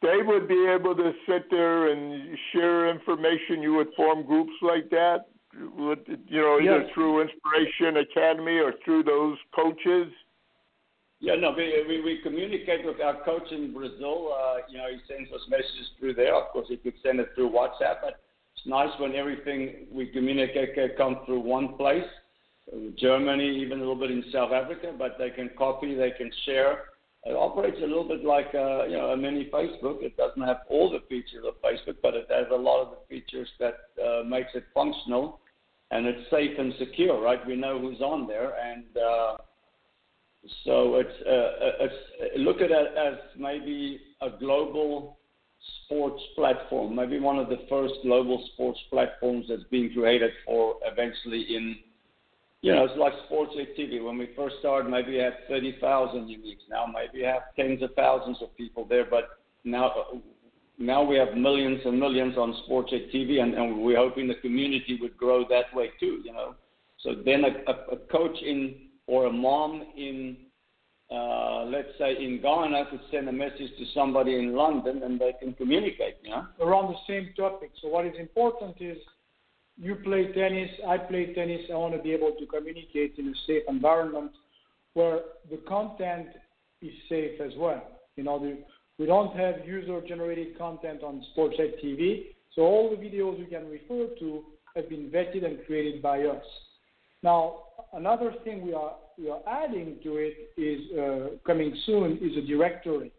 They 0.00 0.22
would 0.22 0.46
be 0.46 0.66
able 0.68 0.94
to 0.94 1.12
sit 1.26 1.50
there 1.50 1.88
and 1.90 2.38
share 2.52 2.88
information. 2.88 3.62
You 3.62 3.74
would 3.74 3.88
form 3.96 4.24
groups 4.24 4.52
like 4.62 4.90
that, 4.90 5.26
you 5.52 5.96
know, 6.30 6.60
either 6.60 6.82
Yes. 6.82 6.90
through 6.94 7.22
Inspiration 7.22 7.96
Academy 7.96 8.58
or 8.58 8.74
through 8.84 9.02
those 9.02 9.38
coaches. 9.54 10.06
Yeah, 11.20 11.34
no, 11.34 11.50
we, 11.50 11.84
we, 11.88 12.00
we 12.00 12.20
communicate 12.22 12.86
with 12.86 13.00
our 13.00 13.24
coach 13.24 13.50
in 13.50 13.74
Brazil. 13.74 14.32
Uh, 14.38 14.58
you 14.68 14.78
know, 14.78 14.86
he 14.88 14.98
sends 15.12 15.32
us 15.32 15.40
messages 15.50 15.90
through 15.98 16.14
there. 16.14 16.32
Of 16.36 16.52
course, 16.52 16.66
he 16.68 16.76
could 16.76 16.94
send 17.02 17.18
it 17.18 17.30
through 17.34 17.50
WhatsApp, 17.50 17.96
but 18.02 18.20
it's 18.54 18.66
nice 18.66 18.90
when 19.00 19.16
everything 19.16 19.86
we 19.90 20.06
communicate 20.06 20.74
can 20.76 20.90
come 20.96 21.18
through 21.26 21.40
one 21.40 21.76
place. 21.76 22.04
Uh, 22.72 22.90
Germany, 22.96 23.60
even 23.60 23.78
a 23.78 23.80
little 23.80 23.96
bit 23.96 24.10
in 24.10 24.24
South 24.32 24.52
Africa, 24.52 24.94
but 24.96 25.16
they 25.18 25.30
can 25.30 25.50
copy, 25.56 25.94
they 25.94 26.10
can 26.10 26.30
share. 26.44 26.84
It 27.24 27.34
operates 27.34 27.78
a 27.78 27.86
little 27.86 28.06
bit 28.06 28.24
like 28.24 28.48
uh, 28.54 28.84
you 28.84 28.96
know 28.96 29.10
a 29.10 29.16
mini 29.16 29.50
Facebook. 29.52 30.02
It 30.02 30.16
doesn't 30.16 30.42
have 30.42 30.58
all 30.70 30.90
the 30.90 31.00
features 31.08 31.44
of 31.46 31.60
Facebook, 31.62 31.96
but 32.02 32.14
it 32.14 32.26
has 32.30 32.46
a 32.52 32.56
lot 32.56 32.82
of 32.82 32.90
the 32.90 32.98
features 33.08 33.48
that 33.58 33.74
uh, 34.02 34.22
makes 34.24 34.50
it 34.54 34.64
functional, 34.72 35.40
and 35.90 36.06
it's 36.06 36.30
safe 36.30 36.58
and 36.58 36.72
secure. 36.78 37.20
Right? 37.20 37.44
We 37.46 37.56
know 37.56 37.78
who's 37.78 38.00
on 38.00 38.26
there, 38.28 38.54
and 38.54 38.84
uh, 38.96 39.36
so 40.64 40.96
it's, 40.96 41.26
uh, 41.26 41.84
it's 41.84 42.38
look 42.38 42.60
at 42.60 42.70
it 42.70 42.96
as 42.96 43.18
maybe 43.36 44.00
a 44.20 44.30
global 44.30 45.18
sports 45.84 46.22
platform, 46.36 46.94
maybe 46.94 47.18
one 47.18 47.38
of 47.38 47.48
the 47.48 47.60
first 47.68 47.94
global 48.02 48.46
sports 48.52 48.78
platforms 48.90 49.46
that's 49.48 49.64
being 49.70 49.92
created 49.92 50.30
for 50.46 50.76
eventually 50.84 51.56
in, 51.56 51.76
you 52.62 52.74
know, 52.74 52.84
it's 52.84 52.98
like 52.98 53.12
Sports 53.26 53.52
TV. 53.78 54.04
When 54.04 54.18
we 54.18 54.30
first 54.36 54.56
started, 54.58 54.90
maybe 54.90 55.12
we 55.12 55.18
had 55.18 55.34
30,000 55.48 56.26
uniques. 56.26 56.68
Now 56.68 56.86
maybe 56.86 57.18
we 57.18 57.22
have 57.22 57.42
tens 57.54 57.82
of 57.82 57.94
thousands 57.94 58.38
of 58.42 58.56
people 58.56 58.84
there, 58.84 59.04
but 59.08 59.38
now 59.64 59.92
now 60.78 61.02
we 61.02 61.16
have 61.16 61.34
millions 61.36 61.80
and 61.84 61.98
millions 61.98 62.36
on 62.36 62.54
Sports 62.64 62.92
TV, 63.14 63.40
and, 63.40 63.54
and 63.54 63.82
we're 63.82 63.96
hoping 63.96 64.28
the 64.28 64.36
community 64.36 64.98
would 65.00 65.16
grow 65.16 65.44
that 65.48 65.74
way 65.74 65.90
too, 65.98 66.20
you 66.24 66.32
know. 66.32 66.54
So 67.00 67.14
then 67.24 67.44
a, 67.44 67.70
a, 67.70 67.94
a 67.94 67.96
coach 68.10 68.36
in 68.42 68.88
or 69.06 69.26
a 69.26 69.32
mom 69.32 69.84
in, 69.96 70.36
uh, 71.10 71.64
let's 71.64 71.88
say 71.98 72.12
in 72.12 72.40
Ghana 72.42 72.86
could 72.90 73.00
send 73.10 73.28
a 73.28 73.32
message 73.32 73.70
to 73.78 73.84
somebody 73.94 74.36
in 74.36 74.54
London 74.54 75.02
and 75.02 75.18
they 75.18 75.32
can 75.40 75.52
communicate, 75.54 76.16
you 76.22 76.30
know. 76.30 76.46
around 76.60 76.92
the 76.92 76.98
same 77.08 77.32
topic. 77.36 77.70
So 77.82 77.88
what 77.88 78.06
is 78.06 78.14
important 78.18 78.76
is 78.80 78.98
you 79.80 79.94
play 79.96 80.32
tennis, 80.32 80.70
I 80.86 80.98
play 80.98 81.32
tennis. 81.34 81.62
I 81.72 81.76
want 81.76 81.94
to 81.94 82.02
be 82.02 82.12
able 82.12 82.32
to 82.32 82.46
communicate 82.46 83.14
in 83.18 83.28
a 83.28 83.34
safe 83.46 83.62
environment 83.68 84.32
where 84.94 85.20
the 85.50 85.58
content 85.68 86.28
is 86.82 86.92
safe 87.08 87.40
as 87.40 87.52
well. 87.56 87.82
You 88.16 88.24
know, 88.24 88.38
the, 88.38 88.58
we 88.98 89.06
don't 89.06 89.36
have 89.36 89.66
user-generated 89.66 90.58
content 90.58 91.02
on 91.04 91.24
SportsEdTV, 91.36 92.34
so 92.54 92.62
all 92.62 92.90
the 92.90 92.96
videos 92.96 93.38
you 93.38 93.46
can 93.46 93.68
refer 93.68 94.12
to 94.18 94.44
have 94.74 94.88
been 94.88 95.10
vetted 95.10 95.44
and 95.44 95.64
created 95.66 96.02
by 96.02 96.22
us. 96.22 96.44
Now, 97.22 97.62
another 97.92 98.34
thing 98.44 98.66
we 98.66 98.74
are 98.74 98.94
we 99.16 99.30
are 99.30 99.40
adding 99.48 99.98
to 100.04 100.16
it 100.16 100.50
is 100.56 100.80
uh, 100.96 101.36
coming 101.44 101.76
soon 101.86 102.18
is 102.22 102.36
a 102.36 102.46
directory. 102.46 103.12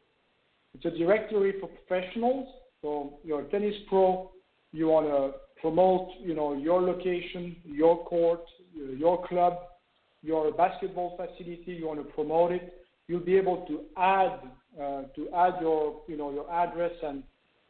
It's 0.74 0.86
a 0.86 0.98
directory 0.98 1.56
for 1.60 1.68
professionals. 1.68 2.48
So 2.82 3.20
you're 3.24 3.42
a 3.42 3.46
tennis 3.46 3.76
pro, 3.90 4.32
you 4.72 4.88
want 4.88 5.08
to 5.08 5.40
promote, 5.62 6.10
you 6.22 6.34
know, 6.34 6.54
your 6.54 6.82
location, 6.82 7.56
your 7.66 8.04
court, 8.06 8.42
your 8.74 9.26
club, 9.28 9.58
your 10.22 10.52
basketball 10.52 11.18
facility. 11.18 11.74
You 11.74 11.88
want 11.88 12.06
to 12.06 12.14
promote 12.14 12.52
it. 12.52 12.74
You'll 13.08 13.20
be 13.20 13.38
able 13.38 13.66
to 13.68 13.82
add 13.98 14.40
uh, 14.80 15.04
to 15.16 15.30
add 15.36 15.56
your, 15.62 16.02
you 16.08 16.18
know, 16.18 16.32
your 16.32 16.50
address 16.52 16.92
and 17.04 17.24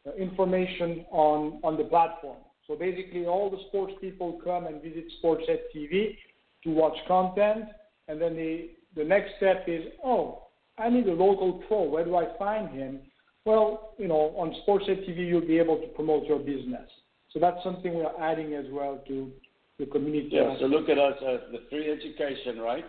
uh, 0.06 0.12
information 0.14 1.04
on 1.10 1.60
on 1.62 1.76
the 1.76 1.84
platform. 1.84 2.38
So 2.66 2.76
basically, 2.76 3.26
all 3.26 3.50
the 3.50 3.58
sports 3.68 3.94
people 4.00 4.40
come 4.44 4.66
and 4.66 4.82
visit 4.82 5.04
Sportsnet 5.22 5.60
TV 5.74 6.16
to 6.64 6.70
watch 6.70 6.96
content, 7.08 7.64
and 8.08 8.20
then 8.20 8.36
the 8.36 8.70
the 8.96 9.04
next 9.04 9.32
step 9.36 9.64
is, 9.66 9.84
oh, 10.04 10.46
I 10.78 10.88
need 10.88 11.06
a 11.06 11.12
local 11.12 11.62
pro. 11.66 11.82
Where 11.82 12.04
do 12.04 12.16
I 12.16 12.36
find 12.38 12.68
him? 12.70 13.00
Well, 13.44 13.94
you 13.98 14.08
know, 14.08 14.34
on 14.36 14.54
SportsEdTV, 14.66 15.16
you'll 15.16 15.40
be 15.40 15.58
able 15.58 15.78
to 15.80 15.86
promote 15.88 16.26
your 16.26 16.38
business. 16.38 16.88
So 17.32 17.38
that's 17.38 17.62
something 17.62 17.94
we 17.94 18.02
are 18.02 18.20
adding 18.20 18.54
as 18.54 18.66
well 18.70 19.00
to 19.06 19.30
the 19.78 19.86
community. 19.86 20.30
Yeah, 20.32 20.56
so 20.58 20.66
look 20.66 20.88
at 20.88 20.98
us 20.98 21.14
as 21.26 21.40
the 21.52 21.62
free 21.70 21.90
education, 21.90 22.58
right? 22.58 22.84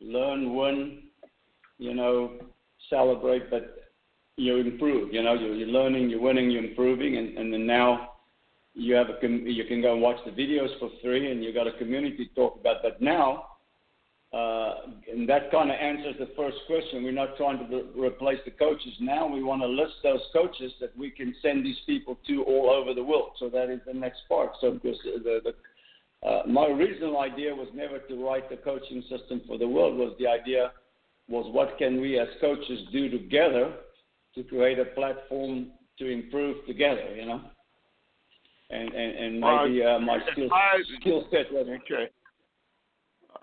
Learn, 0.00 0.54
win, 0.54 1.04
you 1.78 1.94
know, 1.94 2.32
celebrate, 2.90 3.50
but 3.50 3.76
you 4.36 4.56
improve. 4.56 5.12
You 5.12 5.22
know, 5.22 5.34
you're, 5.34 5.54
you're 5.54 5.68
learning, 5.68 6.10
you're 6.10 6.20
winning, 6.20 6.50
you're 6.50 6.64
improving, 6.64 7.16
and, 7.16 7.38
and 7.38 7.52
then 7.52 7.66
now 7.66 8.10
you 8.74 8.94
have 8.94 9.08
a 9.08 9.20
com- 9.20 9.46
you 9.46 9.64
can 9.64 9.80
go 9.80 9.92
and 9.92 10.02
watch 10.02 10.18
the 10.26 10.32
videos 10.32 10.76
for 10.80 10.90
free, 11.02 11.30
and 11.30 11.42
you 11.42 11.54
got 11.54 11.68
a 11.68 11.72
community 11.78 12.26
to 12.26 12.34
talk 12.34 12.58
about. 12.60 12.82
But 12.82 13.00
now, 13.00 13.46
and 15.12 15.28
that 15.28 15.50
kind 15.52 15.70
of 15.70 15.76
answers 15.76 16.16
the 16.18 16.28
first 16.36 16.56
question. 16.66 17.04
We're 17.04 17.12
not 17.12 17.36
trying 17.36 17.58
to 17.58 17.76
re- 17.76 18.08
replace 18.08 18.40
the 18.44 18.50
coaches. 18.50 18.92
Now 19.00 19.28
we 19.28 19.44
want 19.44 19.62
to 19.62 19.68
list 19.68 19.94
those 20.02 20.22
coaches 20.32 20.72
that 20.80 20.96
we 20.98 21.10
can 21.10 21.34
send 21.40 21.64
these 21.64 21.78
people 21.86 22.18
to 22.26 22.42
all 22.42 22.68
over 22.70 22.94
the 22.94 23.04
world. 23.04 23.32
So 23.38 23.48
that 23.50 23.70
is 23.70 23.80
the 23.86 23.94
next 23.94 24.22
part. 24.28 24.50
So 24.60 24.72
because 24.72 24.98
the, 25.04 25.40
the 25.44 26.28
uh, 26.28 26.42
my 26.48 26.66
original 26.66 27.20
idea 27.20 27.54
was 27.54 27.68
never 27.74 27.98
to 27.98 28.24
write 28.24 28.50
the 28.50 28.56
coaching 28.56 29.02
system 29.02 29.42
for 29.46 29.56
the 29.56 29.68
world. 29.68 29.96
Was 29.96 30.14
the 30.18 30.26
idea 30.26 30.72
was 31.28 31.46
what 31.52 31.78
can 31.78 32.00
we 32.00 32.18
as 32.18 32.28
coaches 32.40 32.80
do 32.90 33.08
together 33.08 33.72
to 34.34 34.42
create 34.42 34.78
a 34.78 34.86
platform 34.86 35.68
to 35.98 36.10
improve 36.10 36.66
together, 36.66 37.14
you 37.14 37.26
know? 37.26 37.40
And 38.70 38.92
and, 38.92 39.16
and 39.16 39.40
maybe 39.40 39.84
uh, 39.84 40.00
my 40.00 40.18
skill 40.32 40.48
skill 41.00 41.28
set 41.30 41.52
was 41.52 41.68
Okay. 41.68 42.10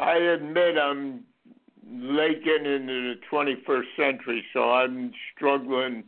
I 0.02 0.18
admit 0.18 0.78
I'm 0.82 1.24
late 1.88 2.44
getting 2.44 2.66
into 2.66 3.14
the 3.14 3.16
21st 3.32 3.84
century, 3.96 4.44
so 4.52 4.72
I'm 4.72 5.12
struggling 5.36 6.04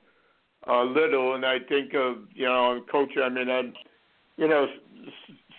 a 0.66 0.84
little. 0.84 1.36
And 1.36 1.46
I 1.46 1.60
think 1.70 1.94
of, 1.94 2.18
you 2.34 2.46
know, 2.46 2.82
coach, 2.92 3.12
I 3.24 3.30
mean, 3.30 3.50
I'm, 3.52 3.74
you 4.38 4.48
know, 4.48 4.66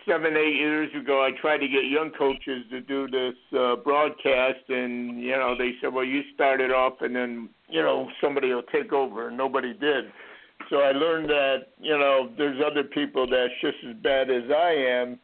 seven, 0.09 0.37
eight 0.37 0.57
years 0.57 0.91
ago, 1.01 1.22
I 1.22 1.30
tried 1.41 1.59
to 1.59 1.68
get 1.68 1.85
young 1.85 2.11
coaches 2.11 2.64
to 2.70 2.80
do 2.80 3.07
this 3.07 3.35
uh, 3.57 3.76
broadcast, 3.76 4.68
and, 4.68 5.20
you 5.20 5.37
know, 5.37 5.55
they 5.57 5.72
said, 5.80 5.93
well, 5.95 6.05
you 6.05 6.22
start 6.35 6.61
it 6.61 6.72
off, 6.72 6.95
and 7.03 7.14
then, 7.14 7.49
you 7.68 7.82
know, 7.82 8.09
somebody 8.20 8.53
will 8.53 8.64
take 8.64 8.93
over, 8.93 9.28
and 9.28 9.37
nobody 9.37 9.72
did. 9.74 10.07
So 10.70 10.78
I 10.78 10.91
learned 10.91 11.28
that, 11.28 11.68
you 11.78 11.97
know, 11.97 12.30
there's 12.37 12.61
other 12.64 12.82
people 12.82 13.28
that's 13.28 13.53
just 13.61 13.76
as 13.89 13.95
bad 14.03 14.28
as 14.28 14.51
I 14.51 14.72
am 14.72 15.20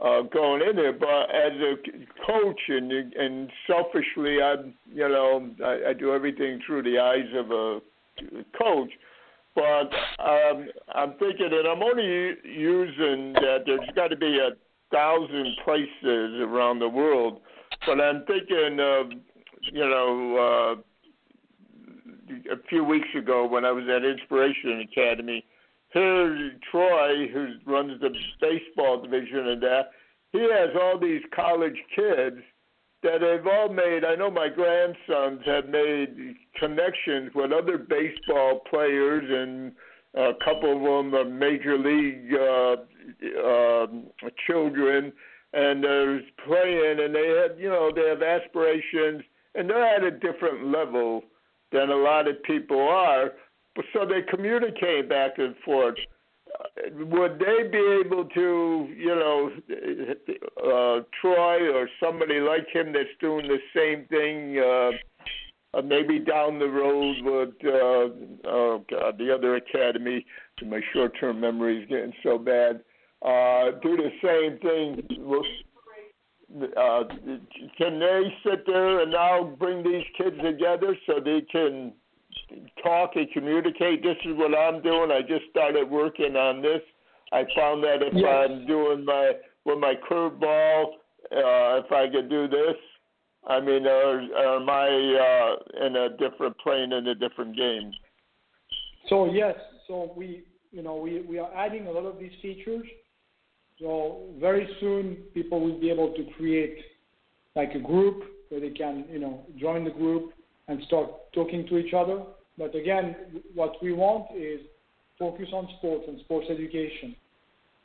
uh, 0.00 0.22
going 0.22 0.62
in 0.68 0.76
there. 0.76 0.92
But 0.92 1.30
as 1.34 1.52
a 1.60 1.74
coach 2.26 2.60
and 2.68 2.92
and 2.92 3.50
selfishly, 3.66 4.42
I'm 4.42 4.74
you 4.92 5.08
know 5.08 5.50
I, 5.64 5.90
I 5.90 5.92
do 5.92 6.12
everything 6.12 6.60
through 6.66 6.82
the 6.82 6.98
eyes 6.98 7.28
of 7.36 7.50
a 7.50 7.80
coach. 8.58 8.90
But 9.54 9.92
um, 10.18 10.68
I'm 10.94 11.12
thinking, 11.18 11.50
and 11.50 11.68
I'm 11.68 11.82
only 11.82 12.36
using 12.44 13.34
that 13.34 13.64
there's 13.66 13.88
got 13.94 14.08
to 14.08 14.16
be 14.16 14.38
a 14.38 14.56
thousand 14.90 15.56
places 15.64 16.40
around 16.40 16.78
the 16.78 16.88
world. 16.88 17.40
But 17.86 18.00
I'm 18.00 18.24
thinking 18.26 18.78
of 18.80 19.06
you 19.72 19.88
know. 19.88 20.76
Uh, 20.78 20.82
a 22.50 22.56
few 22.68 22.82
weeks 22.82 23.08
ago 23.16 23.46
when 23.46 23.64
I 23.64 23.72
was 23.72 23.84
at 23.94 24.04
Inspiration 24.04 24.86
Academy, 24.90 25.44
here 25.92 26.52
Troy, 26.70 27.28
who 27.28 27.54
runs 27.66 28.00
the 28.00 28.10
baseball 28.40 29.02
division 29.02 29.48
and 29.48 29.62
that, 29.62 29.90
he 30.32 30.40
has 30.40 30.70
all 30.80 30.98
these 30.98 31.22
college 31.34 31.76
kids 31.94 32.38
that 33.02 33.20
have 33.20 33.46
all 33.46 33.68
made. 33.68 34.04
I 34.04 34.14
know 34.14 34.30
my 34.30 34.48
grandsons 34.48 35.40
have 35.44 35.68
made 35.68 36.34
connections 36.58 37.32
with 37.34 37.52
other 37.52 37.76
baseball 37.76 38.60
players, 38.70 39.24
and 39.28 39.72
a 40.14 40.32
couple 40.44 40.76
of 40.76 40.82
them 40.82 41.14
are 41.14 41.24
major 41.24 41.76
league 41.78 42.32
uh, 42.34 42.76
um 43.44 44.06
children, 44.46 45.12
and 45.52 45.84
they're 45.84 46.20
playing, 46.46 47.00
and 47.00 47.14
they 47.14 47.42
have, 47.42 47.58
you 47.58 47.68
know, 47.68 47.90
they 47.94 48.08
have 48.08 48.22
aspirations, 48.22 49.22
and 49.54 49.68
they're 49.68 49.84
at 49.84 50.04
a 50.04 50.10
different 50.10 50.68
level 50.68 51.22
than 51.72 51.90
a 51.90 51.96
lot 51.96 52.28
of 52.28 52.42
people 52.44 52.80
are. 52.80 53.32
So 53.92 54.06
they 54.06 54.22
communicate 54.28 55.08
back 55.08 55.38
and 55.38 55.54
forth. 55.64 55.96
Would 56.92 57.38
they 57.38 57.68
be 57.70 58.02
able 58.04 58.26
to, 58.26 58.88
you 58.94 59.14
know, 59.14 59.50
uh, 60.58 61.02
Troy 61.20 61.72
or 61.72 61.88
somebody 61.98 62.40
like 62.40 62.66
him 62.72 62.92
that's 62.92 63.08
doing 63.20 63.48
the 63.48 63.58
same 63.74 64.06
thing, 64.08 64.58
uh, 64.58 64.90
uh, 65.78 65.82
maybe 65.82 66.18
down 66.18 66.58
the 66.58 66.68
road 66.68 67.16
with, 67.22 67.54
uh, 67.64 68.48
oh 68.48 68.84
God, 68.90 69.16
the 69.18 69.34
other 69.34 69.56
academy? 69.56 70.26
My 70.64 70.80
short-term 70.92 71.40
memory 71.40 71.82
is 71.82 71.88
getting 71.88 72.12
so 72.22 72.36
bad. 72.38 72.82
uh, 73.24 73.70
do 73.82 73.96
the 73.96 74.10
same 74.22 74.58
thing. 74.58 75.02
Uh, 76.76 77.04
can 77.78 77.98
they 77.98 78.34
sit 78.44 78.66
there 78.66 79.00
and 79.00 79.12
now 79.12 79.54
bring 79.58 79.82
these 79.82 80.04
kids 80.18 80.36
together 80.42 80.96
so 81.06 81.14
they 81.24 81.40
can 81.50 81.92
talk 82.82 83.12
and 83.16 83.30
communicate? 83.32 84.02
This 84.02 84.16
is 84.24 84.36
what 84.36 84.56
I'm 84.56 84.82
doing. 84.82 85.10
I 85.10 85.20
just 85.22 85.44
started 85.50 85.90
working 85.90 86.36
on 86.36 86.62
this. 86.62 86.80
I 87.32 87.44
found 87.56 87.82
that 87.84 88.02
if 88.02 88.14
yes. 88.14 88.26
I'm 88.28 88.66
doing 88.66 89.04
my 89.04 89.32
with 89.64 89.78
my 89.78 89.94
curveball, 90.08 90.84
uh, 91.32 91.80
if 91.80 91.90
I 91.92 92.08
could 92.12 92.28
do 92.28 92.48
this, 92.48 92.76
I 93.46 93.60
mean, 93.60 93.86
or, 93.86 94.20
or 94.20 94.56
am 94.56 94.68
I 94.68 94.88
uh, 94.88 95.86
in 95.86 95.96
a 95.96 96.10
different 96.10 96.56
plane 96.58 96.92
in 96.92 97.06
a 97.08 97.14
different 97.14 97.56
game? 97.56 97.92
So 99.08 99.32
yes, 99.32 99.54
so 99.88 100.12
we 100.16 100.44
you 100.70 100.82
know 100.82 100.96
we 100.96 101.22
we 101.22 101.38
are 101.38 101.52
adding 101.54 101.86
a 101.86 101.90
lot 101.90 102.04
of 102.04 102.18
these 102.18 102.32
features. 102.40 102.86
So 103.80 104.24
very 104.38 104.68
soon 104.80 105.16
people 105.34 105.60
will 105.60 105.80
be 105.80 105.90
able 105.90 106.12
to 106.14 106.24
create 106.36 106.78
like 107.56 107.74
a 107.74 107.80
group 107.80 108.22
where 108.48 108.60
they 108.60 108.70
can 108.70 109.06
you 109.10 109.18
know 109.18 109.46
join 109.58 109.84
the 109.84 109.90
group 109.90 110.32
and 110.68 110.82
start 110.86 111.10
talking 111.34 111.66
to 111.68 111.78
each 111.78 111.94
other. 111.94 112.22
But 112.62 112.76
again, 112.76 113.16
what 113.56 113.72
we 113.82 113.92
want 113.92 114.26
is 114.36 114.60
focus 115.18 115.48
on 115.52 115.68
sports 115.78 116.04
and 116.06 116.20
sports 116.20 116.46
education. 116.48 117.16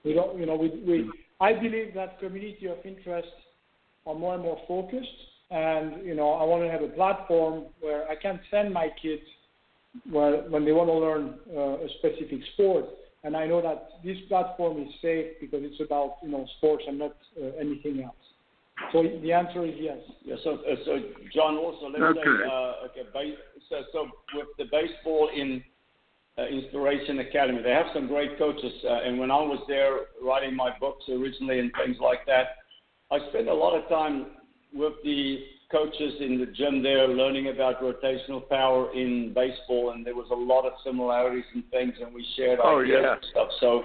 We 0.06 0.14
don't, 0.14 0.38
you 0.38 0.46
know, 0.46 0.56
we, 0.56 0.70
we 0.86 1.12
I 1.42 1.54
believe 1.54 1.96
that 1.96 2.20
community 2.20 2.68
of 2.68 2.78
interest 2.86 3.28
are 4.06 4.14
more 4.14 4.36
and 4.36 4.44
more 4.44 4.60
focused, 4.68 5.18
and 5.50 6.06
you 6.06 6.14
know, 6.14 6.34
I 6.34 6.44
want 6.44 6.64
to 6.64 6.70
have 6.70 6.84
a 6.84 6.94
platform 6.94 7.66
where 7.80 8.08
I 8.08 8.16
can 8.16 8.40
send 8.52 8.72
my 8.72 8.90
kids 9.02 9.24
where, 10.12 10.44
when 10.44 10.64
they 10.64 10.74
want 10.74 10.90
to 10.90 10.94
learn 10.94 11.40
uh, 11.56 11.84
a 11.84 11.90
specific 11.98 12.42
sport, 12.54 12.86
and 13.24 13.36
I 13.36 13.48
know 13.48 13.64
that 13.64 13.90
this 14.06 14.18
platform 14.28 14.80
is 14.84 14.90
safe 15.02 15.38
because 15.42 15.62
it's 15.64 15.82
about 15.82 16.18
you 16.22 16.30
know 16.30 16.46
sports 16.60 16.84
and 16.88 17.00
not 17.00 17.16
uh, 17.42 17.48
anything 17.60 18.04
else. 18.04 18.27
So 18.92 19.04
the 19.04 19.34
answer 19.34 19.66
is 19.66 19.74
yes. 19.80 19.98
Yeah. 20.24 20.36
So, 20.44 20.56
uh, 20.56 20.76
so 20.86 21.00
John, 21.34 21.58
also 21.58 21.88
let's 21.88 22.04
okay. 22.04 22.22
say, 22.24 22.50
uh, 22.50 22.86
okay, 22.86 23.34
so, 23.70 23.82
so 23.92 24.08
with 24.36 24.48
the 24.58 24.66
baseball 24.66 25.30
in 25.36 25.64
uh, 26.38 26.46
Inspiration 26.46 27.20
Academy, 27.20 27.62
they 27.64 27.72
have 27.72 27.88
some 27.94 28.08
great 28.08 28.38
coaches. 28.38 28.72
Uh, 28.84 29.02
and 29.04 29.20
when 29.20 29.32
I 29.32 29.42
was 29.42 29.64
there 29.68 30.02
writing 30.24 30.56
my 30.56 30.72
books 30.80 31.06
originally 31.10 31.60
and 31.60 31.72
things 31.84 31.98
like 32.00 32.26
that, 32.28 32.58
I 33.12 33.20
spent 33.30 33.48
a 33.48 33.54
lot 33.54 33.76
of 33.76 33.90
time 33.90 34.28
with 34.74 34.94
the 35.04 35.44
coaches 35.72 36.14
in 36.22 36.40
the 36.40 36.46
gym 36.46 36.82
there 36.84 37.08
learning 37.08 37.48
about 37.48 37.82
rotational 37.82 38.48
power 38.48 38.94
in 38.94 39.34
baseball, 39.34 39.92
and 39.92 40.06
there 40.06 40.16
was 40.16 40.28
a 40.32 40.36
lot 40.36 40.66
of 40.66 40.74
similarities 40.84 41.44
and 41.54 41.64
things, 41.72 41.94
and 42.02 42.14
we 42.14 42.26
shared 42.36 42.60
oh, 42.64 42.82
ideas 42.82 43.00
yeah. 43.04 43.14
and 43.14 43.26
stuff. 43.32 43.50
So, 43.60 43.84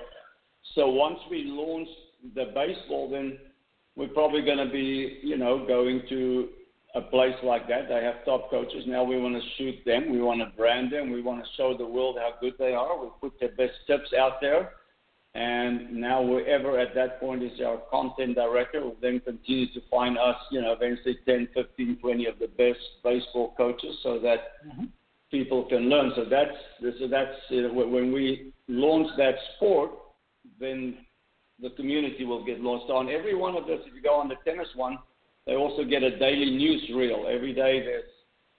so 0.75 0.89
once 0.89 1.19
we 1.31 1.45
launched 1.45 1.91
the 2.35 2.53
baseball, 2.55 3.11
then 3.11 3.39
we're 3.97 4.09
probably 4.09 4.43
going 4.43 4.59
to 4.59 4.71
be, 4.73 5.19
you 5.23 5.37
know, 5.37 5.67
going 5.67 6.03
to 6.09 6.49
a 6.95 7.01
place 7.01 7.35
like 7.43 7.69
that. 7.69 7.89
They 7.89 8.03
have 8.03 8.25
top 8.25 8.51
coaches. 8.51 8.85
Now 8.87 9.03
we 9.05 9.19
want 9.19 9.35
to 9.35 9.49
shoot 9.57 9.77
them. 9.85 10.13
We 10.13 10.21
want 10.21 10.41
to 10.41 10.57
brand 10.57 10.93
them. 10.93 11.11
We 11.11 11.23
want 11.23 11.43
to 11.43 11.51
show 11.57 11.77
the 11.77 11.87
world 11.87 12.17
how 12.19 12.35
good 12.41 12.55
they 12.59 12.73
are. 12.73 13.03
We 13.03 13.09
put 13.21 13.39
their 13.41 13.51
best 13.51 13.79
tips 13.87 14.13
out 14.19 14.41
there. 14.41 14.73
And 15.35 15.95
now 15.95 16.23
whoever 16.23 16.79
at 16.79 16.95
that 16.95 17.19
point 17.19 17.43
is 17.43 17.59
our 17.65 17.79
content 17.91 18.35
director 18.35 18.83
will 18.83 18.97
then 19.01 19.21
continue 19.21 19.67
to 19.73 19.81
find 19.91 20.19
us, 20.19 20.37
you 20.51 20.61
know, 20.61 20.73
eventually 20.73 21.19
10, 21.25 21.49
15, 21.55 21.99
20 22.03 22.27
of 22.27 22.39
the 22.39 22.49
best 22.49 22.81
baseball 23.03 23.55
coaches 23.57 23.97
so 24.03 24.19
that 24.19 24.61
mm-hmm. 24.67 24.85
people 25.31 25.65
can 25.65 25.89
learn. 25.89 26.13
So 26.17 26.27
that's, 26.29 26.99
so 26.99 27.09
that's 27.09 27.31
when 27.51 28.13
we 28.13 28.53
launch 28.69 29.09
that 29.17 29.37
sport, 29.57 29.93
then 30.61 30.99
the 31.63 31.71
community 31.71 32.25
will 32.25 32.45
get 32.45 32.61
lost 32.61 32.91
on. 32.91 33.09
Every 33.09 33.35
one 33.35 33.57
of 33.57 33.65
us, 33.65 33.81
if 33.87 33.95
you 33.95 34.03
go 34.03 34.15
on 34.15 34.29
the 34.29 34.35
tennis 34.45 34.69
one, 34.75 34.99
they 35.47 35.55
also 35.55 35.85
get 35.85 36.03
a 36.03 36.19
daily 36.19 36.51
news 36.51 36.83
reel. 36.95 37.27
Every 37.29 37.53
day 37.53 37.81
there's 37.81 38.05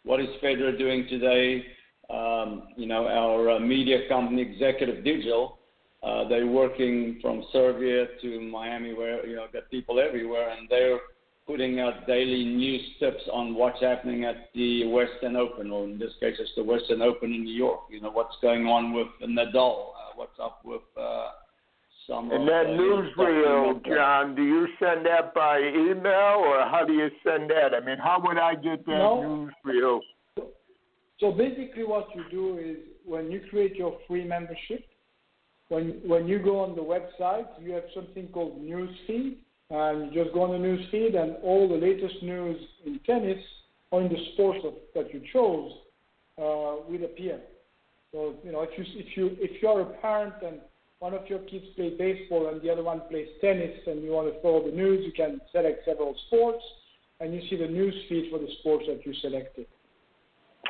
what 0.03 0.19
is 0.19 0.27
Federer 0.41 0.77
doing 0.77 1.07
today. 1.09 1.65
Um, 2.09 2.69
you 2.75 2.85
know, 2.85 3.07
our 3.07 3.51
uh, 3.51 3.59
media 3.59 4.07
company, 4.09 4.41
Executive 4.41 5.03
Digital, 5.03 5.59
uh, 6.03 6.27
they're 6.27 6.47
working 6.47 7.19
from 7.21 7.45
Serbia 7.53 8.07
to 8.21 8.41
Miami, 8.41 8.93
where 8.93 9.25
you 9.25 9.35
know 9.35 9.45
got 9.53 9.69
people 9.71 9.99
everywhere, 9.99 10.49
and 10.49 10.67
they're 10.69 10.99
putting 11.47 11.79
out 11.79 12.07
daily 12.07 12.45
news 12.45 12.81
tips 12.99 13.23
on 13.31 13.55
what's 13.55 13.81
happening 13.81 14.25
at 14.25 14.49
the 14.53 14.85
Western 14.87 15.35
Open, 15.35 15.71
or 15.71 15.85
in 15.85 15.97
this 15.97 16.11
case, 16.19 16.35
it's 16.39 16.51
the 16.55 16.63
Western 16.63 17.01
Open 17.01 17.33
in 17.33 17.43
New 17.43 17.53
York. 17.53 17.81
You 17.89 18.01
know 18.01 18.11
what's 18.11 18.35
going 18.41 18.65
on 18.65 18.91
with 18.91 19.07
Nadal, 19.21 19.91
uh, 19.91 20.11
what's 20.15 20.37
up 20.41 20.59
with 20.65 20.81
uh, 20.99 21.29
some. 22.07 22.31
And 22.31 22.47
that 22.47 22.65
newsreel, 22.65 23.85
John, 23.85 24.35
do 24.35 24.43
you 24.43 24.67
send 24.79 25.05
that 25.05 25.33
by 25.33 25.59
email 25.59 26.43
or 26.45 26.61
how 26.61 26.83
do 26.85 26.93
you 26.93 27.09
send 27.23 27.49
that? 27.49 27.73
I 27.73 27.79
mean, 27.79 27.97
how 27.97 28.21
would 28.23 28.37
I 28.37 28.55
get 28.55 28.85
that 28.85 28.91
No. 28.91 29.49
newsreel? 29.65 30.01
So 31.19 31.31
basically, 31.31 31.83
what 31.83 32.07
you 32.15 32.23
do 32.29 32.57
is 32.57 32.77
when 33.05 33.31
you 33.31 33.41
create 33.49 33.75
your 33.75 33.97
free 34.07 34.25
membership, 34.25 34.85
when 35.69 36.01
when 36.05 36.27
you 36.27 36.39
go 36.39 36.59
on 36.59 36.75
the 36.75 36.81
website, 36.81 37.47
you 37.61 37.71
have 37.71 37.85
something 37.93 38.27
called 38.27 38.61
news 38.61 38.93
feed, 39.07 39.37
and 39.69 40.13
you 40.13 40.23
just 40.23 40.33
go 40.33 40.43
on 40.43 40.51
the 40.51 40.57
news 40.57 40.85
feed, 40.91 41.15
and 41.15 41.37
all 41.43 41.69
the 41.69 41.75
latest 41.75 42.21
news 42.21 42.59
in 42.85 42.99
tennis 43.05 43.41
or 43.91 44.01
in 44.01 44.09
the 44.09 44.17
sports 44.33 44.59
of, 44.65 44.73
that 44.95 45.13
you 45.13 45.21
chose 45.31 45.71
uh, 46.37 46.83
will 46.89 47.05
appear. 47.05 47.39
So 48.11 48.35
you 48.43 48.51
know, 48.51 48.61
if 48.61 48.77
you 48.77 48.83
if 48.99 49.15
you 49.15 49.37
if 49.39 49.61
you're 49.61 49.81
a 49.81 49.85
parent 50.01 50.33
and 50.45 50.59
one 51.03 51.13
of 51.13 51.27
your 51.27 51.39
kids 51.39 51.65
plays 51.75 51.95
baseball 51.97 52.47
and 52.47 52.61
the 52.61 52.69
other 52.69 52.81
one 52.81 53.01
plays 53.09 53.27
tennis, 53.41 53.77
and 53.87 54.01
you 54.01 54.11
want 54.11 54.33
to 54.33 54.41
follow 54.41 54.63
the 54.63 54.75
news, 54.81 54.99
you 55.05 55.11
can 55.11 55.41
select 55.51 55.83
several 55.83 56.15
sports, 56.27 56.63
and 57.19 57.33
you 57.33 57.41
see 57.49 57.57
the 57.57 57.67
news 57.67 57.93
feed 58.07 58.31
for 58.31 58.39
the 58.39 58.47
sports 58.59 58.85
that 58.87 59.05
you 59.05 59.13
selected. 59.15 59.67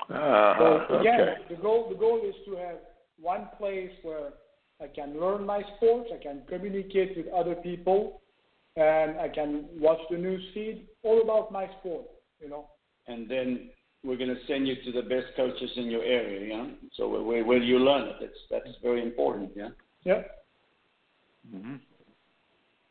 Uh, 0.09 0.53
So 0.89 0.99
again, 1.01 1.21
okay. 1.21 1.35
the 1.51 1.59
goal 1.65 1.81
the 1.93 1.99
goal 2.05 2.19
is 2.31 2.37
to 2.47 2.51
have 2.65 2.79
one 3.33 3.43
place 3.59 3.93
where 4.01 4.29
I 4.81 4.87
can 4.87 5.09
learn 5.23 5.45
my 5.45 5.61
sports, 5.75 6.09
I 6.17 6.19
can 6.27 6.37
communicate 6.53 7.11
with 7.15 7.27
other 7.41 7.55
people, 7.69 7.99
and 8.75 9.09
I 9.25 9.29
can 9.37 9.49
watch 9.85 10.01
the 10.09 10.17
news 10.17 10.43
feed 10.53 10.77
all 11.03 11.21
about 11.25 11.51
my 11.59 11.65
sport. 11.77 12.05
You 12.41 12.49
know. 12.53 12.63
and 13.11 13.21
then 13.33 13.47
we're 14.03 14.21
going 14.23 14.35
to 14.37 14.45
send 14.49 14.67
you 14.69 14.75
to 14.85 14.91
the 14.99 15.05
best 15.13 15.29
coaches 15.37 15.71
in 15.81 15.87
your 15.95 16.03
area, 16.03 16.39
know. 16.51 16.67
So 16.97 17.01
where, 17.11 17.23
where, 17.29 17.43
where 17.49 17.63
you 17.71 17.77
learn 17.89 18.03
it, 18.11 18.15
that's 18.21 18.41
that's 18.51 18.75
very 18.87 19.01
important, 19.09 19.51
yeah. 19.61 19.69
Yeah, 20.05 20.23
Mhm. 21.53 21.79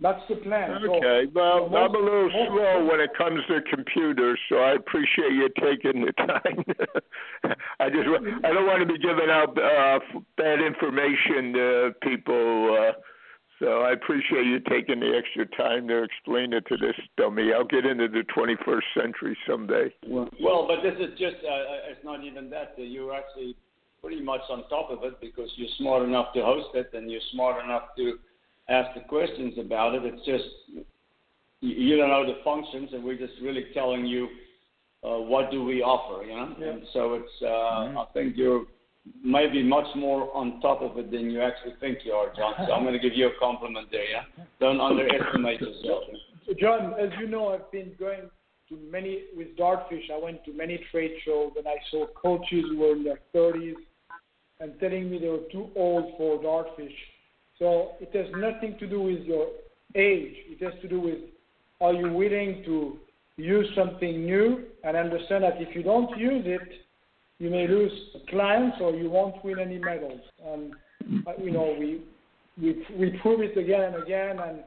that's 0.00 0.26
the 0.28 0.36
plan. 0.36 0.80
So- 0.82 0.94
Okay, 0.96 1.26
well, 1.34 1.68
so 1.70 1.76
I'm 1.76 1.94
a 1.94 1.98
little 1.98 2.30
most- 2.30 2.48
slow 2.48 2.84
when 2.86 3.00
it 3.00 3.12
comes 3.14 3.44
to 3.46 3.60
computers, 3.62 4.38
so 4.48 4.56
I 4.58 4.72
appreciate 4.72 5.32
you 5.32 5.48
taking 5.60 6.04
the 6.04 6.12
time. 6.12 6.64
I 7.80 7.90
just, 7.90 8.08
I 8.44 8.52
don't 8.52 8.66
want 8.66 8.80
to 8.80 8.86
be 8.86 8.98
giving 8.98 9.28
out 9.30 9.56
uh, 9.58 10.00
bad 10.36 10.60
information 10.60 11.52
to 11.52 11.94
people, 12.02 12.76
uh, 12.78 12.92
so 13.58 13.82
I 13.82 13.92
appreciate 13.92 14.46
you 14.46 14.58
taking 14.60 15.00
the 15.00 15.14
extra 15.16 15.46
time 15.46 15.86
to 15.88 16.02
explain 16.02 16.52
it 16.52 16.64
to 16.66 16.76
this 16.76 16.96
dummy. 17.16 17.52
I'll 17.52 17.64
get 17.64 17.84
into 17.86 18.08
the 18.08 18.22
21st 18.24 18.84
century 18.94 19.36
someday. 19.46 19.92
Well, 20.06 20.28
well, 20.40 20.66
but 20.66 20.82
this 20.82 20.98
is 20.98 21.16
just, 21.18 21.36
uh, 21.44 21.48
uh, 21.48 21.90
it's 21.90 22.02
not 22.04 22.24
even 22.24 22.48
that. 22.50 22.74
Uh, 22.78 22.82
You're 22.82 23.14
actually 23.14 23.54
pretty 24.02 24.20
much 24.20 24.40
on 24.50 24.68
top 24.68 24.90
of 24.90 25.04
it 25.04 25.20
because 25.20 25.48
you're 25.54 25.68
smart 25.78 26.02
enough 26.02 26.34
to 26.34 26.42
host 26.42 26.68
it 26.74 26.90
and 26.92 27.08
you're 27.08 27.20
smart 27.32 27.64
enough 27.64 27.94
to 27.96 28.18
ask 28.68 28.92
the 28.94 29.00
questions 29.08 29.54
about 29.58 29.94
it. 29.94 30.02
It's 30.04 30.26
just, 30.26 30.84
you, 31.60 31.74
you 31.74 31.96
don't 31.96 32.08
know 32.08 32.26
the 32.26 32.40
functions 32.42 32.90
and 32.92 33.04
we're 33.04 33.16
just 33.16 33.34
really 33.40 33.66
telling 33.72 34.04
you 34.04 34.26
uh, 35.04 35.18
what 35.18 35.52
do 35.52 35.64
we 35.64 35.82
offer, 35.82 36.24
you 36.24 36.34
know? 36.34 36.54
Yeah. 36.58 36.70
And 36.70 36.82
so 36.92 37.14
it's, 37.14 37.42
uh, 37.42 38.00
I 38.00 38.06
think 38.12 38.36
you're 38.36 38.64
maybe 39.22 39.62
much 39.62 39.86
more 39.94 40.34
on 40.34 40.60
top 40.60 40.82
of 40.82 40.98
it 40.98 41.12
than 41.12 41.30
you 41.30 41.40
actually 41.40 41.74
think 41.78 41.98
you 42.04 42.12
are, 42.12 42.34
John. 42.36 42.54
So 42.66 42.72
I'm 42.72 42.82
going 42.82 42.94
to 42.94 43.00
give 43.00 43.16
you 43.16 43.28
a 43.28 43.38
compliment 43.38 43.86
there, 43.92 44.08
yeah? 44.08 44.22
Don't 44.58 44.80
underestimate 44.80 45.60
yourself. 45.60 46.02
John, 46.58 46.94
as 46.98 47.10
you 47.20 47.28
know, 47.28 47.54
I've 47.54 47.70
been 47.70 47.92
going 48.00 48.22
to 48.68 48.76
many 48.90 49.24
with 49.36 49.56
Dartfish. 49.56 50.10
I 50.12 50.18
went 50.20 50.44
to 50.44 50.52
many 50.52 50.84
trade 50.90 51.12
shows, 51.24 51.52
and 51.56 51.68
I 51.68 51.76
saw 51.90 52.06
coaches 52.20 52.64
who 52.68 52.78
were 52.78 52.92
in 52.92 53.04
their 53.04 53.20
30s 53.34 53.74
and 54.62 54.78
telling 54.80 55.10
me 55.10 55.18
they 55.18 55.28
were 55.28 55.46
too 55.50 55.68
old 55.76 56.14
for 56.16 56.38
Dartfish. 56.38 56.94
So 57.58 57.92
it 58.00 58.10
has 58.14 58.26
nothing 58.36 58.78
to 58.78 58.86
do 58.86 59.02
with 59.02 59.20
your 59.24 59.48
age. 59.94 60.34
It 60.48 60.62
has 60.62 60.72
to 60.82 60.88
do 60.88 61.00
with 61.00 61.18
are 61.80 61.92
you 61.92 62.12
willing 62.12 62.62
to 62.64 62.96
use 63.36 63.68
something 63.76 64.24
new 64.24 64.64
and 64.84 64.96
understand 64.96 65.44
that 65.44 65.60
if 65.60 65.74
you 65.74 65.82
don't 65.82 66.16
use 66.16 66.44
it, 66.46 66.68
you 67.38 67.50
may 67.50 67.66
lose 67.66 67.92
clients 68.30 68.76
or 68.80 68.94
you 68.94 69.10
won't 69.10 69.44
win 69.44 69.58
any 69.58 69.78
medals. 69.78 70.20
And 70.46 70.74
uh, 71.26 71.32
you 71.42 71.50
know 71.50 71.76
we 71.78 72.02
we 72.60 72.86
we 72.96 73.18
prove 73.20 73.40
it 73.40 73.58
again 73.58 73.82
and 73.82 74.02
again 74.02 74.38
and 74.38 74.60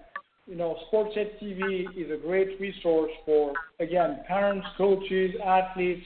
you 0.48 0.56
know, 0.56 0.78
SportsEdTV 0.92 1.98
is 1.98 2.12
a 2.12 2.18
great 2.22 2.60
resource 2.60 3.12
for, 3.26 3.54
again, 3.80 4.20
parents, 4.28 4.68
coaches, 4.78 5.32
athletes, 5.44 6.06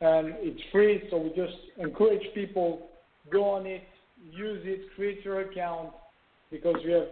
and 0.00 0.34
it's 0.38 0.60
free. 0.72 1.02
So 1.10 1.18
we 1.18 1.28
just 1.30 1.56
encourage 1.78 2.22
people 2.34 2.87
go 3.30 3.44
on 3.44 3.66
it, 3.66 3.82
use 4.30 4.62
it, 4.64 4.80
create 4.94 5.24
your 5.24 5.40
account, 5.40 5.90
because 6.50 6.76
you 6.84 6.92
have 6.92 7.08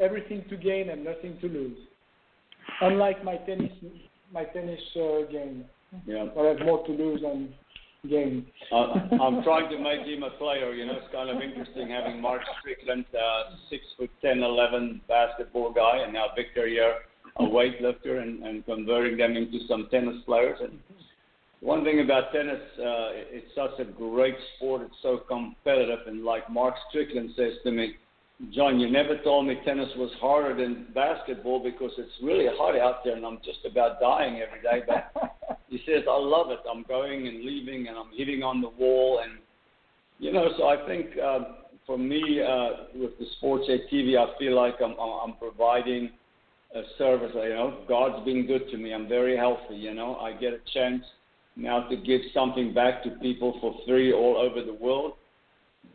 everything 0.00 0.44
to 0.48 0.56
gain 0.56 0.90
and 0.90 1.04
nothing 1.04 1.38
to 1.40 1.48
lose. 1.48 1.78
Unlike 2.80 3.24
my 3.24 3.36
tennis, 3.36 3.72
my 4.32 4.44
tennis 4.44 4.80
uh, 4.96 5.30
game, 5.30 5.64
Yeah. 6.06 6.26
I 6.38 6.46
have 6.46 6.60
more 6.60 6.84
to 6.86 6.92
lose 6.92 7.22
than 7.22 7.54
gain. 8.08 8.46
Uh, 8.70 8.94
I'm 9.20 9.42
trying 9.42 9.70
to 9.70 9.78
make 9.78 10.06
him 10.06 10.22
a 10.22 10.30
player. 10.30 10.72
You 10.74 10.86
know, 10.86 10.94
it's 10.94 11.12
kind 11.12 11.30
of 11.30 11.42
interesting 11.42 11.88
having 11.88 12.20
Mark 12.20 12.42
Strickland, 12.60 13.04
uh, 13.14 13.56
six 13.70 13.82
foot 13.96 14.10
ten, 14.20 14.42
eleven 14.42 15.00
basketball 15.08 15.72
guy, 15.72 15.98
and 15.98 16.12
now 16.12 16.26
Victor 16.36 16.68
here, 16.68 16.94
a 17.38 17.42
weightlifter, 17.42 18.22
and, 18.22 18.42
and 18.42 18.64
converting 18.64 19.16
them 19.16 19.36
into 19.36 19.58
some 19.68 19.88
tennis 19.90 20.16
players. 20.24 20.58
And 20.60 20.78
one 21.60 21.84
thing 21.84 22.00
about 22.00 22.32
tennis, 22.32 22.60
uh, 22.78 23.16
it's 23.32 23.54
such 23.54 23.78
a 23.80 23.84
great 23.84 24.36
sport. 24.56 24.82
It's 24.82 24.96
so 25.02 25.18
competitive, 25.28 26.00
and 26.06 26.24
like 26.24 26.50
Mark 26.50 26.74
Strickland 26.90 27.30
says 27.36 27.54
to 27.64 27.70
me, 27.70 27.94
John, 28.52 28.78
you 28.78 28.90
never 28.90 29.16
told 29.22 29.46
me 29.46 29.56
tennis 29.64 29.88
was 29.96 30.10
harder 30.20 30.54
than 30.54 30.88
basketball 30.94 31.62
because 31.62 31.92
it's 31.96 32.12
really 32.22 32.46
hot 32.46 32.78
out 32.78 33.02
there, 33.02 33.16
and 33.16 33.24
I'm 33.24 33.38
just 33.38 33.60
about 33.64 33.98
dying 33.98 34.42
every 34.42 34.60
day. 34.60 34.84
But 34.86 35.58
he 35.70 35.78
says, 35.86 36.02
I 36.08 36.18
love 36.18 36.50
it. 36.50 36.58
I'm 36.70 36.82
going 36.82 37.26
and 37.26 37.42
leaving, 37.42 37.88
and 37.88 37.96
I'm 37.96 38.10
hitting 38.14 38.42
on 38.42 38.60
the 38.60 38.68
wall, 38.68 39.22
and 39.24 39.38
you 40.18 40.32
know. 40.32 40.50
So 40.58 40.68
I 40.68 40.86
think 40.86 41.06
uh, 41.16 41.38
for 41.86 41.96
me, 41.96 42.42
uh, 42.42 42.84
with 42.94 43.18
the 43.18 43.24
Sports 43.38 43.64
Ed 43.70 43.86
TV, 43.90 44.18
I 44.18 44.38
feel 44.38 44.54
like 44.54 44.74
I'm, 44.84 44.94
I'm 45.00 45.36
providing 45.38 46.10
a 46.74 46.82
service. 46.98 47.32
You 47.34 47.48
know, 47.48 47.78
God's 47.88 48.22
been 48.26 48.46
good 48.46 48.68
to 48.70 48.76
me. 48.76 48.92
I'm 48.92 49.08
very 49.08 49.34
healthy. 49.34 49.76
You 49.76 49.94
know, 49.94 50.16
I 50.16 50.32
get 50.34 50.52
a 50.52 50.60
chance 50.74 51.02
now 51.56 51.80
to 51.88 51.96
give 51.96 52.20
something 52.34 52.74
back 52.74 53.02
to 53.04 53.10
people 53.10 53.58
for 53.60 53.74
free 53.86 54.12
all 54.12 54.36
over 54.36 54.64
the 54.64 54.74
world. 54.74 55.14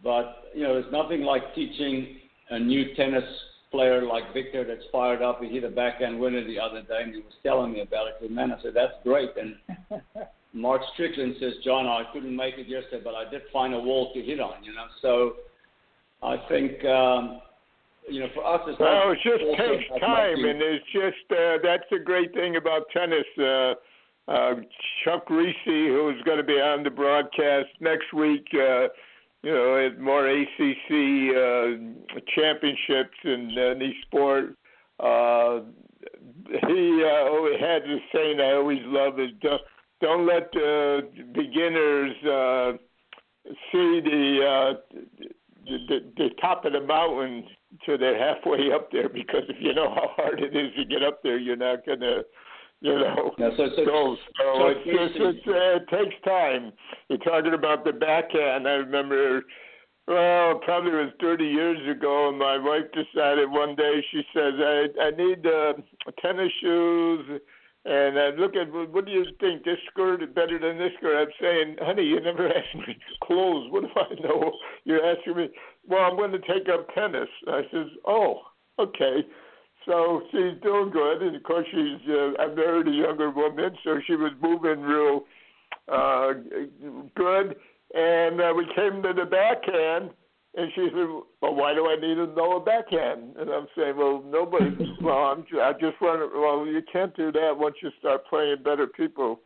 But 0.04 0.46
you 0.56 0.64
know, 0.64 0.74
there's 0.74 0.92
nothing 0.92 1.22
like 1.22 1.54
teaching 1.56 2.18
a 2.50 2.60
new 2.60 2.96
tennis 2.96 3.24
player 3.70 4.06
like 4.06 4.34
Victor 4.34 4.66
that's 4.66 4.84
fired 4.92 5.22
up. 5.22 5.42
He 5.42 5.50
hit 5.50 5.64
a 5.64 5.70
backhand 5.70 6.20
winner 6.20 6.46
the 6.46 6.60
other 6.60 6.82
day, 6.82 7.02
and 7.04 7.14
he 7.14 7.22
was 7.22 7.34
telling 7.44 7.72
me 7.72 7.82
about 7.82 8.08
it. 8.08 8.16
And 8.22 8.36
man, 8.36 8.52
I 8.52 8.62
said 8.62 8.74
that's 8.74 8.94
great. 9.04 9.30
And 9.38 10.02
Mark 10.54 10.82
Strickland 10.94 11.36
says, 11.40 11.54
John, 11.64 11.86
I 11.88 12.04
couldn't 12.12 12.36
make 12.36 12.56
it 12.58 12.68
yesterday, 12.68 13.02
but 13.04 13.16
I 13.16 13.30
did 13.30 13.44
find 13.54 13.74
a 13.74 13.80
wall 13.80 14.12
to 14.14 14.22
hit 14.22 14.40
on. 14.40 14.64
You 14.64 14.74
know, 14.74 14.86
so 15.02 15.34
I 16.24 16.38
think. 16.50 16.84
Um, 16.86 17.42
you 18.10 18.20
know, 18.20 18.30
for 18.34 18.44
us, 18.44 18.62
it's 18.68 18.80
well, 18.80 19.12
it 19.12 19.20
just 19.24 19.44
takes 19.58 20.02
time, 20.02 20.44
and 20.44 20.60
it's 20.60 20.86
just 20.92 21.32
uh, 21.32 21.62
that's 21.64 21.84
the 21.92 22.00
great 22.00 22.34
thing 22.34 22.56
about 22.56 22.90
tennis. 22.92 23.26
Uh, 23.38 23.76
uh, 24.28 24.56
Chuck 25.04 25.28
Kriese, 25.28 25.54
who's 25.66 26.22
going 26.24 26.38
to 26.38 26.44
be 26.44 26.54
on 26.54 26.84
the 26.84 26.90
broadcast 26.90 27.70
next 27.80 28.14
week, 28.14 28.48
uh, 28.54 28.88
you 29.44 29.52
know, 29.52 29.78
at 29.78 30.00
more 30.00 30.28
ACC 30.28 30.90
uh, 31.36 32.16
championships 32.36 33.18
in 33.24 33.56
any 33.58 33.96
sport. 34.06 34.56
Uh, 35.00 35.62
he 36.68 37.04
uh, 37.04 37.60
had 37.60 37.84
this 37.84 38.02
saying 38.14 38.40
I 38.40 38.54
always 38.54 38.82
love 38.84 39.20
is 39.20 39.32
don't, 39.42 39.62
don't 40.02 40.28
let 40.28 40.50
uh, 40.56 41.02
beginners 41.34 42.16
uh, 42.24 42.72
see 43.72 44.02
the, 44.02 44.40
uh, 44.46 44.98
the, 45.66 46.12
the 46.18 46.30
top 46.40 46.66
of 46.66 46.74
the 46.74 46.82
mountain 46.82 47.46
till 47.86 47.98
they're 47.98 48.18
halfway 48.18 48.72
up 48.72 48.92
there 48.92 49.10
because 49.10 49.44
if 49.50 49.58
you 49.60 49.74
know 49.74 49.90
how 49.90 50.10
hard 50.16 50.42
it 50.42 50.56
is 50.56 50.74
to 50.76 50.86
get 50.86 51.04
up 51.04 51.24
there, 51.24 51.38
you're 51.38 51.56
not 51.56 51.86
gonna 51.86 52.22
you 52.82 52.94
know. 52.94 53.32
Yeah, 53.38 53.50
so, 53.56 53.68
so, 53.76 53.84
so, 53.86 54.16
so 54.38 54.68
it's, 54.68 54.82
it's, 54.86 55.16
it's, 55.16 55.48
uh, 55.48 55.78
it 55.78 55.88
takes 55.90 56.16
time. 56.26 56.74
You're 57.10 57.20
talking 57.20 57.54
about 57.54 57.86
the 57.86 57.94
backhand. 57.94 58.68
I 58.68 58.82
remember, 58.82 59.44
well, 60.08 60.60
probably 60.66 60.92
was 60.92 61.14
30 61.22 61.46
years 61.46 61.96
ago, 61.96 62.30
and 62.30 62.40
my 62.40 62.58
wife 62.58 62.90
decided 62.92 63.50
one 63.50 63.76
day, 63.76 64.04
she 64.12 64.24
says, 64.34 64.54
I, 64.58 64.88
I 65.00 65.12
need 65.12 65.46
uh, 65.46 65.74
tennis 66.22 66.52
shoes. 66.60 67.42
And 67.84 68.20
I 68.20 68.30
look 68.30 68.56
at, 68.56 68.72
what 68.72 69.06
do 69.06 69.12
you 69.12 69.26
think? 69.40 69.64
This 69.64 69.78
skirt 69.90 70.22
is 70.22 70.30
better 70.36 70.60
than 70.60 70.78
this 70.78 70.92
skirt? 70.98 71.20
I'm 71.20 71.34
saying, 71.42 71.78
honey, 71.82 72.04
you 72.04 72.20
never 72.20 72.48
asked 72.58 72.76
me 72.76 72.96
clothes. 73.24 73.72
What 73.72 73.84
do 73.84 73.90
I 73.96 74.22
know? 74.22 74.52
You're 74.86 75.04
asking 75.04 75.38
me, 75.38 75.50
well, 75.88 76.02
I'm 76.02 76.16
going 76.16 76.32
to 76.32 76.40
take 76.40 76.70
up 76.72 76.88
tennis. 76.94 77.30
I 77.48 77.62
says, 77.72 77.88
oh, 78.06 78.42
okay. 78.80 79.22
So 79.86 80.22
she's 80.32 80.62
doing 80.62 80.92
good, 80.92 81.24
and 81.24 81.36
of 81.36 81.44
course 81.44 81.66
she's. 81.72 82.08
Uh, 82.08 82.32
I 82.40 82.54
married 82.54 82.88
a 82.88 82.92
younger 82.92 83.32
woman, 83.32 83.76
so 83.84 84.00
she 84.06 84.16
was 84.16 84.32
moving 84.42 84.82
real 84.82 85.24
uh, 85.92 86.34
good. 87.16 87.56
And 87.94 88.40
uh, 88.40 88.54
we 88.56 88.66
came 88.76 89.02
to 89.02 89.12
the 89.14 89.26
backhand, 89.26 90.12
and 90.56 90.72
she 90.76 90.88
said, 90.94 91.08
"Well, 91.42 91.56
why 91.56 91.74
do 91.74 91.88
I 91.88 91.96
need 91.96 92.16
to 92.16 92.28
know 92.28 92.58
a 92.58 92.60
backhand?" 92.60 93.36
And 93.38 93.50
I'm 93.50 93.68
saying, 93.76 93.98
"Well, 93.98 94.24
nobody. 94.26 94.70
well, 95.02 95.18
I'm, 95.34 95.46
I 95.60 95.74
just 95.74 96.00
want 96.00 96.22
to. 96.22 96.40
Well, 96.40 96.68
you 96.68 96.82
can't 96.92 97.16
do 97.16 97.32
that 97.32 97.58
once 97.58 97.76
you 97.82 97.90
start 98.00 98.26
playing 98.28 98.64
better 98.64 98.88
people." 98.88 99.40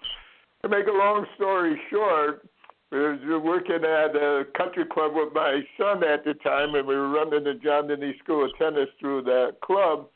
To 0.64 0.70
make 0.70 0.88
a 0.88 0.92
long 0.92 1.26
story 1.36 1.80
short, 1.92 2.48
we 2.92 3.00
were 3.00 3.40
working 3.40 3.84
at 3.84 4.16
a 4.16 4.46
country 4.58 4.86
club 4.92 5.12
with 5.14 5.34
my 5.34 5.62
son 5.78 6.04
at 6.04 6.26
the 6.26 6.34
time, 6.36 6.76
and 6.76 6.88
we 6.88 6.96
were 6.96 7.10
running 7.10 7.44
the 7.44 7.54
John 7.54 7.88
Denny 7.88 8.16
School 8.24 8.46
of 8.46 8.52
Tennis 8.58 8.90
through 9.00 9.24
that 9.24 9.58
club 9.64 10.08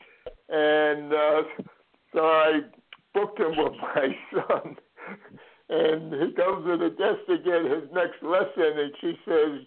and 0.50 1.12
uh, 1.12 1.42
so 2.12 2.20
I 2.20 2.60
booked 3.14 3.38
him 3.38 3.56
with 3.56 3.72
my 3.80 4.16
son. 4.32 4.76
And 5.68 6.12
he 6.12 6.32
comes 6.32 6.66
to 6.66 6.76
the 6.76 6.90
desk 6.90 7.26
to 7.28 7.38
get 7.38 7.64
his 7.64 7.88
next 7.92 8.22
lesson, 8.22 8.78
and 8.78 8.92
she 9.00 9.16
says, 9.24 9.66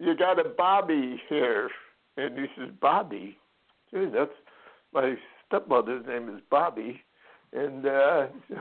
"You 0.00 0.16
got 0.16 0.44
a 0.44 0.48
Bobby 0.48 1.22
here." 1.28 1.70
And 2.16 2.36
he 2.36 2.46
says, 2.56 2.70
"Bobby, 2.80 3.38
Gee, 3.92 4.06
that's 4.12 4.32
my 4.92 5.14
stepmother's 5.46 6.04
name 6.06 6.34
is 6.34 6.42
Bobby." 6.50 7.00
And 7.52 7.86
uh, 7.86 8.26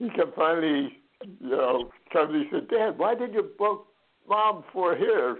he 0.00 0.10
can 0.10 0.32
finally, 0.34 0.98
you 1.22 1.50
know, 1.50 1.90
comes. 2.12 2.34
He 2.34 2.50
said, 2.50 2.68
"Dad, 2.68 2.98
why 2.98 3.14
did 3.14 3.32
you 3.32 3.48
book 3.56 3.86
mom 4.28 4.64
for 4.72 4.96
here?" 4.96 5.38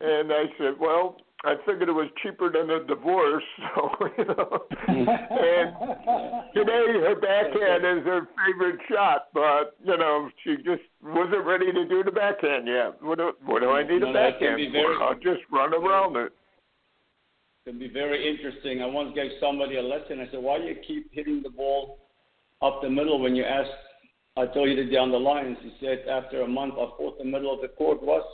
And 0.00 0.32
I 0.32 0.44
said, 0.56 0.74
"Well." 0.80 1.16
I 1.44 1.56
figured 1.66 1.88
it 1.88 1.92
was 1.92 2.06
cheaper 2.22 2.52
than 2.52 2.70
a 2.70 2.84
divorce, 2.84 3.42
so 3.74 3.90
you 4.16 4.24
know. 4.24 4.62
and 4.86 5.74
today 6.54 6.86
her 7.02 7.16
backhand 7.18 7.82
is 7.82 8.06
her 8.06 8.28
favorite 8.38 8.78
shot, 8.88 9.26
but 9.34 9.76
you 9.84 9.98
know 9.98 10.30
she 10.44 10.56
just 10.58 10.82
wasn't 11.02 11.44
ready 11.44 11.72
to 11.72 11.84
do 11.88 12.04
the 12.04 12.12
backhand 12.12 12.68
yet. 12.68 13.02
What 13.02 13.18
do, 13.18 13.32
what 13.44 13.60
do 13.60 13.70
I 13.70 13.82
need 13.82 14.02
no, 14.02 14.10
a 14.10 14.12
backhand 14.12 14.56
very, 14.56 14.70
for? 14.70 15.02
I'll 15.02 15.14
just 15.14 15.42
run 15.50 15.74
around 15.74 16.16
it. 16.16 16.32
It 17.66 17.70
can 17.70 17.78
be 17.78 17.88
very 17.88 18.22
interesting. 18.28 18.80
I 18.80 18.86
once 18.86 19.12
gave 19.16 19.32
somebody 19.40 19.76
a 19.78 19.82
lesson. 19.82 20.20
I 20.20 20.30
said, 20.30 20.40
"Why 20.40 20.58
do 20.58 20.64
you 20.64 20.76
keep 20.86 21.12
hitting 21.12 21.42
the 21.42 21.50
ball 21.50 21.98
up 22.62 22.82
the 22.82 22.90
middle 22.90 23.20
when 23.20 23.34
you 23.34 23.44
asked?" 23.44 23.70
I 24.36 24.46
told 24.46 24.70
you 24.70 24.76
to 24.76 24.90
down 24.90 25.10
the 25.10 25.18
line. 25.18 25.58
She 25.60 25.74
said, 25.78 26.08
after 26.08 26.40
a 26.40 26.48
month, 26.48 26.74
I 26.74 26.88
thought 26.96 27.18
the 27.18 27.24
middle 27.24 27.52
of 27.52 27.60
the 27.60 27.68
court 27.68 28.02
was 28.02 28.24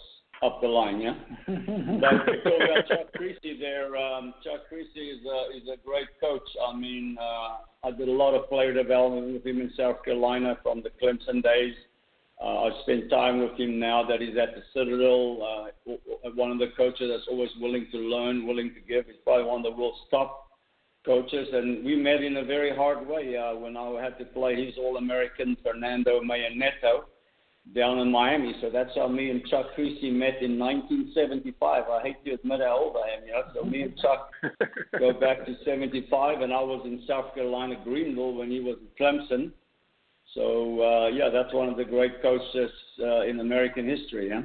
up 0.42 0.60
the 0.60 0.68
line, 0.68 1.00
yeah. 1.00 1.14
but 1.46 1.54
about 1.54 2.86
Chuck 2.88 3.12
Kriese 3.18 3.60
there, 3.60 3.96
um, 3.96 4.34
Chuck 4.44 4.62
Kriese 4.72 4.86
is 4.94 5.24
a 5.24 5.56
is 5.56 5.68
a 5.72 5.76
great 5.84 6.08
coach. 6.20 6.48
I 6.68 6.76
mean, 6.76 7.16
uh, 7.20 7.86
I 7.86 7.90
did 7.90 8.08
a 8.08 8.12
lot 8.12 8.34
of 8.34 8.48
player 8.48 8.72
development 8.72 9.32
with 9.32 9.46
him 9.46 9.60
in 9.60 9.72
South 9.76 10.04
Carolina 10.04 10.58
from 10.62 10.82
the 10.82 10.90
Clemson 11.02 11.42
days. 11.42 11.74
Uh, 12.40 12.66
I 12.66 12.70
spent 12.82 13.10
time 13.10 13.40
with 13.40 13.58
him 13.58 13.80
now 13.80 14.04
that 14.04 14.20
he's 14.20 14.36
at 14.36 14.54
the 14.54 14.62
Citadel. 14.72 15.42
Uh, 15.42 16.30
one 16.34 16.52
of 16.52 16.58
the 16.58 16.68
coaches 16.76 17.10
that's 17.12 17.26
always 17.28 17.50
willing 17.60 17.88
to 17.90 17.98
learn, 17.98 18.46
willing 18.46 18.72
to 18.74 18.80
give. 18.80 19.06
He's 19.06 19.16
probably 19.24 19.44
one 19.44 19.66
of 19.66 19.74
the 19.74 19.80
world's 19.80 19.98
top 20.10 20.48
coaches, 21.04 21.48
and 21.52 21.84
we 21.84 21.96
met 21.96 22.22
in 22.22 22.36
a 22.36 22.44
very 22.44 22.74
hard 22.74 23.06
way 23.08 23.36
uh, 23.36 23.56
when 23.56 23.76
I 23.76 24.00
had 24.00 24.18
to 24.18 24.24
play 24.26 24.64
his 24.64 24.74
All-American 24.78 25.56
Fernando 25.64 26.20
Mayanetto 26.20 27.04
down 27.74 27.98
in 27.98 28.10
Miami. 28.10 28.54
So 28.60 28.70
that's 28.70 28.90
how 28.94 29.08
me 29.08 29.30
and 29.30 29.44
Chuck 29.46 29.66
Kriese 29.76 30.12
met 30.12 30.42
in 30.42 30.58
1975. 30.58 31.84
I 31.88 32.02
hate 32.02 32.24
to 32.24 32.32
admit 32.32 32.60
how 32.60 32.78
old 32.78 32.96
I 32.96 33.16
am, 33.16 33.26
you 33.26 33.32
know. 33.32 33.42
So 33.54 33.64
me 33.64 33.82
and 33.82 33.98
Chuck 33.98 34.30
go 34.98 35.12
back 35.12 35.44
to 35.46 35.54
75, 35.64 36.40
and 36.40 36.52
I 36.52 36.60
was 36.60 36.82
in 36.84 37.02
South 37.06 37.34
Carolina, 37.34 37.76
Greenville, 37.84 38.34
when 38.34 38.50
he 38.50 38.60
was 38.60 38.76
in 38.80 38.88
Clemson. 38.98 39.52
So 40.34 40.80
uh, 40.82 41.08
yeah, 41.08 41.30
that's 41.30 41.52
one 41.54 41.68
of 41.68 41.76
the 41.76 41.84
great 41.84 42.22
coaches 42.22 42.70
uh, 43.00 43.22
in 43.22 43.40
American 43.40 43.88
history, 43.88 44.28
yeah. 44.28 44.42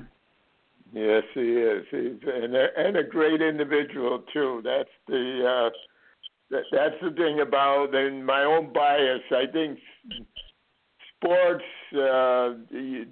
Yes, 0.94 1.24
he 1.34 1.42
is. 1.42 1.86
He's 1.90 2.22
and 2.24 2.56
a, 2.56 2.68
and 2.78 2.98
a 2.98 3.04
great 3.04 3.42
individual 3.42 4.24
too. 4.32 4.62
That's 4.64 4.90
the 5.08 5.44
uh, 5.44 5.70
that, 6.52 6.64
that's 6.72 6.96
the 7.02 7.12
thing 7.12 7.40
about 7.42 7.96
and 7.96 8.24
my 8.24 8.44
own 8.44 8.72
bias. 8.72 9.22
I 9.32 9.52
think 9.52 9.80
sports 11.24 11.64
uh, 11.94 12.54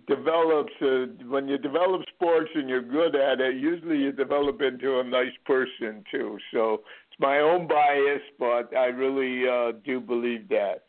develops 0.08 0.74
uh, 0.82 1.06
when 1.28 1.48
you 1.48 1.58
develop 1.58 2.02
sports 2.16 2.50
and 2.56 2.68
you're 2.68 2.82
good 2.82 3.16
at 3.16 3.40
it. 3.40 3.56
Usually, 3.56 3.98
you 3.98 4.12
develop 4.12 4.62
into 4.62 5.00
a 5.00 5.04
nice 5.04 5.34
person 5.46 6.04
too. 6.12 6.38
So 6.54 6.82
it's 7.10 7.20
my 7.20 7.40
own 7.40 7.68
bias, 7.68 8.22
but 8.40 8.76
I 8.76 8.88
really 8.88 9.48
uh, 9.48 9.78
do 9.86 10.00
believe 10.00 10.50
that. 10.50 10.84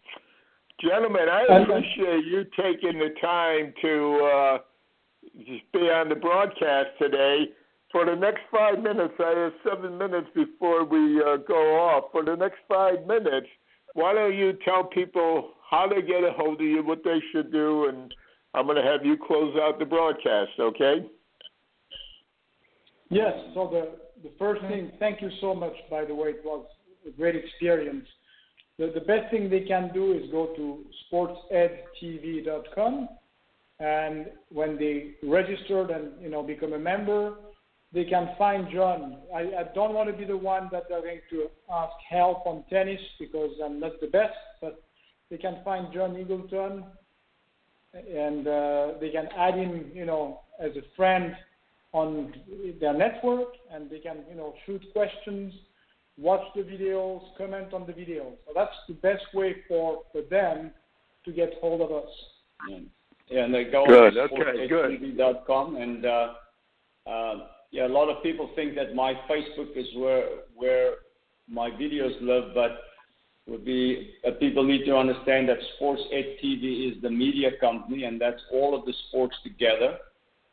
Gentlemen, 0.81 1.29
I 1.31 1.63
appreciate 1.63 2.25
you 2.25 2.45
taking 2.57 2.99
the 2.99 3.11
time 3.21 3.73
to 3.83 4.31
uh, 4.35 4.59
just 5.39 5.71
be 5.73 5.81
on 5.81 6.09
the 6.09 6.17
broadcast 6.17 6.89
today. 7.01 7.51
for 7.93 8.07
the 8.07 8.17
next 8.17 8.41
five 8.51 8.83
minutes, 8.83 9.15
I 9.21 9.39
have 9.39 9.53
seven 9.69 9.97
minutes 9.97 10.29
before 10.35 10.85
we 10.85 11.23
uh, 11.23 11.37
go 11.37 11.79
off. 11.79 12.05
For 12.11 12.25
the 12.25 12.35
next 12.35 12.59
five 12.69 13.07
minutes, 13.07 13.47
why 13.95 14.15
don't 14.15 14.35
you 14.35 14.55
tell 14.65 14.85
people 14.85 15.51
how 15.71 15.87
to 15.87 16.03
get 16.03 16.25
a 16.25 16.33
hold 16.33 16.61
of 16.61 16.67
you, 16.67 16.83
what 16.85 17.03
they 17.05 17.21
should 17.33 17.53
do, 17.53 17.89
and 17.89 18.15
I'm 18.55 18.67
going 18.67 18.77
to 18.77 18.83
have 18.83 19.05
you 19.05 19.17
close 19.17 19.57
out 19.61 19.79
the 19.79 19.85
broadcast, 19.85 20.53
okay? 20.59 21.07
Yes. 23.11 23.33
So 23.55 23.69
the 23.71 23.99
the 24.23 24.31
first 24.39 24.63
thing, 24.63 24.93
thank 24.99 25.21
you 25.21 25.31
so 25.41 25.55
much. 25.55 25.75
By 25.91 26.05
the 26.05 26.15
way, 26.15 26.29
it 26.29 26.43
was 26.45 26.65
a 27.07 27.11
great 27.11 27.35
experience. 27.35 28.07
The, 28.79 28.93
the 28.95 29.01
best 29.01 29.31
thing 29.31 29.51
they 29.51 29.63
can 29.63 29.91
do 29.93 30.13
is 30.13 30.31
go 30.31 30.55
to 30.57 30.85
sportsedtv.com, 31.13 33.09
and 33.81 34.27
when 34.51 34.79
they 34.79 35.15
registered 35.23 35.91
and 35.91 36.13
you 36.23 36.31
know 36.31 36.43
become 36.43 36.73
a 36.73 36.79
member, 36.79 37.35
they 37.93 38.05
can 38.05 38.31
find 38.39 38.69
John. 38.73 39.19
I, 39.35 39.41
I 39.41 39.65
don't 39.75 39.93
want 39.93 40.11
to 40.11 40.17
be 40.17 40.25
the 40.25 40.37
one 40.37 40.69
that 40.73 40.85
they're 40.89 41.03
going 41.03 41.21
to 41.31 41.49
ask 41.71 41.93
help 42.09 42.47
on 42.47 42.65
tennis 42.71 43.01
because 43.19 43.51
I'm 43.63 43.81
not 43.81 44.01
the 44.01 44.07
best, 44.07 44.35
but 44.61 44.83
they 45.31 45.37
can 45.37 45.59
find 45.65 45.93
John 45.93 46.15
Eagleton 46.15 46.85
and 47.95 48.49
uh, 48.49 48.93
they 49.01 49.11
can 49.11 49.29
add 49.37 49.55
him, 49.55 49.91
you 49.95 50.07
know, 50.07 50.41
as 50.59 50.71
a 50.77 50.83
friend 50.97 51.37
on 51.93 52.33
their 52.81 52.95
network, 52.95 53.49
and 53.71 53.91
they 53.91 53.99
can, 53.99 54.19
you 54.31 54.35
know, 54.35 54.55
shoot 54.65 54.83
questions, 54.95 55.53
watch 56.17 56.41
the 56.57 56.63
videos, 56.63 57.21
comment 57.37 57.75
on 57.75 57.87
the 57.87 57.93
videos. 57.93 58.33
So 58.47 58.53
that's 58.55 58.75
the 58.89 58.95
best 58.95 59.25
way 59.35 59.57
for 59.69 60.03
for 60.11 60.23
them 60.31 60.71
to 61.27 61.33
get 61.33 61.53
hold 61.61 61.83
of 61.83 61.93
us. 61.93 62.09
Yeah, 62.71 62.79
yeah 63.29 63.45
and 63.45 63.53
they 63.53 63.65
go 63.65 63.85
good. 63.87 64.17
on 64.17 64.31
okay, 64.31 64.67
sportsedtv.com 64.69 65.77
and. 65.77 66.07
Uh, 66.07 66.29
uh, 67.05 67.35
yeah, 67.73 67.87
a 67.87 67.89
lot 67.89 68.11
of 68.11 68.23
people 68.23 68.51
think 68.55 68.75
that 68.77 68.95
my 68.95 69.15
Facebook 69.29 69.77
is 69.77 69.87
where 69.97 70.27
where 70.55 70.93
my 71.49 71.71
videos 71.71 72.13
live, 72.21 72.55
but 72.55 72.83
would 73.49 73.65
be 73.65 74.13
uh, 74.27 74.33
people 74.39 74.63
need 74.63 74.85
to 74.85 74.95
understand 74.95 75.49
that 75.49 75.57
Sports 75.75 76.03
Ed 76.13 76.37
TV 76.45 76.93
is 76.93 77.03
the 77.03 77.11
media 77.11 77.51
company, 77.61 78.05
and 78.05 78.21
that's 78.21 78.41
all 78.53 78.79
of 78.79 78.85
the 78.85 78.93
sports 79.09 79.35
together. 79.43 79.97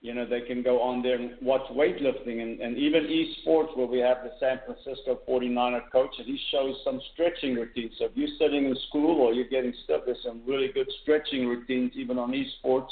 You 0.01 0.13
know, 0.13 0.25
they 0.25 0.39
can 0.39 0.63
go 0.63 0.81
on 0.81 1.03
there 1.03 1.15
and 1.15 1.31
watch 1.41 1.69
weightlifting 1.73 2.41
and, 2.41 2.61
and 2.61 2.77
even 2.77 3.03
esports, 3.03 3.75
where 3.75 3.85
we 3.85 3.99
have 3.99 4.19
the 4.23 4.31
San 4.39 4.61
Francisco 4.65 5.19
49er 5.27 5.91
coach, 5.91 6.11
and 6.17 6.25
he 6.25 6.39
shows 6.51 6.77
some 6.85 7.01
stretching 7.13 7.55
routines. 7.55 7.91
So 7.99 8.05
if 8.05 8.11
you're 8.15 8.29
sitting 8.39 8.63
in 8.63 8.77
school 8.87 9.19
or 9.19 9.33
you're 9.33 9.49
getting 9.49 9.73
stuff, 9.83 10.03
there's 10.05 10.23
some 10.23 10.41
really 10.47 10.69
good 10.73 10.87
stretching 11.01 11.47
routines 11.47 11.91
even 11.97 12.17
on 12.17 12.31
esports 12.31 12.87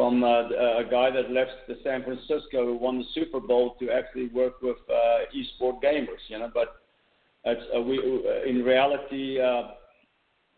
from 0.00 0.24
uh, 0.24 0.48
a 0.78 0.84
guy 0.90 1.10
that 1.10 1.30
left 1.30 1.68
the 1.68 1.76
San 1.84 2.02
Francisco 2.02 2.64
who 2.64 2.74
won 2.74 3.00
the 3.00 3.04
Super 3.12 3.38
Bowl 3.38 3.76
to 3.80 3.90
actually 3.90 4.28
work 4.28 4.62
with 4.62 4.78
uh, 4.88 5.28
esport 5.36 5.82
gamers, 5.82 6.24
you 6.28 6.38
know. 6.38 6.50
But 6.54 6.76
it's, 7.44 7.60
uh, 7.76 7.82
we, 7.82 7.98
in 8.48 8.62
reality, 8.64 9.38
uh, 9.38 9.72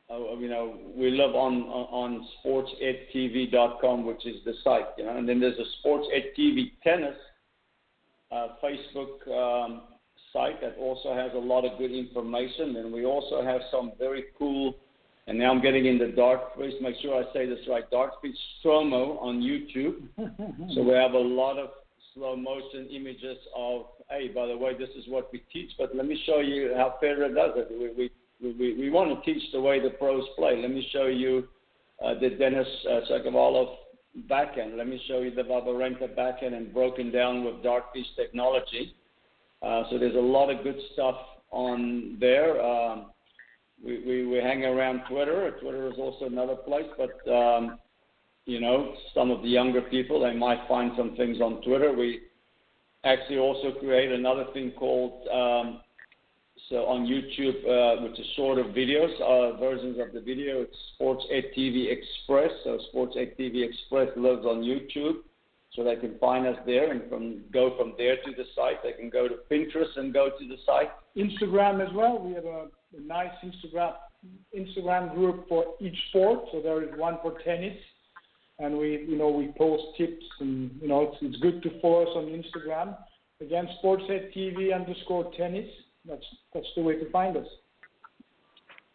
uh, 0.08 0.38
you 0.38 0.48
know, 0.48 0.78
we 0.94 1.10
live 1.10 1.34
on 1.34 1.62
on 1.62 2.24
sportsedtv.com, 2.38 4.06
which 4.06 4.24
is 4.26 4.36
the 4.44 4.54
site, 4.62 4.86
you 4.96 5.06
know. 5.06 5.16
And 5.16 5.28
then 5.28 5.40
there's 5.40 5.58
a 5.58 5.68
Sports 5.80 6.06
Ed 6.14 6.26
TV 6.38 6.70
Tennis 6.84 7.16
uh, 8.30 8.46
Facebook 8.62 9.26
um, 9.26 9.82
site 10.32 10.60
that 10.60 10.76
also 10.78 11.16
has 11.16 11.32
a 11.34 11.44
lot 11.52 11.64
of 11.64 11.78
good 11.78 11.90
information, 11.90 12.76
and 12.76 12.92
we 12.92 13.04
also 13.04 13.42
have 13.42 13.62
some 13.72 13.90
very 13.98 14.26
cool 14.38 14.76
and 15.26 15.38
now 15.38 15.50
I'm 15.52 15.62
getting 15.62 15.86
into 15.86 16.06
Dartfish. 16.06 16.80
Make 16.80 16.96
sure 17.00 17.22
I 17.22 17.32
say 17.32 17.46
this 17.46 17.60
right. 17.68 17.88
Dartfish 17.90 18.34
Stromo 18.62 19.20
on 19.22 19.40
YouTube. 19.40 20.02
so 20.74 20.82
we 20.82 20.92
have 20.94 21.12
a 21.12 21.18
lot 21.18 21.58
of 21.58 21.70
slow 22.14 22.36
motion 22.36 22.88
images 22.90 23.38
of, 23.56 23.86
hey, 24.10 24.28
by 24.28 24.46
the 24.46 24.56
way, 24.56 24.76
this 24.76 24.90
is 24.90 25.04
what 25.08 25.32
we 25.32 25.42
teach, 25.52 25.70
but 25.78 25.94
let 25.94 26.06
me 26.06 26.20
show 26.26 26.40
you 26.40 26.72
how 26.76 26.96
Federer 27.02 27.34
does 27.34 27.52
it. 27.56 27.68
We, 27.70 28.10
we, 28.40 28.52
we, 28.52 28.74
we 28.78 28.90
want 28.90 29.24
to 29.24 29.32
teach 29.32 29.42
the 29.52 29.60
way 29.60 29.80
the 29.80 29.90
pros 29.90 30.24
play. 30.36 30.60
Let 30.60 30.70
me 30.70 30.86
show 30.92 31.06
you 31.06 31.48
uh, 32.04 32.14
the 32.20 32.30
Denis 32.30 32.66
uh, 32.90 33.00
Shapovalov 33.10 33.76
backhand. 34.28 34.76
Let 34.76 34.88
me 34.88 35.00
show 35.08 35.20
you 35.20 35.34
the 35.34 35.42
Wawrinka 35.42 36.14
backhand 36.16 36.54
and 36.54 36.74
broken 36.74 37.10
down 37.12 37.44
with 37.44 37.56
Dartfish 37.62 38.14
technology. 38.16 38.94
Uh, 39.62 39.84
so 39.90 39.98
there's 39.98 40.16
a 40.16 40.18
lot 40.18 40.50
of 40.50 40.64
good 40.64 40.78
stuff 40.92 41.16
on 41.50 42.16
there. 42.18 42.60
Um, 42.60 43.11
we, 43.84 44.02
we, 44.06 44.26
we 44.26 44.36
hang 44.38 44.64
around 44.64 45.02
Twitter. 45.08 45.50
Twitter 45.60 45.88
is 45.88 45.98
also 45.98 46.26
another 46.26 46.56
place, 46.56 46.86
but 46.96 47.32
um, 47.32 47.78
you 48.46 48.60
know, 48.60 48.94
some 49.14 49.30
of 49.30 49.42
the 49.42 49.48
younger 49.48 49.82
people 49.82 50.20
they 50.20 50.34
might 50.34 50.66
find 50.68 50.92
some 50.96 51.16
things 51.16 51.40
on 51.40 51.62
Twitter. 51.62 51.92
We 51.92 52.20
actually 53.04 53.38
also 53.38 53.72
create 53.78 54.12
another 54.12 54.46
thing 54.52 54.72
called 54.78 55.26
um, 55.28 55.80
so 56.68 56.86
on 56.86 57.06
YouTube, 57.06 57.58
uh, 57.66 58.02
which 58.02 58.18
is 58.18 58.26
shorter 58.36 58.64
videos, 58.64 59.12
uh, 59.20 59.58
versions 59.58 59.98
of 59.98 60.12
the 60.12 60.20
video. 60.20 60.62
It's 60.62 60.76
Sports 60.94 61.24
Ed 61.30 61.44
TV 61.56 61.90
Express. 61.90 62.50
So 62.64 62.78
Sports 62.90 63.16
Ed 63.18 63.34
TV 63.38 63.68
Express 63.68 64.08
lives 64.16 64.46
on 64.46 64.62
YouTube, 64.62 65.22
so 65.72 65.82
they 65.82 65.96
can 65.96 66.18
find 66.18 66.46
us 66.46 66.56
there 66.64 66.92
and 66.92 67.08
from 67.08 67.42
go 67.52 67.76
from 67.76 67.94
there 67.98 68.16
to 68.16 68.30
the 68.36 68.44
site. 68.54 68.82
They 68.82 68.92
can 68.92 69.10
go 69.10 69.28
to 69.28 69.34
Pinterest 69.50 69.96
and 69.96 70.14
go 70.14 70.30
to 70.30 70.48
the 70.48 70.56
site. 70.64 70.90
Instagram 71.16 71.86
as 71.86 71.92
well. 71.94 72.18
We 72.18 72.34
have 72.34 72.44
a 72.44 72.68
a 72.96 73.00
nice 73.00 73.32
Instagram 73.44 73.94
Instagram 74.56 75.14
group 75.14 75.48
for 75.48 75.64
each 75.80 75.96
sport. 76.08 76.40
So 76.52 76.60
there 76.60 76.82
is 76.82 76.90
one 76.96 77.18
for 77.22 77.38
tennis, 77.44 77.76
and 78.58 78.76
we 78.76 79.04
you 79.08 79.16
know 79.16 79.30
we 79.30 79.52
post 79.58 79.82
tips 79.96 80.24
and 80.40 80.70
you 80.80 80.88
know 80.88 81.02
it's 81.02 81.16
it's 81.22 81.42
good 81.42 81.62
to 81.62 81.80
follow 81.80 82.02
us 82.02 82.10
on 82.14 82.24
Instagram. 82.26 82.96
Again, 83.40 83.68
SportsEdTV 83.82 84.74
underscore 84.74 85.30
tennis. 85.36 85.68
That's 86.06 86.24
that's 86.54 86.66
the 86.76 86.82
way 86.82 86.96
to 86.96 87.10
find 87.10 87.36
us. 87.36 87.46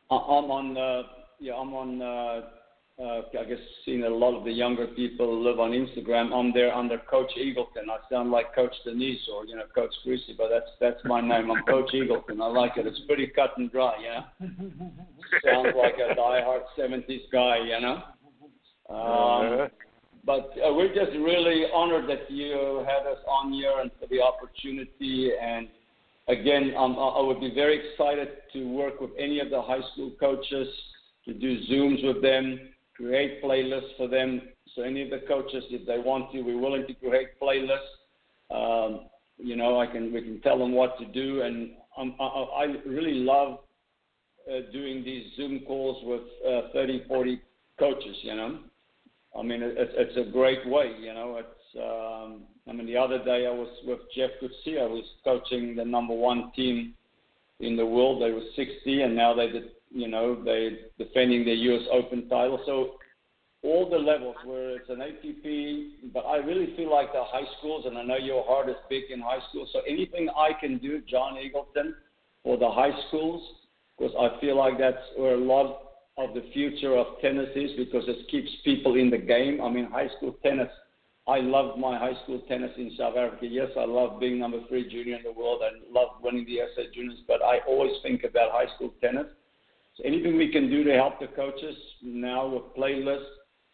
I'm 0.10 0.50
on 0.52 0.78
uh, 0.78 1.04
yeah 1.40 1.54
I'm 1.54 1.74
on 1.74 2.02
uh, 2.02 2.42
uh, 3.00 3.22
I 3.40 3.44
guess 3.44 3.60
seeing 3.86 4.04
a 4.04 4.10
lot 4.10 4.36
of 4.36 4.44
the 4.44 4.52
younger 4.52 4.88
people 4.88 5.44
live 5.44 5.60
on 5.60 5.72
Instagram. 5.72 6.34
I'm 6.34 6.52
there 6.52 6.74
under 6.74 6.98
Coach 6.98 7.32
Eagleton. 7.38 7.90
I 7.92 7.98
sound 8.10 8.32
like 8.32 8.56
Coach 8.56 8.74
Danise 8.86 9.28
or 9.32 9.46
you 9.46 9.56
know 9.56 9.66
Coach 9.74 9.94
Kriese, 10.06 10.36
but 10.38 10.50
that's 10.50 10.72
that's 10.80 11.00
my 11.06 11.22
name. 11.22 11.52
I'm 11.52 11.64
Coach 11.66 11.92
Eagleton. 11.94 12.42
I 12.42 12.48
like 12.48 12.78
it. 12.78 12.88
It's 12.88 13.00
pretty 13.06 13.28
cut 13.28 13.52
and 13.58 13.72
dry, 13.72 13.96
you 14.00 14.48
know. 14.48 14.90
Sounds 15.46 15.76
like 15.78 15.96
a 15.96 16.16
diehard 16.16 16.62
'70s 16.78 17.30
guy, 17.32 17.58
you 17.60 17.80
know. 17.82 18.02
Um, 18.90 19.70
but 20.26 20.52
uh, 20.66 20.74
we're 20.74 20.94
just 20.94 21.12
really 21.18 21.66
honored 21.74 22.10
that 22.10 22.32
you 22.32 22.84
had 22.88 23.06
us 23.06 23.20
on 23.28 23.54
here 23.54 23.74
and 23.80 23.92
for 24.00 24.08
the 24.08 24.22
opportunity. 24.22 25.32
And 25.40 25.68
again, 26.28 26.74
um, 26.76 26.98
I 26.98 27.22
would 27.22 27.40
be 27.40 27.54
very 27.54 27.92
excited 27.92 28.30
to 28.54 28.64
work 28.68 29.00
with 29.00 29.12
any 29.20 29.40
of 29.40 29.52
the 29.52 29.62
high 29.62 29.82
school 29.94 30.12
coaches 30.20 30.68
to 31.26 31.34
do 31.34 31.60
Zooms 31.68 32.04
with 32.04 32.24
them 32.24 32.60
create 32.98 33.44
playlists 33.44 33.96
for 33.96 34.08
them. 34.08 34.42
So 34.76 34.82
any 34.82 35.04
of 35.04 35.10
the 35.10 35.26
coaches, 35.28 35.64
if 35.70 35.88
they 35.88 36.00
want 36.00 36.32
to, 36.32 36.42
we're 36.42 36.60
willing 36.60 36.86
to 36.88 36.94
create 36.96 37.40
playlists. 37.42 37.94
Um, 38.50 39.06
you 39.38 39.56
know, 39.56 39.80
I 39.80 39.86
can 39.86 40.12
we 40.12 40.22
can 40.22 40.42
tell 40.42 40.58
them 40.58 40.74
what 40.74 40.98
to 41.00 41.06
do, 41.06 41.44
and 41.44 41.72
um, 41.98 42.16
I, 42.20 42.24
I 42.24 42.64
really 42.86 43.14
love 43.14 43.60
uh, 44.50 44.72
doing 44.72 45.04
these 45.04 45.28
Zoom 45.36 45.60
calls 45.68 46.04
with 46.06 46.22
uh, 46.48 46.70
30, 46.74 47.06
40 47.08 47.42
coaches. 47.78 48.16
You 48.22 48.36
know, 48.36 48.60
I 49.38 49.44
mean, 49.44 49.62
it, 49.62 49.76
it's 49.78 50.18
a 50.18 50.32
great 50.32 50.68
way. 50.68 50.96
You 51.00 51.14
know, 51.14 51.38
it's. 51.38 51.50
Um, 51.78 52.44
I 52.70 52.74
mean, 52.74 52.88
the 52.88 52.98
other 52.98 53.24
day 53.24 53.46
I 53.46 53.52
was 53.52 53.70
with 53.86 54.00
Jeff. 54.16 54.32
I 54.42 54.86
was 54.86 55.06
coaching 55.24 55.76
the 55.76 55.86
number 55.86 56.14
one 56.14 56.52
team 56.56 56.94
in 57.60 57.76
the 57.78 57.86
world. 57.86 58.22
They 58.22 58.32
were 58.32 58.42
60, 58.56 59.02
and 59.02 59.16
now 59.16 59.34
they 59.34 59.50
did 59.50 59.70
you 59.92 60.08
know, 60.08 60.42
they 60.44 60.80
defending 60.98 61.46
the 61.46 61.54
U.S. 61.54 61.84
Open 61.92 62.28
title. 62.30 62.62
So 62.66 62.96
all 63.64 63.90
the 63.90 63.98
levels 63.98 64.36
where 64.46 64.78
it's 64.78 64.90
an 64.90 64.98
ATP, 64.98 66.14
but 66.14 66.22
I 66.22 66.38
really 66.38 66.76
feel 66.76 66.92
like 66.92 67.12
the 67.12 67.24
high 67.24 67.48
schools, 67.60 67.86
and 67.86 67.98
I 67.98 68.04
know 68.04 68.18
your 68.18 68.46
heart 68.46 68.70
is 68.70 68.76
big 68.90 69.06
in 69.10 69.20
high 69.20 69.40
school. 69.50 69.68
So 69.74 69.82
anything 69.88 70.30
I 70.30 70.52
can 70.60 70.78
do, 70.78 71.02
John 71.02 71.36
Eagleton, 71.36 71.94
for 72.44 72.58
the 72.58 72.70
high 72.70 72.98
schools, 73.08 73.42
because 73.98 74.14
I 74.20 74.40
feel 74.40 74.56
like 74.58 74.78
that's 74.78 75.04
where 75.16 75.34
a 75.34 75.38
lot 75.38 75.82
of 76.18 76.34
the 76.34 76.44
future 76.54 76.96
of 76.96 77.20
tennis 77.22 77.50
is, 77.56 77.72
because 77.78 78.04
it 78.08 78.28
keeps 78.30 78.50
people 78.64 78.96
in 78.96 79.10
the 79.10 79.18
game. 79.18 79.62
I 79.62 79.70
mean, 79.70 79.86
high 79.86 80.10
school 80.18 80.38
tennis. 80.44 80.70
I 81.28 81.40
love 81.40 81.78
my 81.78 81.98
high 81.98 82.16
school 82.24 82.42
tennis 82.48 82.72
in 82.78 82.94
South 82.98 83.18
Africa. 83.18 83.48
Yes, 83.48 83.70
I 83.78 83.84
love 83.84 84.20
being 84.20 84.40
number 84.40 84.60
three 84.70 84.90
junior 84.90 85.18
in 85.18 85.24
the 85.24 85.34
world. 85.34 85.62
I 85.62 85.72
love 85.92 86.22
winning 86.22 86.46
the 86.46 86.60
SA 86.74 86.84
juniors, 86.94 87.20
but 87.28 87.44
I 87.44 87.60
always 87.68 87.92
think 88.02 88.24
about 88.24 88.52
high 88.52 88.74
school 88.76 88.94
tennis 89.02 89.28
anything 90.06 90.38
we 90.38 90.52
can 90.52 90.70
do 90.70 90.84
to 90.84 90.94
help 90.94 91.20
the 91.20 91.28
coaches 91.28 91.76
now 92.02 92.48
with 92.48 92.64
playlists, 92.78 93.26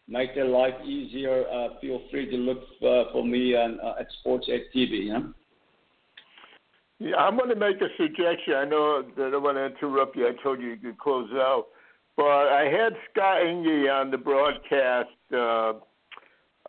make 0.08 0.34
their 0.34 0.48
life 0.48 0.74
easier, 0.84 1.44
uh, 1.48 1.80
feel 1.80 2.02
free 2.10 2.30
to 2.30 2.36
look 2.36 2.60
uh, 2.82 3.12
for 3.12 3.24
me 3.24 3.54
on, 3.54 3.78
uh, 3.80 3.94
at 4.00 4.06
Sports 4.20 4.48
Ed 4.50 4.64
TV. 4.74 5.08
Yeah? 5.08 5.20
yeah, 6.98 7.16
I'm 7.16 7.36
going 7.36 7.48
to 7.48 7.56
make 7.56 7.80
a 7.80 7.88
suggestion. 7.96 8.54
I 8.54 8.64
know 8.64 9.02
that 9.16 9.26
I 9.26 9.30
don't 9.30 9.42
want 9.42 9.56
to 9.56 9.66
interrupt 9.66 10.16
you. 10.16 10.28
I 10.28 10.42
told 10.42 10.60
you 10.60 10.70
you 10.70 10.76
could 10.76 10.98
close 10.98 11.30
out. 11.34 11.66
But 12.16 12.24
I 12.24 12.64
had 12.64 12.92
Scott 13.10 13.44
Inge 13.44 13.88
on 13.88 14.10
the 14.10 14.18
broadcast 14.18 15.08
uh, 15.32 15.72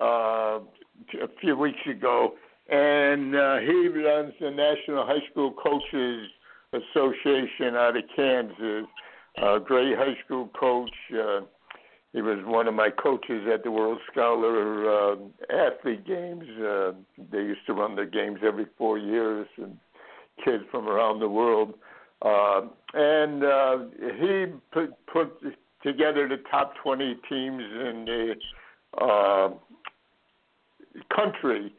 uh, 0.01 0.59
a 1.21 1.27
few 1.39 1.55
weeks 1.55 1.79
ago, 1.89 2.33
and 2.69 3.35
uh, 3.35 3.57
he 3.59 3.87
runs 3.89 4.33
the 4.41 4.49
National 4.49 5.05
High 5.05 5.23
School 5.31 5.53
Coaches 5.53 6.27
Association 6.73 7.75
out 7.75 7.95
of 7.95 8.03
Kansas. 8.15 8.87
A 9.41 9.59
great 9.59 9.97
high 9.97 10.15
school 10.23 10.49
coach. 10.59 10.91
Uh, 11.11 11.41
he 12.13 12.21
was 12.21 12.37
one 12.45 12.67
of 12.69 12.73
my 12.73 12.89
coaches 12.89 13.45
at 13.53 13.63
the 13.63 13.71
World 13.71 13.99
Scholar 14.09 14.89
uh, 14.89 15.15
Athlete 15.51 16.07
Games. 16.07 16.45
Uh, 16.57 16.93
they 17.31 17.39
used 17.39 17.65
to 17.67 17.73
run 17.73 17.95
their 17.95 18.05
games 18.05 18.39
every 18.45 18.65
four 18.77 18.97
years, 18.97 19.45
and 19.57 19.77
kids 20.43 20.63
from 20.71 20.87
around 20.87 21.19
the 21.19 21.27
world. 21.27 21.73
Uh, 22.21 22.61
and 22.93 23.43
uh, 23.43 23.77
he 24.19 24.45
put, 24.71 24.93
put 25.11 25.41
together 25.83 26.27
the 26.29 26.41
top 26.49 26.73
20 26.81 27.17
teams 27.29 27.61
in 27.61 28.05
the 28.05 28.35
uh, 29.03 29.49
country. 31.13 31.73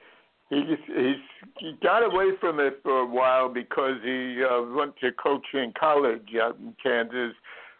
He 0.48 0.62
he's, 0.86 1.16
he 1.58 1.76
got 1.82 2.04
away 2.04 2.30
from 2.40 2.60
it 2.60 2.80
for 2.82 3.00
a 3.00 3.06
while 3.06 3.48
because 3.48 3.96
he 4.04 4.42
uh, 4.44 4.62
went 4.74 4.96
to 4.98 5.10
coaching 5.12 5.72
college 5.78 6.28
out 6.40 6.56
in 6.58 6.74
Kansas 6.80 7.34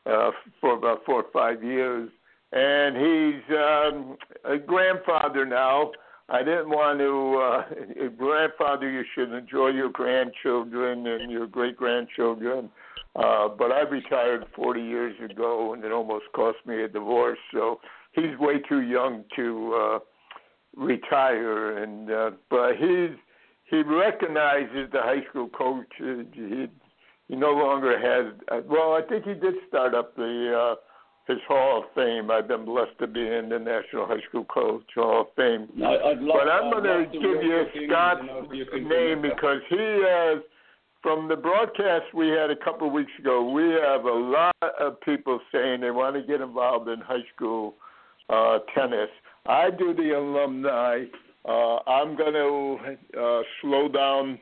uh, 0.05 0.31
for 0.61 0.77
about 0.77 1.05
four 1.05 1.23
or 1.23 1.31
five 1.33 1.63
years, 1.63 2.11
and 2.53 2.97
he's 2.97 3.57
um, 3.57 4.17
a 4.45 4.59
grandfather 4.59 5.45
now. 5.45 5.93
I 6.29 6.43
didn't 6.43 6.71
want 6.71 6.99
to. 6.99 8.05
Uh, 8.05 8.09
grandfather, 8.17 8.91
you 8.91 9.05
should 9.15 9.33
enjoy 9.33 9.69
your 9.69 9.91
grandchildren 9.91 11.07
and 11.07 11.31
your 11.31 11.47
great 11.47 11.77
grandchildren. 11.77 12.69
Uh, 13.15 13.49
but 13.49 13.73
I 13.73 13.81
retired 13.83 14.45
40 14.55 14.81
years 14.83 15.15
ago, 15.31 15.73
and 15.73 15.85
it 15.85 15.93
almost 15.93 16.27
cost 16.35 16.59
me 16.67 16.83
a 16.83 16.89
divorce. 16.89 17.39
So 17.53 17.81
he's 18.13 18.37
way 18.39 18.59
too 18.69 18.83
young 18.83 19.25
to 19.37 19.75
uh, 19.75 19.99
retire. 20.77 21.83
And 21.83 22.11
uh, 22.11 22.31
but 22.51 22.77
he's 22.77 23.17
he 23.71 23.83
recognizes 23.83 24.91
the 24.93 25.01
high 25.01 25.25
school 25.31 25.49
coach. 25.49 25.87
He 25.99 26.67
he 27.29 27.35
no 27.35 27.51
longer 27.51 27.99
has. 27.99 28.33
Uh, 28.51 28.63
well, 28.69 28.93
I 28.93 29.01
think 29.09 29.25
he 29.25 29.35
did 29.35 29.55
start 29.69 29.95
up 29.95 30.15
the. 30.17 30.75
Uh, 30.75 30.75
his 31.27 31.39
Hall 31.49 31.83
of 31.83 31.85
Fame. 31.95 32.31
I've 32.31 32.49
been 32.49 32.65
blessed 32.65 32.99
to 33.01 33.07
be 33.07 33.21
in 33.21 33.49
the 33.49 33.59
National 33.59 34.07
High 34.07 34.23
School 34.29 34.45
Coach 34.45 34.85
Hall 34.95 35.23
of 35.23 35.27
Fame. 35.35 35.69
No, 35.75 35.89
I'd 35.89 36.21
love, 36.21 36.39
but 36.39 36.49
I'm 36.49 36.71
going 36.71 36.85
to 36.85 37.13
give 37.13 37.43
you 37.43 37.65
Scott's 37.89 38.23
name 38.73 39.23
because 39.23 39.61
he 39.69 40.05
has, 40.07 40.39
from 41.03 41.29
the 41.29 41.37
broadcast 41.37 42.15
we 42.15 42.29
had 42.29 42.51
a 42.51 42.57
couple 42.57 42.87
of 42.87 42.93
weeks 42.93 43.11
ago, 43.19 43.51
we 43.51 43.65
have 43.65 44.05
a 44.05 44.09
lot 44.09 44.55
of 44.81 45.01
people 45.01 45.41
saying 45.51 45.81
they 45.81 45.91
want 45.91 46.15
to 46.15 46.23
get 46.23 46.41
involved 46.41 46.89
in 46.89 47.01
high 47.01 47.25
school 47.35 47.75
uh, 48.29 48.59
tennis. 48.75 49.11
I 49.49 49.71
do 49.71 49.95
the 49.95 50.17
alumni. 50.17 51.05
Uh, 51.49 51.79
I'm 51.89 52.17
going 52.17 52.33
to 52.33 53.21
uh, 53.21 53.43
slow 53.61 53.89
down. 53.89 54.39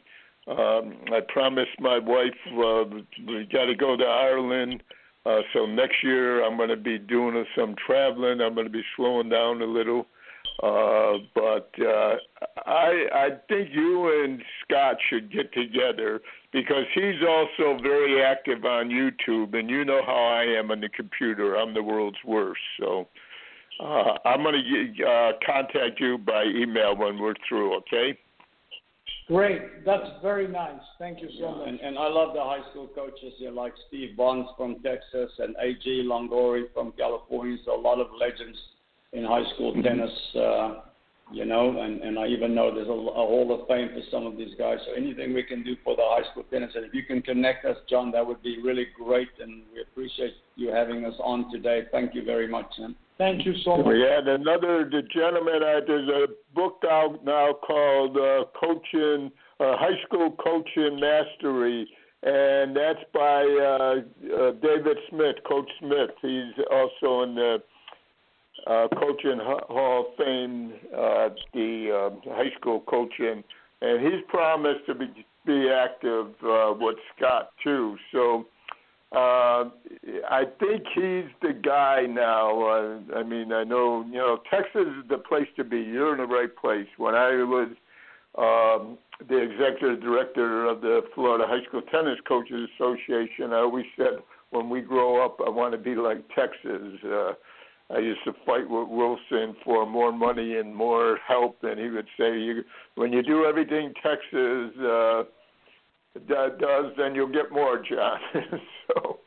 Um, 0.46 0.98
I 1.12 1.20
promised 1.28 1.78
my 1.80 1.98
wife 1.98 2.32
uh, 2.52 2.84
we 3.26 3.48
got 3.50 3.64
to 3.66 3.74
go 3.74 3.96
to 3.96 4.04
Ireland 4.04 4.82
uh, 5.26 5.40
so 5.52 5.66
next 5.66 6.02
year 6.02 6.44
I'm 6.44 6.56
going 6.56 6.68
to 6.68 6.76
be 6.76 6.98
doing 6.98 7.44
some 7.56 7.74
traveling. 7.86 8.40
I'm 8.40 8.54
going 8.54 8.66
to 8.66 8.72
be 8.72 8.84
slowing 8.96 9.28
down 9.28 9.62
a 9.62 9.66
little. 9.66 10.06
Uh, 10.62 11.14
but 11.34 11.70
uh, 11.80 12.14
I 12.66 13.06
I 13.12 13.28
think 13.48 13.70
you 13.72 14.22
and 14.24 14.40
Scott 14.62 14.96
should 15.08 15.32
get 15.32 15.52
together 15.52 16.20
because 16.52 16.84
he's 16.94 17.20
also 17.26 17.82
very 17.82 18.22
active 18.22 18.64
on 18.64 18.88
YouTube, 18.88 19.58
and 19.58 19.68
you 19.68 19.84
know 19.84 20.02
how 20.06 20.12
I 20.12 20.44
am 20.44 20.70
on 20.70 20.80
the 20.80 20.90
computer. 20.90 21.56
I'm 21.56 21.74
the 21.74 21.82
world's 21.82 22.22
worst. 22.24 22.60
So 22.78 23.08
uh, 23.80 24.18
I'm 24.24 24.42
going 24.42 24.62
to 24.62 25.04
uh, 25.04 25.32
contact 25.44 26.00
you 26.00 26.18
by 26.18 26.44
email 26.44 26.96
when 26.96 27.18
we're 27.18 27.34
through. 27.48 27.76
Okay. 27.78 28.18
Great. 29.26 29.84
That's 29.86 30.06
very 30.22 30.46
nice. 30.46 30.80
Thank 30.98 31.22
you 31.22 31.30
so 31.40 31.50
much. 31.52 31.68
And, 31.68 31.80
and 31.80 31.98
I 31.98 32.08
love 32.08 32.34
the 32.34 32.42
high 32.42 32.60
school 32.70 32.88
coaches 32.94 33.32
here, 33.38 33.50
like 33.50 33.72
Steve 33.88 34.16
Bonds 34.16 34.50
from 34.56 34.76
Texas 34.82 35.30
and 35.38 35.56
AG 35.62 36.04
Longoria 36.04 36.64
from 36.74 36.92
California. 36.92 37.56
So 37.64 37.78
a 37.78 37.80
lot 37.80 38.00
of 38.00 38.08
legends 38.18 38.58
in 39.12 39.24
high 39.24 39.44
school 39.54 39.72
mm-hmm. 39.72 39.82
tennis, 39.82 40.10
uh, 40.36 40.74
you 41.32 41.44
know, 41.44 41.80
and, 41.80 42.02
and 42.02 42.18
I 42.18 42.26
even 42.26 42.54
know 42.54 42.74
there's 42.74 42.88
a, 42.88 42.90
a 42.90 42.94
Hall 42.94 43.58
of 43.58 43.66
Fame 43.66 43.88
for 43.94 44.02
some 44.10 44.26
of 44.26 44.36
these 44.36 44.54
guys. 44.58 44.78
So 44.86 44.92
anything 44.92 45.34
we 45.34 45.42
can 45.42 45.62
do 45.62 45.76
for 45.82 45.96
the 45.96 46.02
high 46.04 46.28
school 46.30 46.44
tennis, 46.50 46.72
and 46.74 46.84
if 46.84 46.94
you 46.94 47.02
can 47.02 47.22
connect 47.22 47.64
us, 47.64 47.76
John, 47.88 48.10
that 48.12 48.26
would 48.26 48.42
be 48.42 48.60
really 48.62 48.86
great. 48.96 49.28
And 49.40 49.62
we 49.72 49.82
appreciate 49.82 50.34
you 50.56 50.70
having 50.70 51.04
us 51.04 51.14
on 51.22 51.50
today. 51.50 51.84
Thank 51.90 52.14
you 52.14 52.24
very 52.24 52.46
much, 52.46 52.66
man. 52.78 52.94
Thank 53.16 53.46
you 53.46 53.54
so 53.64 53.78
much. 53.78 53.86
We 53.86 54.00
had 54.00 54.26
another 54.28 54.88
the 54.90 55.02
gentleman. 55.14 55.62
Uh, 55.62 55.80
there's 55.86 56.08
a 56.08 56.26
book 56.54 56.82
out 56.90 57.24
now 57.24 57.52
called 57.52 58.16
uh, 58.16 58.44
Coaching 58.58 59.30
uh, 59.60 59.76
High 59.76 60.02
School 60.06 60.32
Coaching 60.32 60.98
Mastery, 61.00 61.88
and 62.24 62.76
that's 62.76 62.98
by 63.12 63.44
uh, 63.44 64.36
uh, 64.36 64.52
David 64.60 64.98
Smith, 65.10 65.36
Coach 65.46 65.70
Smith. 65.78 66.10
He's 66.22 66.64
also 66.70 67.22
in 67.22 67.34
the 67.36 67.62
uh, 68.66 68.88
Coaching 68.98 69.38
Hall 69.42 70.06
of 70.08 70.16
Fame, 70.16 70.72
uh, 70.92 71.28
the 71.52 72.10
uh, 72.26 72.30
high 72.34 72.50
school 72.58 72.80
coaching, 72.88 73.44
and 73.80 74.00
he's 74.00 74.22
promised 74.28 74.86
to 74.86 74.94
be 74.94 75.06
be 75.46 75.68
active 75.68 76.28
uh, 76.42 76.72
with 76.78 76.96
Scott 77.14 77.50
too. 77.62 77.96
So 78.12 78.46
uh, 79.12 79.68
I 80.30 80.44
think 80.58 80.82
he's 80.94 81.30
the 81.42 81.52
guy 81.62 82.06
now. 82.08 82.62
Uh, 82.62 83.16
I 83.16 83.22
mean, 83.22 83.52
I 83.52 83.64
know 83.64 84.04
you 84.06 84.18
know 84.18 84.38
Texas 84.50 84.86
is 84.86 85.08
the 85.08 85.18
place 85.18 85.48
to 85.56 85.64
be. 85.64 85.78
You're 85.78 86.12
in 86.12 86.18
the 86.18 86.34
right 86.34 86.54
place. 86.56 86.88
When 86.96 87.14
I 87.14 87.30
was 87.44 87.68
um, 88.38 88.98
the 89.28 89.36
executive 89.36 90.00
director 90.00 90.66
of 90.66 90.80
the 90.80 91.02
Florida 91.14 91.44
High 91.46 91.64
School 91.68 91.82
Tennis 91.82 92.18
Coaches 92.26 92.68
Association, 92.74 93.52
I 93.52 93.58
always 93.58 93.86
said 93.96 94.18
when 94.50 94.70
we 94.70 94.80
grow 94.80 95.24
up, 95.24 95.38
I 95.46 95.50
want 95.50 95.72
to 95.72 95.78
be 95.78 95.94
like 95.94 96.24
Texas. 96.34 96.98
Uh, 97.04 97.32
I 97.90 97.98
used 97.98 98.20
to 98.24 98.32
fight 98.46 98.68
with 98.68 98.88
Wilson 98.88 99.56
for 99.64 99.84
more 99.86 100.10
money 100.10 100.56
and 100.56 100.74
more 100.74 101.18
help, 101.26 101.58
and 101.62 101.78
he 101.78 101.88
would 101.88 102.06
say, 102.18 102.38
"You 102.38 102.64
when 102.94 103.12
you 103.12 103.22
do 103.22 103.44
everything 103.44 103.92
Texas." 104.02 104.78
Uh, 104.78 105.24
does, 106.28 106.92
then 106.96 107.14
you'll 107.14 107.32
get 107.32 107.50
more, 107.50 107.82
John. 107.82 108.20
so, 108.86 109.18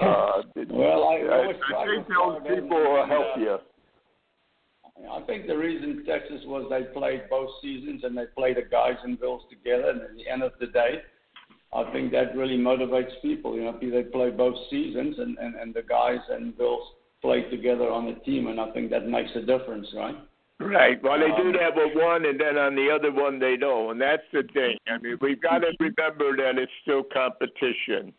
uh, 0.00 0.42
well, 0.70 1.04
I, 1.04 1.16
I, 1.16 1.52
I 1.76 1.86
think 1.86 2.08
those 2.08 2.40
people 2.56 2.78
will 2.78 3.06
help 3.06 3.38
you. 3.38 3.58
I 5.10 5.20
think 5.26 5.46
the 5.46 5.56
reason 5.56 6.04
Texas 6.06 6.40
was 6.46 6.66
they 6.70 6.84
played 6.98 7.28
both 7.28 7.50
seasons 7.60 8.02
and 8.02 8.16
they 8.16 8.24
played 8.34 8.56
the 8.56 8.62
guys 8.62 8.96
and 9.04 9.20
girls 9.20 9.42
together, 9.50 9.90
and 9.90 10.00
at 10.00 10.16
the 10.16 10.28
end 10.28 10.42
of 10.42 10.52
the 10.58 10.68
day, 10.68 11.02
I 11.74 11.90
think 11.92 12.12
that 12.12 12.34
really 12.34 12.56
motivates 12.56 13.12
people. 13.20 13.56
You 13.56 13.64
know, 13.64 13.78
they 13.78 14.02
play 14.04 14.30
both 14.30 14.54
seasons 14.70 15.16
and, 15.18 15.36
and, 15.38 15.54
and 15.54 15.74
the 15.74 15.82
guys 15.82 16.20
and 16.30 16.56
girls 16.56 16.88
play 17.26 17.42
together 17.50 17.90
on 17.90 18.06
the 18.06 18.14
team, 18.24 18.46
and 18.46 18.60
I 18.60 18.70
think 18.70 18.90
that 18.90 19.08
makes 19.08 19.30
a 19.34 19.40
difference, 19.40 19.88
right? 19.96 20.14
Right. 20.60 21.02
Well, 21.02 21.18
they 21.18 21.34
do 21.42 21.50
that 21.58 21.74
with 21.74 21.92
one, 21.96 22.24
and 22.24 22.40
then 22.40 22.56
on 22.56 22.76
the 22.76 22.88
other 22.88 23.12
one 23.12 23.40
they 23.40 23.56
don't, 23.56 23.90
and 23.90 24.00
that's 24.00 24.22
the 24.32 24.44
thing. 24.54 24.78
I 24.86 24.96
mean, 24.98 25.18
we've 25.20 25.42
got 25.42 25.58
to 25.58 25.72
remember 25.80 26.36
that 26.36 26.56
it's 26.56 26.70
still 26.82 27.02
competition. 27.02 28.14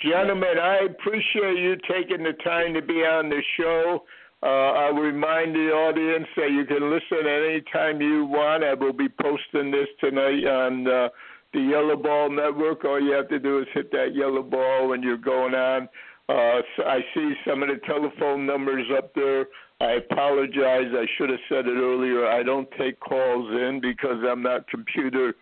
Gentlemen, 0.00 0.58
I 0.62 0.86
appreciate 0.86 1.58
you 1.58 1.76
taking 1.90 2.22
the 2.22 2.34
time 2.44 2.72
to 2.74 2.82
be 2.82 3.02
on 3.02 3.30
the 3.30 3.42
show. 3.58 4.04
Uh, 4.42 4.46
I'll 4.46 4.94
remind 4.94 5.56
the 5.56 5.72
audience 5.72 6.28
that 6.36 6.50
you 6.52 6.64
can 6.66 6.90
listen 6.90 7.26
at 7.26 7.42
any 7.50 7.62
time 7.72 8.00
you 8.00 8.26
want. 8.26 8.62
I 8.62 8.74
will 8.74 8.92
be 8.92 9.08
posting 9.08 9.70
this 9.72 9.88
tonight 10.00 10.46
on 10.46 10.86
uh, 10.86 11.08
the 11.52 11.60
Yellow 11.60 11.96
Ball 11.96 12.30
Network. 12.30 12.84
All 12.84 13.00
you 13.00 13.12
have 13.12 13.28
to 13.28 13.38
do 13.38 13.58
is 13.60 13.66
hit 13.74 13.90
that 13.92 14.14
yellow 14.14 14.42
ball 14.42 14.88
when 14.88 15.02
you're 15.02 15.16
going 15.16 15.54
on. 15.54 15.88
Uh, 16.28 16.60
so 16.76 16.84
I 16.84 17.00
see 17.14 17.34
some 17.46 17.62
of 17.62 17.68
the 17.68 17.80
telephone 17.86 18.46
numbers 18.46 18.86
up 18.96 19.14
there. 19.14 19.46
I 19.80 19.92
apologize. 19.92 20.90
I 20.92 21.06
should 21.18 21.28
have 21.28 21.40
said 21.48 21.66
it 21.66 21.76
earlier. 21.76 22.26
I 22.26 22.42
don't 22.42 22.68
take 22.78 22.98
calls 23.00 23.50
in 23.50 23.80
because 23.82 24.18
I'm 24.26 24.42
not 24.42 24.66
computer 24.68 25.34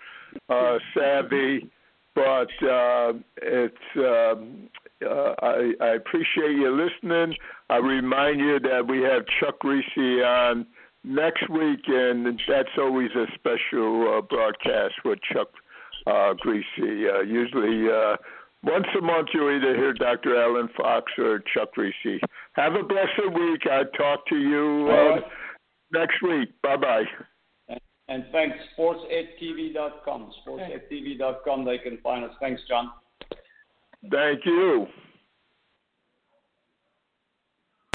uh, 0.48 0.78
savvy, 0.96 1.70
but 2.14 2.48
uh, 2.66 3.12
it's. 3.36 3.76
Um, 3.96 4.68
uh, 5.04 5.34
I, 5.42 5.72
I 5.80 5.88
appreciate 5.94 6.52
you 6.52 6.70
listening. 6.70 7.36
I 7.68 7.78
remind 7.78 8.38
you 8.38 8.60
that 8.60 8.86
we 8.86 9.02
have 9.02 9.24
Chuck 9.40 9.58
Kriese 9.60 10.24
on 10.24 10.64
next 11.02 11.48
week, 11.50 11.80
and 11.88 12.40
that's 12.48 12.68
always 12.78 13.10
a 13.16 13.26
special 13.34 14.18
uh, 14.18 14.20
broadcast 14.20 14.94
with 15.04 15.18
Chuck 15.32 15.48
uh, 16.06 16.34
Kriese. 16.44 16.62
Uh, 16.78 17.22
usually. 17.22 17.88
Uh, 17.88 18.16
once 18.64 18.86
a 18.96 19.02
month, 19.02 19.28
you 19.34 19.50
either 19.50 19.74
hear 19.76 19.92
Dr. 19.92 20.40
Allen 20.40 20.68
Fox 20.76 21.10
or 21.18 21.42
Chuck 21.52 21.70
Kriese. 21.76 22.20
Have 22.52 22.74
a 22.74 22.82
blessed 22.82 23.34
week. 23.34 23.62
I'll 23.70 23.84
talk 23.86 24.26
to 24.28 24.36
you 24.36 24.88
uh, 24.90 25.20
next 25.92 26.22
week. 26.22 26.50
Bye 26.62 26.76
bye. 26.76 27.04
And, 27.68 27.80
and 28.08 28.24
thanks, 28.30 28.56
sportsedtv.com. 28.78 30.32
Sportsedtv.com, 30.46 31.64
they 31.64 31.78
can 31.78 31.98
find 32.02 32.24
us. 32.24 32.32
Thanks, 32.40 32.62
John. 32.68 32.92
Thank 34.10 34.44
you. 34.44 34.86